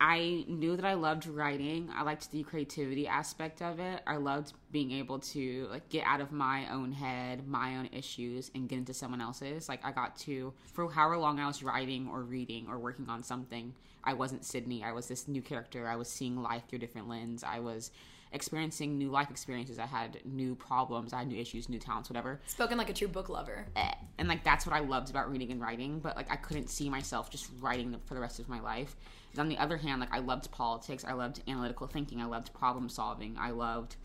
I 0.00 0.44
knew 0.48 0.76
that 0.76 0.84
I 0.84 0.94
loved 0.94 1.26
writing. 1.26 1.90
I 1.94 2.02
liked 2.02 2.32
the 2.32 2.42
creativity 2.42 3.06
aspect 3.06 3.60
of 3.60 3.78
it. 3.78 4.00
I 4.06 4.16
loved 4.16 4.54
being 4.72 4.92
able 4.92 5.18
to 5.18 5.68
like 5.70 5.88
get 5.90 6.04
out 6.06 6.22
of 6.22 6.32
my 6.32 6.72
own 6.72 6.92
head, 6.92 7.46
my 7.46 7.76
own 7.76 7.90
issues, 7.92 8.50
and 8.54 8.68
get 8.68 8.78
into 8.78 8.94
someone 8.94 9.20
else's. 9.20 9.68
Like 9.68 9.84
I 9.84 9.92
got 9.92 10.16
to 10.20 10.54
for 10.72 10.90
however 10.90 11.18
long 11.18 11.38
I 11.38 11.46
was 11.46 11.62
writing 11.62 12.08
or 12.10 12.22
reading 12.22 12.66
or 12.68 12.78
working 12.78 13.10
on 13.10 13.22
something. 13.22 13.74
I 14.02 14.14
wasn't 14.14 14.46
Sydney. 14.46 14.82
I 14.82 14.92
was 14.92 15.06
this 15.06 15.28
new 15.28 15.42
character. 15.42 15.86
I 15.86 15.96
was 15.96 16.08
seeing 16.08 16.42
life 16.42 16.62
through 16.66 16.78
a 16.78 16.80
different 16.80 17.08
lens. 17.08 17.44
I 17.44 17.60
was 17.60 17.90
experiencing 18.32 18.96
new 18.96 19.10
life 19.10 19.30
experiences. 19.30 19.78
I 19.78 19.86
had 19.86 20.20
new 20.24 20.54
problems. 20.54 21.12
I 21.12 21.18
had 21.18 21.28
new 21.28 21.40
issues, 21.40 21.68
new 21.68 21.78
talents, 21.80 22.08
whatever 22.08 22.40
Spoken 22.46 22.78
like 22.78 22.88
a 22.90 22.92
true 22.92 23.08
book 23.08 23.28
lover. 23.28 23.66
eh. 23.76 23.92
and 24.18 24.28
like 24.28 24.44
that's 24.44 24.66
what 24.66 24.74
I 24.74 24.80
loved 24.80 25.10
about 25.10 25.30
reading 25.30 25.50
and 25.50 25.60
writing. 25.60 25.98
But 26.00 26.16
like 26.16 26.30
I 26.30 26.36
couldn't 26.36 26.70
see 26.70 26.88
myself 26.88 27.30
just 27.30 27.48
writing 27.60 27.96
for 28.06 28.14
the 28.14 28.20
rest 28.20 28.38
of 28.38 28.48
my 28.48 28.60
life. 28.60 28.94
And 29.32 29.40
on 29.40 29.48
the 29.48 29.58
other 29.58 29.76
hand, 29.76 30.00
like 30.00 30.12
I 30.12 30.18
loved 30.20 30.50
politics. 30.50 31.04
I 31.06 31.12
loved 31.12 31.42
analytical 31.48 31.86
thinking. 31.86 32.20
I 32.20 32.26
loved 32.26 32.52
problem 32.54 32.88
solving. 32.88 33.36
I 33.38 33.50
loved 33.50 33.96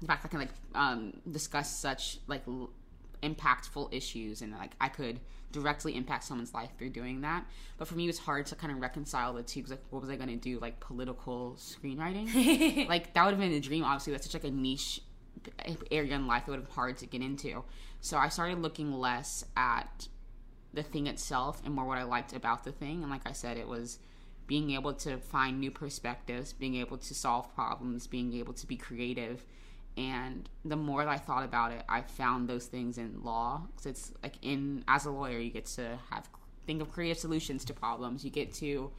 the 0.00 0.06
fact 0.06 0.22
that 0.22 0.28
I 0.28 0.30
can 0.30 0.40
like 0.40 0.50
um, 0.74 1.12
discuss 1.30 1.74
such 1.76 2.18
like 2.26 2.42
l- 2.48 2.70
impactful 3.22 3.92
issues 3.92 4.42
and 4.42 4.52
like 4.52 4.72
I 4.80 4.88
could 4.88 5.18
directly 5.54 5.96
impact 5.96 6.24
someone's 6.24 6.52
life 6.52 6.70
through 6.76 6.90
doing 6.90 7.20
that. 7.22 7.46
But 7.78 7.88
for 7.88 7.94
me, 7.94 8.04
it 8.04 8.08
was 8.08 8.18
hard 8.18 8.46
to 8.46 8.56
kind 8.56 8.72
of 8.72 8.80
reconcile 8.80 9.32
the 9.32 9.42
two 9.42 9.60
because 9.60 9.70
like, 9.70 9.84
what 9.90 10.02
was 10.02 10.10
I 10.10 10.16
going 10.16 10.28
to 10.28 10.36
do? 10.36 10.58
Like 10.58 10.80
political 10.80 11.56
screenwriting? 11.58 12.88
like 12.88 13.14
that 13.14 13.24
would 13.24 13.30
have 13.30 13.40
been 13.40 13.52
a 13.52 13.60
dream. 13.60 13.84
Obviously, 13.84 14.12
that's 14.12 14.30
such 14.30 14.42
like 14.42 14.50
a 14.50 14.54
niche 14.54 15.00
area 15.90 16.14
in 16.14 16.26
life 16.26 16.46
that 16.46 16.52
would 16.52 16.60
have 16.60 16.66
been 16.66 16.74
hard 16.74 16.96
to 16.98 17.06
get 17.06 17.22
into. 17.22 17.64
So 18.00 18.18
I 18.18 18.28
started 18.28 18.60
looking 18.60 18.92
less 18.92 19.44
at 19.56 20.08
the 20.72 20.82
thing 20.82 21.06
itself 21.06 21.62
and 21.64 21.74
more 21.74 21.86
what 21.86 21.98
I 21.98 22.02
liked 22.02 22.34
about 22.34 22.64
the 22.64 22.72
thing. 22.72 23.02
And 23.02 23.10
like 23.10 23.26
I 23.26 23.32
said, 23.32 23.56
it 23.56 23.68
was 23.68 23.98
being 24.46 24.72
able 24.72 24.92
to 24.92 25.18
find 25.18 25.60
new 25.60 25.70
perspectives, 25.70 26.52
being 26.52 26.74
able 26.74 26.98
to 26.98 27.14
solve 27.14 27.54
problems, 27.54 28.06
being 28.06 28.34
able 28.34 28.52
to 28.54 28.66
be 28.66 28.76
creative. 28.76 29.46
And 29.96 30.48
the 30.64 30.76
more 30.76 31.04
that 31.04 31.10
I 31.10 31.18
thought 31.18 31.44
about 31.44 31.70
it, 31.72 31.84
I 31.88 32.02
found 32.02 32.48
those 32.48 32.66
things 32.66 32.98
in 32.98 33.22
law. 33.22 33.62
Because 33.68 33.86
it's 33.86 34.12
like 34.22 34.34
in 34.42 34.84
as 34.88 35.06
a 35.06 35.10
lawyer, 35.10 35.38
you 35.38 35.50
get 35.50 35.66
to 35.66 35.98
have 36.10 36.28
think 36.66 36.80
of 36.80 36.90
creative 36.90 37.18
solutions 37.18 37.64
to 37.66 37.74
problems. 37.74 38.24
You 38.24 38.30
get 38.30 38.52
to 38.54 38.90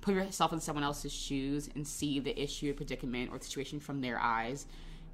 put 0.00 0.14
yourself 0.14 0.52
in 0.52 0.60
someone 0.60 0.84
else's 0.84 1.12
shoes 1.12 1.68
and 1.74 1.86
see 1.86 2.20
the 2.20 2.38
issue, 2.40 2.74
predicament, 2.74 3.30
or 3.32 3.40
situation 3.40 3.80
from 3.80 4.00
their 4.00 4.20
eyes. 4.20 4.66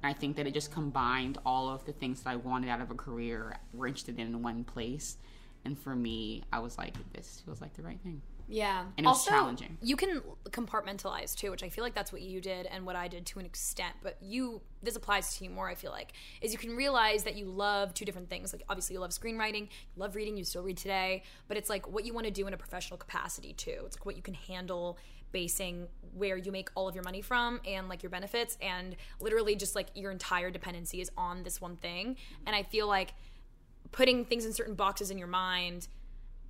And 0.03 0.13
I 0.13 0.13
think 0.17 0.35
that 0.35 0.47
it 0.47 0.53
just 0.53 0.71
combined 0.71 1.37
all 1.45 1.69
of 1.69 1.85
the 1.85 1.93
things 1.93 2.21
that 2.21 2.29
I 2.29 2.35
wanted 2.35 2.69
out 2.69 2.81
of 2.81 2.91
a 2.91 2.95
career 2.95 3.57
were 3.73 3.87
interested 3.87 4.19
in 4.19 4.27
in 4.27 4.43
one 4.43 4.63
place. 4.63 5.17
And 5.63 5.77
for 5.77 5.95
me, 5.95 6.43
I 6.51 6.59
was 6.59 6.77
like, 6.77 6.95
this 7.13 7.41
feels 7.45 7.61
like 7.61 7.73
the 7.75 7.83
right 7.83 7.99
thing. 8.01 8.21
Yeah. 8.51 8.81
And 8.97 9.05
it 9.05 9.09
was 9.09 9.19
also, 9.19 9.31
challenging. 9.31 9.77
You 9.81 9.95
can 9.95 10.21
compartmentalize 10.49 11.33
too, 11.33 11.51
which 11.51 11.63
I 11.63 11.69
feel 11.69 11.83
like 11.83 11.95
that's 11.95 12.11
what 12.11 12.21
you 12.21 12.41
did 12.41 12.65
and 12.65 12.85
what 12.85 12.97
I 12.97 13.07
did 13.07 13.25
to 13.27 13.39
an 13.39 13.45
extent. 13.45 13.95
But 14.03 14.17
you, 14.21 14.61
this 14.83 14.97
applies 14.97 15.37
to 15.37 15.45
you 15.45 15.49
more, 15.49 15.69
I 15.69 15.75
feel 15.75 15.91
like, 15.91 16.11
is 16.41 16.51
you 16.51 16.59
can 16.59 16.75
realize 16.75 17.23
that 17.23 17.35
you 17.35 17.45
love 17.45 17.93
two 17.93 18.03
different 18.03 18.29
things. 18.29 18.51
Like, 18.51 18.63
obviously, 18.67 18.95
you 18.95 18.99
love 18.99 19.11
screenwriting, 19.11 19.61
you 19.61 19.67
love 19.95 20.15
reading, 20.15 20.35
you 20.35 20.43
still 20.43 20.63
read 20.63 20.77
today, 20.77 21.23
but 21.47 21.55
it's 21.55 21.69
like 21.69 21.89
what 21.89 22.05
you 22.05 22.13
want 22.13 22.25
to 22.25 22.31
do 22.31 22.45
in 22.45 22.53
a 22.53 22.57
professional 22.57 22.97
capacity 22.97 23.53
too. 23.53 23.83
It's 23.85 23.97
like 23.97 24.05
what 24.05 24.17
you 24.17 24.21
can 24.21 24.33
handle 24.33 24.97
basing 25.31 25.87
where 26.13 26.35
you 26.35 26.51
make 26.51 26.69
all 26.75 26.89
of 26.89 26.95
your 26.95 27.05
money 27.05 27.21
from 27.21 27.61
and 27.65 27.87
like 27.87 28.03
your 28.03 28.09
benefits 28.09 28.57
and 28.61 28.97
literally 29.21 29.55
just 29.55 29.75
like 29.75 29.87
your 29.95 30.11
entire 30.11 30.51
dependency 30.51 30.99
is 30.99 31.09
on 31.15 31.43
this 31.43 31.61
one 31.61 31.77
thing. 31.77 32.17
And 32.45 32.53
I 32.53 32.63
feel 32.63 32.85
like 32.85 33.13
putting 33.93 34.25
things 34.25 34.45
in 34.45 34.51
certain 34.51 34.75
boxes 34.75 35.09
in 35.09 35.17
your 35.17 35.27
mind 35.27 35.87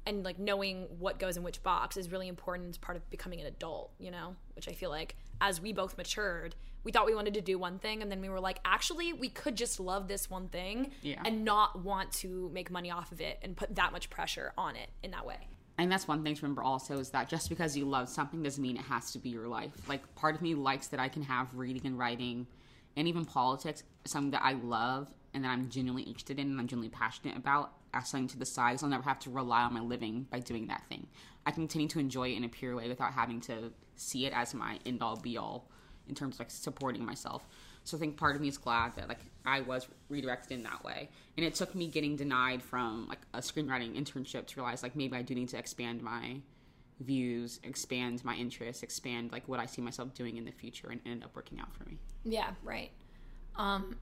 and 0.06 0.24
like 0.24 0.40
knowing 0.40 0.88
what 1.00 1.20
goes 1.20 1.38
in 1.38 1.44
which 1.44 1.62
box 1.64 1.98
is 1.98 2.12
really 2.12 2.28
important 2.28 2.70
as 2.70 2.78
part 2.78 2.96
of 2.98 3.10
becoming 3.10 3.40
an 3.42 3.48
adult, 3.48 3.92
you 4.00 4.12
know? 4.12 4.36
Which 4.56 4.68
I 4.68 4.74
feel 4.74 4.90
like 4.90 5.16
as 5.40 5.62
we 5.62 5.74
both 5.74 5.98
matured, 5.98 6.56
we 6.84 6.92
thought 6.92 7.06
we 7.06 7.14
wanted 7.16 7.34
to 7.36 7.42
do 7.42 7.60
one 7.60 7.78
thing 7.80 8.02
and 8.02 8.12
then 8.12 8.22
we 8.22 8.30
were 8.30 8.40
like, 8.40 8.60
actually, 8.66 9.14
we 9.14 9.30
could 9.30 9.56
just 9.56 9.80
love 9.80 10.08
this 10.08 10.30
one 10.30 10.48
thing 10.50 10.92
Yeah. 11.02 11.22
and 11.26 11.46
not 11.46 11.84
want 11.84 12.12
to 12.14 12.50
make 12.54 12.72
money 12.72 12.90
off 12.92 13.12
of 13.12 13.22
it 13.22 13.38
and 13.44 13.56
put 13.56 13.76
that 13.76 13.92
much 13.92 14.10
pressure 14.10 14.54
on 14.58 14.76
it 14.76 14.90
in 15.04 15.12
that 15.12 15.26
way. 15.26 15.48
And 15.78 15.92
that's 15.92 16.08
one 16.08 16.24
thing 16.24 16.36
to 16.36 16.42
remember 16.44 16.64
also 16.64 17.00
is 17.00 17.10
that 17.12 17.30
just 17.30 17.50
because 17.50 17.76
you 17.78 17.86
love 17.86 18.10
something 18.10 18.44
doesn't 18.44 18.62
mean 18.62 18.78
it 18.78 18.84
has 18.84 19.12
to 19.14 19.20
be 19.20 19.30
your 19.30 19.48
life. 19.48 19.72
Like 19.88 20.14
part 20.16 20.36
of 20.36 20.42
me 20.42 20.54
likes 20.54 20.88
that 20.88 21.00
I 21.00 21.08
can 21.10 21.24
have 21.24 21.56
reading 21.56 21.82
and 21.86 21.98
writing 21.98 22.46
and 22.96 23.08
even 23.08 23.26
politics, 23.26 23.84
something 24.06 24.32
that 24.32 24.44
I 24.44 24.54
love 24.54 25.10
and 25.34 25.44
that 25.44 25.50
I'm 25.50 25.70
genuinely 25.70 26.04
interested 26.04 26.40
in 26.40 26.48
and 26.48 26.60
I'm 26.60 26.68
genuinely 26.68 26.96
passionate 26.96 27.38
about 27.38 27.74
as 27.94 28.10
something 28.10 28.28
to 28.30 28.38
the 28.38 28.46
side. 28.46 28.80
So 28.80 28.86
I'll 28.86 28.90
never 28.90 29.04
have 29.04 29.20
to 29.20 29.30
rely 29.30 29.62
on 29.64 29.74
my 29.74 29.82
living 29.82 30.28
by 30.30 30.40
doing 30.40 30.68
that 30.68 30.84
thing. 30.90 31.08
I 31.46 31.52
continue 31.52 31.88
to 31.90 32.00
enjoy 32.00 32.30
it 32.30 32.38
in 32.38 32.44
a 32.44 32.50
pure 32.50 32.76
way 32.76 32.88
without 32.88 33.14
having 33.14 33.42
to 33.42 33.72
see 33.96 34.26
it 34.26 34.34
as 34.34 34.54
my 34.54 34.80
end 34.86 35.02
all 35.02 35.16
be 35.16 35.38
all 35.38 35.70
in 36.08 36.16
terms 36.16 36.36
of 36.36 36.40
like 36.40 36.52
supporting 36.52 37.06
myself. 37.06 37.46
So 37.84 37.98
I 37.98 38.00
think 38.00 38.18
part 38.18 38.36
of 38.36 38.42
me 38.42 38.48
is 38.48 38.58
glad 38.58 38.96
that 38.96 39.08
like 39.08 39.20
I 39.46 39.62
was 39.62 39.88
redirected 40.10 40.52
in 40.52 40.64
that 40.64 40.84
way. 40.84 41.10
And 41.38 41.46
it 41.46 41.56
took 41.56 41.74
me 41.74 41.88
getting 41.88 42.16
denied 42.16 42.62
from 42.62 43.08
like 43.08 43.22
a 43.34 43.40
screenwriting 43.40 43.96
internship 43.96 44.48
to 44.48 44.56
realize 44.58 44.84
like 44.84 44.96
maybe 44.96 45.16
I 45.16 45.22
do 45.22 45.34
need 45.34 45.50
to 45.50 45.58
expand 45.58 46.02
my 46.02 46.38
views, 47.02 47.60
expand 47.64 48.24
my 48.24 48.36
interests, 48.36 48.84
expand 48.84 49.32
like 49.32 49.48
what 49.48 49.60
I 49.60 49.66
see 49.66 49.82
myself 49.82 50.14
doing 50.14 50.38
in 50.38 50.46
the 50.46 50.52
future 50.52 50.90
and 50.90 51.02
ended 51.06 51.24
up 51.24 51.36
working 51.36 51.60
out 51.60 51.74
for 51.76 51.84
me. 51.86 51.98
Yeah, 52.24 52.52
right. 52.64 52.92
Um, 53.56 53.98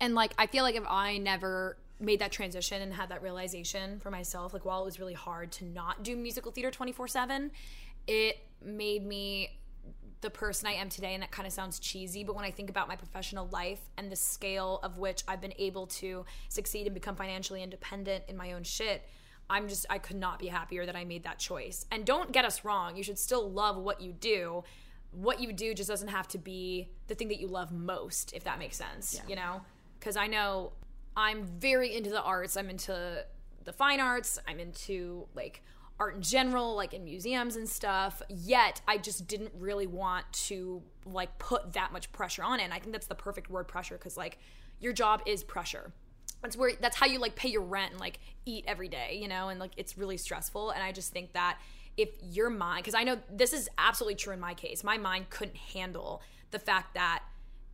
and 0.00 0.14
like 0.14 0.32
I 0.38 0.46
feel 0.46 0.62
like 0.64 0.74
if 0.74 0.84
I 0.88 1.18
never 1.18 1.78
made 1.98 2.20
that 2.20 2.32
transition 2.32 2.82
and 2.82 2.92
had 2.92 3.08
that 3.08 3.22
realization 3.22 4.00
for 4.00 4.10
myself, 4.10 4.52
like 4.52 4.64
while 4.64 4.82
it 4.82 4.84
was 4.84 5.00
really 5.00 5.14
hard 5.14 5.52
to 5.52 5.64
not 5.64 6.02
do 6.02 6.16
musical 6.16 6.52
theater 6.52 6.70
twenty 6.70 6.92
four 6.92 7.08
seven, 7.08 7.50
it 8.06 8.38
made 8.62 9.06
me 9.06 9.58
the 10.20 10.30
person 10.30 10.66
I 10.66 10.72
am 10.72 10.88
today. 10.88 11.14
And 11.14 11.22
that 11.22 11.30
kind 11.30 11.46
of 11.46 11.52
sounds 11.52 11.78
cheesy, 11.78 12.24
but 12.24 12.34
when 12.34 12.44
I 12.44 12.50
think 12.50 12.70
about 12.70 12.88
my 12.88 12.96
professional 12.96 13.48
life 13.52 13.80
and 13.96 14.10
the 14.10 14.16
scale 14.16 14.80
of 14.82 14.98
which 14.98 15.22
I've 15.28 15.40
been 15.40 15.54
able 15.58 15.86
to 15.86 16.24
succeed 16.48 16.86
and 16.86 16.94
become 16.94 17.16
financially 17.16 17.62
independent 17.62 18.24
in 18.28 18.36
my 18.36 18.52
own 18.52 18.64
shit. 18.64 19.08
I'm 19.48 19.68
just, 19.68 19.86
I 19.88 19.98
could 19.98 20.16
not 20.16 20.38
be 20.38 20.48
happier 20.48 20.86
that 20.86 20.96
I 20.96 21.04
made 21.04 21.24
that 21.24 21.38
choice. 21.38 21.86
And 21.90 22.04
don't 22.04 22.32
get 22.32 22.44
us 22.44 22.64
wrong, 22.64 22.96
you 22.96 23.02
should 23.02 23.18
still 23.18 23.50
love 23.50 23.76
what 23.76 24.00
you 24.00 24.12
do, 24.12 24.64
what 25.12 25.40
you 25.40 25.52
do 25.52 25.72
just 25.72 25.88
doesn't 25.88 26.08
have 26.08 26.28
to 26.28 26.38
be 26.38 26.88
the 27.06 27.14
thing 27.14 27.28
that 27.28 27.40
you 27.40 27.48
love 27.48 27.72
most, 27.72 28.32
if 28.32 28.44
that 28.44 28.58
makes 28.58 28.76
sense. 28.76 29.14
You 29.28 29.36
know, 29.36 29.62
because 29.98 30.16
I 30.16 30.26
know 30.26 30.72
I'm 31.16 31.44
very 31.44 31.96
into 31.96 32.10
the 32.10 32.22
arts. 32.22 32.56
I'm 32.56 32.68
into 32.68 33.24
the 33.64 33.72
fine 33.72 34.00
arts. 34.00 34.38
I'm 34.46 34.60
into 34.60 35.26
like 35.34 35.62
art 35.98 36.16
in 36.16 36.22
general, 36.22 36.76
like 36.76 36.92
in 36.92 37.04
museums 37.04 37.56
and 37.56 37.68
stuff. 37.68 38.20
Yet 38.28 38.82
I 38.86 38.98
just 38.98 39.26
didn't 39.26 39.52
really 39.56 39.86
want 39.86 40.30
to 40.32 40.82
like 41.06 41.38
put 41.38 41.72
that 41.72 41.92
much 41.92 42.12
pressure 42.12 42.42
on 42.42 42.60
it. 42.60 42.64
And 42.64 42.74
I 42.74 42.78
think 42.78 42.92
that's 42.92 43.06
the 43.06 43.14
perfect 43.14 43.48
word 43.48 43.66
pressure 43.68 43.96
because 43.96 44.16
like 44.16 44.38
your 44.78 44.92
job 44.92 45.22
is 45.24 45.42
pressure. 45.42 45.92
That's 46.42 46.56
where 46.56 46.72
that's 46.80 46.96
how 46.96 47.06
you 47.06 47.18
like 47.18 47.34
pay 47.34 47.48
your 47.48 47.62
rent 47.62 47.92
and 47.92 48.00
like 48.00 48.18
eat 48.44 48.64
every 48.68 48.88
day, 48.88 49.18
you 49.20 49.28
know, 49.28 49.48
and 49.48 49.58
like 49.58 49.72
it's 49.76 49.98
really 49.98 50.16
stressful. 50.16 50.70
And 50.70 50.82
I 50.82 50.92
just 50.92 51.12
think 51.12 51.32
that 51.32 51.58
if 51.96 52.10
your 52.22 52.50
mind, 52.50 52.84
because 52.84 52.94
I 52.94 53.04
know 53.04 53.18
this 53.32 53.52
is 53.52 53.68
absolutely 53.78 54.16
true 54.16 54.32
in 54.34 54.40
my 54.40 54.54
case, 54.54 54.84
my 54.84 54.98
mind 54.98 55.30
couldn't 55.30 55.56
handle 55.56 56.22
the 56.50 56.58
fact 56.58 56.94
that 56.94 57.22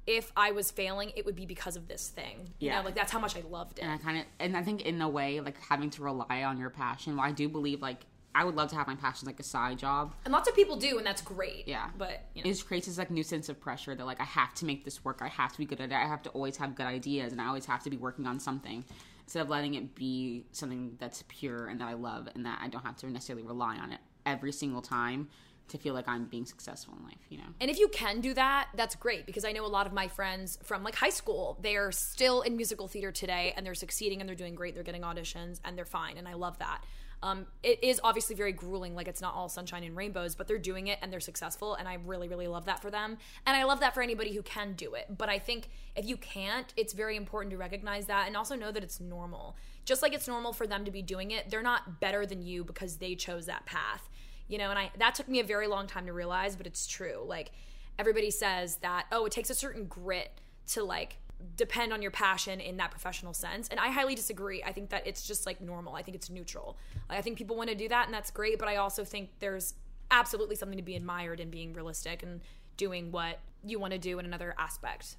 if 0.07 0.33
I 0.37 0.51
was 0.53 0.71
failing, 0.71 1.13
it 1.15 1.25
would 1.27 1.37
be 1.37 1.47
because 1.47 1.77
of 1.77 1.87
this 1.89 2.09
thing. 2.09 2.51
You 2.59 2.69
Yeah. 2.69 2.79
know, 2.79 2.85
like 2.87 2.95
that's 2.95 3.13
how 3.13 3.19
much 3.19 3.37
I 3.37 3.43
loved 3.49 3.79
it. 3.79 3.83
and 3.83 3.91
I 3.93 3.99
kind 3.99 4.19
of 4.19 4.25
and 4.41 4.57
I 4.57 4.63
think 4.63 4.83
in 4.83 5.01
a 5.03 5.09
way 5.09 5.41
like 5.41 5.61
having 5.61 5.91
to 5.91 6.03
rely 6.03 6.43
on 6.45 6.59
your 6.59 6.71
passion. 6.71 7.17
Well, 7.17 7.27
I 7.27 7.33
do 7.33 7.49
believe 7.49 7.83
like 7.83 8.07
I 8.35 8.45
would 8.45 8.55
love 8.55 8.70
to 8.70 8.76
have 8.76 8.87
my 8.87 8.95
passion 8.95 9.26
like 9.26 9.41
a 9.41 9.43
side 9.43 9.78
job. 9.78 10.14
And 10.24 10.33
lots 10.33 10.49
of 10.49 10.55
people 10.55 10.76
do, 10.76 10.99
and 10.99 11.07
that's 11.07 11.22
great. 11.22 11.68
Yeah, 11.68 11.91
But 11.99 12.24
you 12.35 12.43
know, 12.43 12.51
it 12.51 12.64
creates 12.66 12.87
this 12.87 12.99
like 12.99 13.11
new 13.11 13.22
sense 13.22 13.49
of 13.49 13.61
pressure 13.61 13.95
that 13.95 14.05
like 14.07 14.20
I 14.20 14.24
have 14.24 14.55
to 14.55 14.64
make 14.64 14.85
this 14.85 15.05
work. 15.05 15.20
I 15.20 15.28
have 15.28 15.53
to 15.53 15.59
be 15.59 15.64
good 15.64 15.80
at 15.80 15.91
it. 15.91 15.95
I 15.95 16.07
have 16.07 16.22
to 16.22 16.30
always 16.30 16.57
have 16.57 16.74
good 16.74 16.87
ideas, 16.87 17.33
and 17.33 17.41
I 17.41 17.47
always 17.47 17.66
have 17.66 17.83
to 17.85 17.91
be 17.91 17.97
working 17.97 18.26
on 18.26 18.41
something 18.41 18.85
instead 19.24 19.41
of 19.41 19.49
letting 19.49 19.74
it 19.74 19.95
be 19.95 20.45
something 20.53 20.97
that's 20.99 21.22
pure 21.28 21.68
and 21.68 21.80
that 21.80 21.89
I 21.89 21.95
love, 21.95 22.28
and 22.35 22.45
that 22.47 22.59
I 22.62 22.68
don't 22.68 22.85
have 22.85 22.97
to 22.99 23.11
necessarily 23.11 23.47
rely 23.47 23.76
on 23.76 23.93
it 23.93 24.01
every 24.24 24.53
single 24.53 24.83
time 24.83 25.28
to 25.68 25.78
feel 25.78 25.95
like 25.95 26.09
I'm 26.09 26.26
being 26.26 26.45
successful 26.45 26.95
in 26.99 27.05
life. 27.05 27.24
You 27.28 27.39
know. 27.39 27.45
And 27.61 27.70
if 27.70 27.78
you 27.78 27.89
can 27.89 28.20
do 28.20 28.35
that, 28.35 28.68
that's 28.74 28.95
great 28.95 29.26
because 29.26 29.45
I 29.45 29.53
know 29.53 29.64
a 29.64 29.68
lot 29.68 29.87
of 29.87 29.93
my 29.93 30.09
friends 30.09 30.59
from 30.62 30.83
like 30.83 30.95
high 30.95 31.11
school, 31.11 31.59
they're 31.61 31.93
still 31.93 32.43
in 32.43 32.57
musical 32.57 32.89
theater 32.89 33.12
today 33.12 33.53
and 33.57 33.64
they're 33.64 33.74
succeeding 33.74 34.20
and 34.20 34.28
they're 34.28 34.37
doing 34.37 34.55
great. 34.55 34.74
They're 34.74 34.83
getting 34.83 35.03
auditions 35.03 35.61
and 35.64 35.76
they're 35.76 35.85
fine. 35.85 36.18
And 36.18 36.28
I 36.28 36.35
love 36.35 36.59
that. 36.59 36.85
Um, 37.23 37.47
it 37.62 37.83
is 37.83 38.01
obviously 38.03 38.35
very 38.35 38.53
grueling, 38.53 38.95
like 38.95 39.07
it's 39.07 39.20
not 39.20 39.35
all 39.35 39.49
sunshine 39.49 39.85
and 39.85 39.97
rainbows, 39.97 40.35
but 40.35 40.49
they're 40.49 40.59
doing 40.59 40.89
it 40.89 40.99
and 41.03 41.12
they're 41.12 41.20
successful. 41.20 41.75
And 41.75 41.87
I 41.87 41.99
really, 42.05 42.29
really 42.29 42.49
love 42.49 42.64
that 42.64 42.83
for 42.83 42.91
them. 42.91 43.18
And 43.47 43.57
I 43.57 43.64
love 43.64 43.81
that 43.81 43.95
for 43.95 44.03
anybody 44.03 44.33
who 44.35 44.43
can 44.43 44.73
do 44.73 44.95
it. 44.95 45.07
But 45.16 45.29
I 45.29 45.39
think 45.39 45.68
if 45.95 46.05
you 46.05 46.16
can't, 46.16 46.73
it's 46.77 46.93
very 46.93 47.16
important 47.16 47.53
to 47.53 47.57
recognize 47.57 48.07
that 48.07 48.27
and 48.27 48.37
also 48.37 48.57
know 48.57 48.73
that 48.73 48.83
it's 48.83 49.01
normal. 49.01 49.57
Just 49.85 50.03
like 50.03 50.12
it's 50.12 50.27
normal 50.27 50.53
for 50.53 50.66
them 50.66 50.85
to 50.85 50.91
be 50.91 51.03
doing 51.03 51.31
it, 51.31 51.51
they're 51.51 51.62
not 51.62 52.01
better 52.01 52.27
than 52.27 52.43
you 52.43 52.64
because 52.64 52.97
they 52.97 53.14
chose 53.14 53.47
that 53.47 53.66
path 53.66 54.09
you 54.49 54.59
know 54.59 54.70
and 54.70 54.79
i 54.79 54.91
that 54.99 55.14
took 55.14 55.29
me 55.29 55.41
a 55.41 55.45
very 55.45 55.66
long 55.66 55.87
time 55.87 56.07
to 56.07 56.12
realize 56.12 56.57
but 56.57 56.66
it's 56.66 56.87
true 56.87 57.25
like 57.27 57.53
everybody 57.99 58.31
says 58.31 58.77
that 58.77 59.07
oh 59.11 59.25
it 59.25 59.33
takes 59.33 59.51
a 59.51 59.55
certain 59.55 59.87
grit 59.87 60.31
to 60.66 60.85
like 60.85 61.16
depend 61.57 61.93
on 61.93 62.01
your 62.03 62.11
passion 62.11 62.61
in 62.61 62.76
that 62.76 62.90
professional 62.90 63.32
sense 63.34 63.68
and 63.68 63.78
i 63.80 63.88
highly 63.88 64.14
disagree 64.14 64.62
i 64.64 64.72
think 64.72 64.90
that 64.90 65.07
it's 65.07 65.26
just 65.26 65.47
like 65.47 65.61
normal 65.61 65.95
i 65.95 66.03
think 66.03 66.14
it's 66.14 66.30
neutral 66.30 66.76
like, 67.09 67.18
i 67.18 67.22
think 67.22 67.36
people 67.38 67.57
want 67.57 67.68
to 67.68 67.74
do 67.74 67.88
that 67.88 68.07
and 68.07 68.14
that's 68.14 68.30
great 68.30 68.59
but 68.59 68.68
i 68.68 68.76
also 68.76 69.05
think 69.05 69.30
there's 69.40 69.74
absolutely 70.11 70.55
something 70.57 70.76
to 70.78 70.82
be 70.84 70.97
admired 70.97 71.40
in 71.40 71.51
being 71.51 71.72
realistic 71.72 72.22
and 72.22 72.40
doing 72.76 73.11
what 73.12 73.38
you 73.64 73.78
want 73.78 73.93
to 73.93 73.99
do 73.99 74.18
in 74.18 74.24
another 74.26 74.55
aspect 74.59 75.16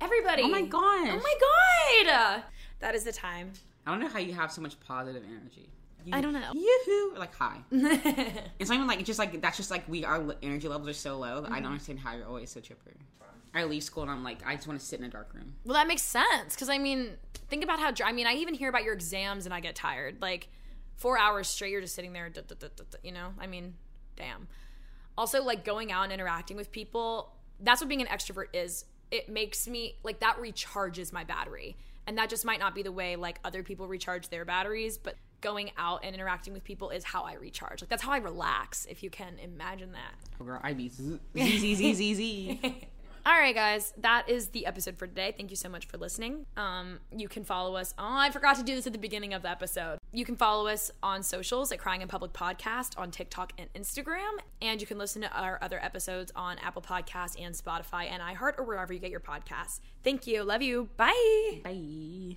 everybody 0.00 0.42
Oh 0.42 0.48
my 0.48 0.62
god. 0.62 1.08
oh 1.08 1.20
my 1.22 2.04
god 2.04 2.42
that 2.80 2.94
is 2.94 3.04
the 3.04 3.12
time 3.12 3.52
I 3.86 3.92
don't 3.92 4.00
know 4.00 4.08
how 4.08 4.18
you 4.18 4.32
have 4.34 4.50
so 4.50 4.60
much 4.60 4.80
positive 4.80 5.22
energy. 5.30 5.68
You- 6.04 6.12
I 6.12 6.20
don't 6.20 6.32
know. 6.32 6.50
Yoo-hoo! 6.54 7.14
Like 7.16 7.32
hi. 7.36 7.58
it's 8.58 8.68
not 8.68 8.74
even 8.74 8.88
like 8.88 8.98
it's 8.98 9.06
just 9.06 9.20
like 9.20 9.40
that's 9.40 9.56
just 9.56 9.70
like 9.70 9.88
we 9.88 10.04
our 10.04 10.34
energy 10.42 10.66
levels 10.66 10.88
are 10.88 10.92
so 10.92 11.16
low. 11.18 11.40
that 11.40 11.46
I 11.52 11.54
Mm-hmm. 11.54 11.62
don't 11.62 11.72
understand 11.72 12.00
how 12.00 12.16
you're 12.16 12.26
always 12.26 12.50
so 12.50 12.58
chipper. 12.58 12.90
I 13.56 13.64
leave 13.64 13.82
school 13.82 14.02
and 14.02 14.12
I'm 14.12 14.22
like 14.22 14.38
I 14.46 14.54
just 14.54 14.68
want 14.68 14.78
to 14.78 14.84
sit 14.84 14.98
in 15.00 15.06
a 15.06 15.08
dark 15.08 15.32
room. 15.34 15.54
Well, 15.64 15.74
that 15.74 15.88
makes 15.88 16.02
sense 16.02 16.54
because 16.54 16.68
I 16.68 16.78
mean, 16.78 17.12
think 17.48 17.64
about 17.64 17.80
how. 17.80 17.92
I 18.04 18.12
mean, 18.12 18.26
I 18.26 18.34
even 18.34 18.54
hear 18.54 18.68
about 18.68 18.84
your 18.84 18.94
exams 18.94 19.46
and 19.46 19.54
I 19.54 19.60
get 19.60 19.74
tired. 19.74 20.20
Like 20.20 20.48
four 20.96 21.18
hours 21.18 21.48
straight, 21.48 21.70
you're 21.70 21.80
just 21.80 21.94
sitting 21.94 22.12
there. 22.12 22.28
duh, 22.28 22.42
duh, 22.46 22.54
duh, 22.58 22.84
You 23.02 23.12
know, 23.12 23.28
I 23.38 23.46
mean, 23.46 23.74
damn. 24.16 24.48
Also, 25.16 25.42
like 25.42 25.64
going 25.64 25.92
out 25.92 26.04
and 26.04 26.12
interacting 26.12 26.56
with 26.56 26.70
people. 26.70 27.32
That's 27.58 27.80
what 27.80 27.88
being 27.88 28.02
an 28.02 28.08
extrovert 28.08 28.46
is. 28.52 28.84
It 29.10 29.28
makes 29.28 29.66
me 29.68 29.96
like 30.02 30.20
that 30.20 30.36
recharges 30.40 31.12
my 31.12 31.24
battery, 31.24 31.76
and 32.06 32.18
that 32.18 32.28
just 32.28 32.44
might 32.44 32.60
not 32.60 32.74
be 32.74 32.82
the 32.82 32.92
way 32.92 33.16
like 33.16 33.38
other 33.44 33.62
people 33.62 33.88
recharge 33.88 34.28
their 34.28 34.44
batteries, 34.44 34.98
but 34.98 35.16
going 35.40 35.70
out 35.78 36.00
and 36.02 36.14
interacting 36.14 36.52
with 36.52 36.64
people 36.64 36.90
is 36.90 37.04
how 37.04 37.22
I 37.22 37.34
recharge. 37.34 37.80
Like 37.80 37.88
that's 37.88 38.02
how 38.02 38.12
I 38.12 38.18
relax. 38.18 38.84
If 38.86 39.02
you 39.02 39.10
can 39.10 39.38
imagine 39.38 39.92
that. 39.92 40.14
Oh, 40.40 40.44
girl, 40.44 40.60
I 40.62 40.72
be 40.72 40.88
z 40.88 41.18
z 41.36 41.74
z 41.74 41.94
z 41.94 42.14
z. 42.14 42.88
All 43.26 43.32
right, 43.32 43.56
guys, 43.56 43.92
that 43.98 44.28
is 44.28 44.50
the 44.50 44.66
episode 44.66 44.96
for 44.98 45.08
today. 45.08 45.34
Thank 45.36 45.50
you 45.50 45.56
so 45.56 45.68
much 45.68 45.86
for 45.88 45.98
listening. 45.98 46.46
Um, 46.56 47.00
you 47.10 47.28
can 47.28 47.42
follow 47.42 47.74
us. 47.74 47.92
Oh, 47.98 48.04
I 48.06 48.30
forgot 48.30 48.54
to 48.58 48.62
do 48.62 48.76
this 48.76 48.86
at 48.86 48.92
the 48.92 49.00
beginning 49.00 49.34
of 49.34 49.42
the 49.42 49.50
episode. 49.50 49.98
You 50.12 50.24
can 50.24 50.36
follow 50.36 50.68
us 50.68 50.92
on 51.02 51.24
socials 51.24 51.72
at 51.72 51.80
Crying 51.80 52.02
in 52.02 52.08
Public 52.08 52.32
Podcast 52.32 52.96
on 52.96 53.10
TikTok 53.10 53.52
and 53.58 53.68
Instagram, 53.74 54.38
and 54.62 54.80
you 54.80 54.86
can 54.86 54.96
listen 54.96 55.22
to 55.22 55.32
our 55.36 55.58
other 55.60 55.82
episodes 55.82 56.30
on 56.36 56.58
Apple 56.58 56.82
Podcasts 56.82 57.34
and 57.36 57.52
Spotify 57.52 58.08
and 58.08 58.22
iHeart 58.22 58.60
or 58.60 58.62
wherever 58.62 58.92
you 58.92 59.00
get 59.00 59.10
your 59.10 59.18
podcasts. 59.18 59.80
Thank 60.04 60.28
you. 60.28 60.44
Love 60.44 60.62
you. 60.62 60.88
Bye. 60.96 61.62
Bye. 61.64 62.36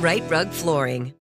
Rite 0.00 0.28
Rug 0.28 0.50
Flooring. 0.50 1.14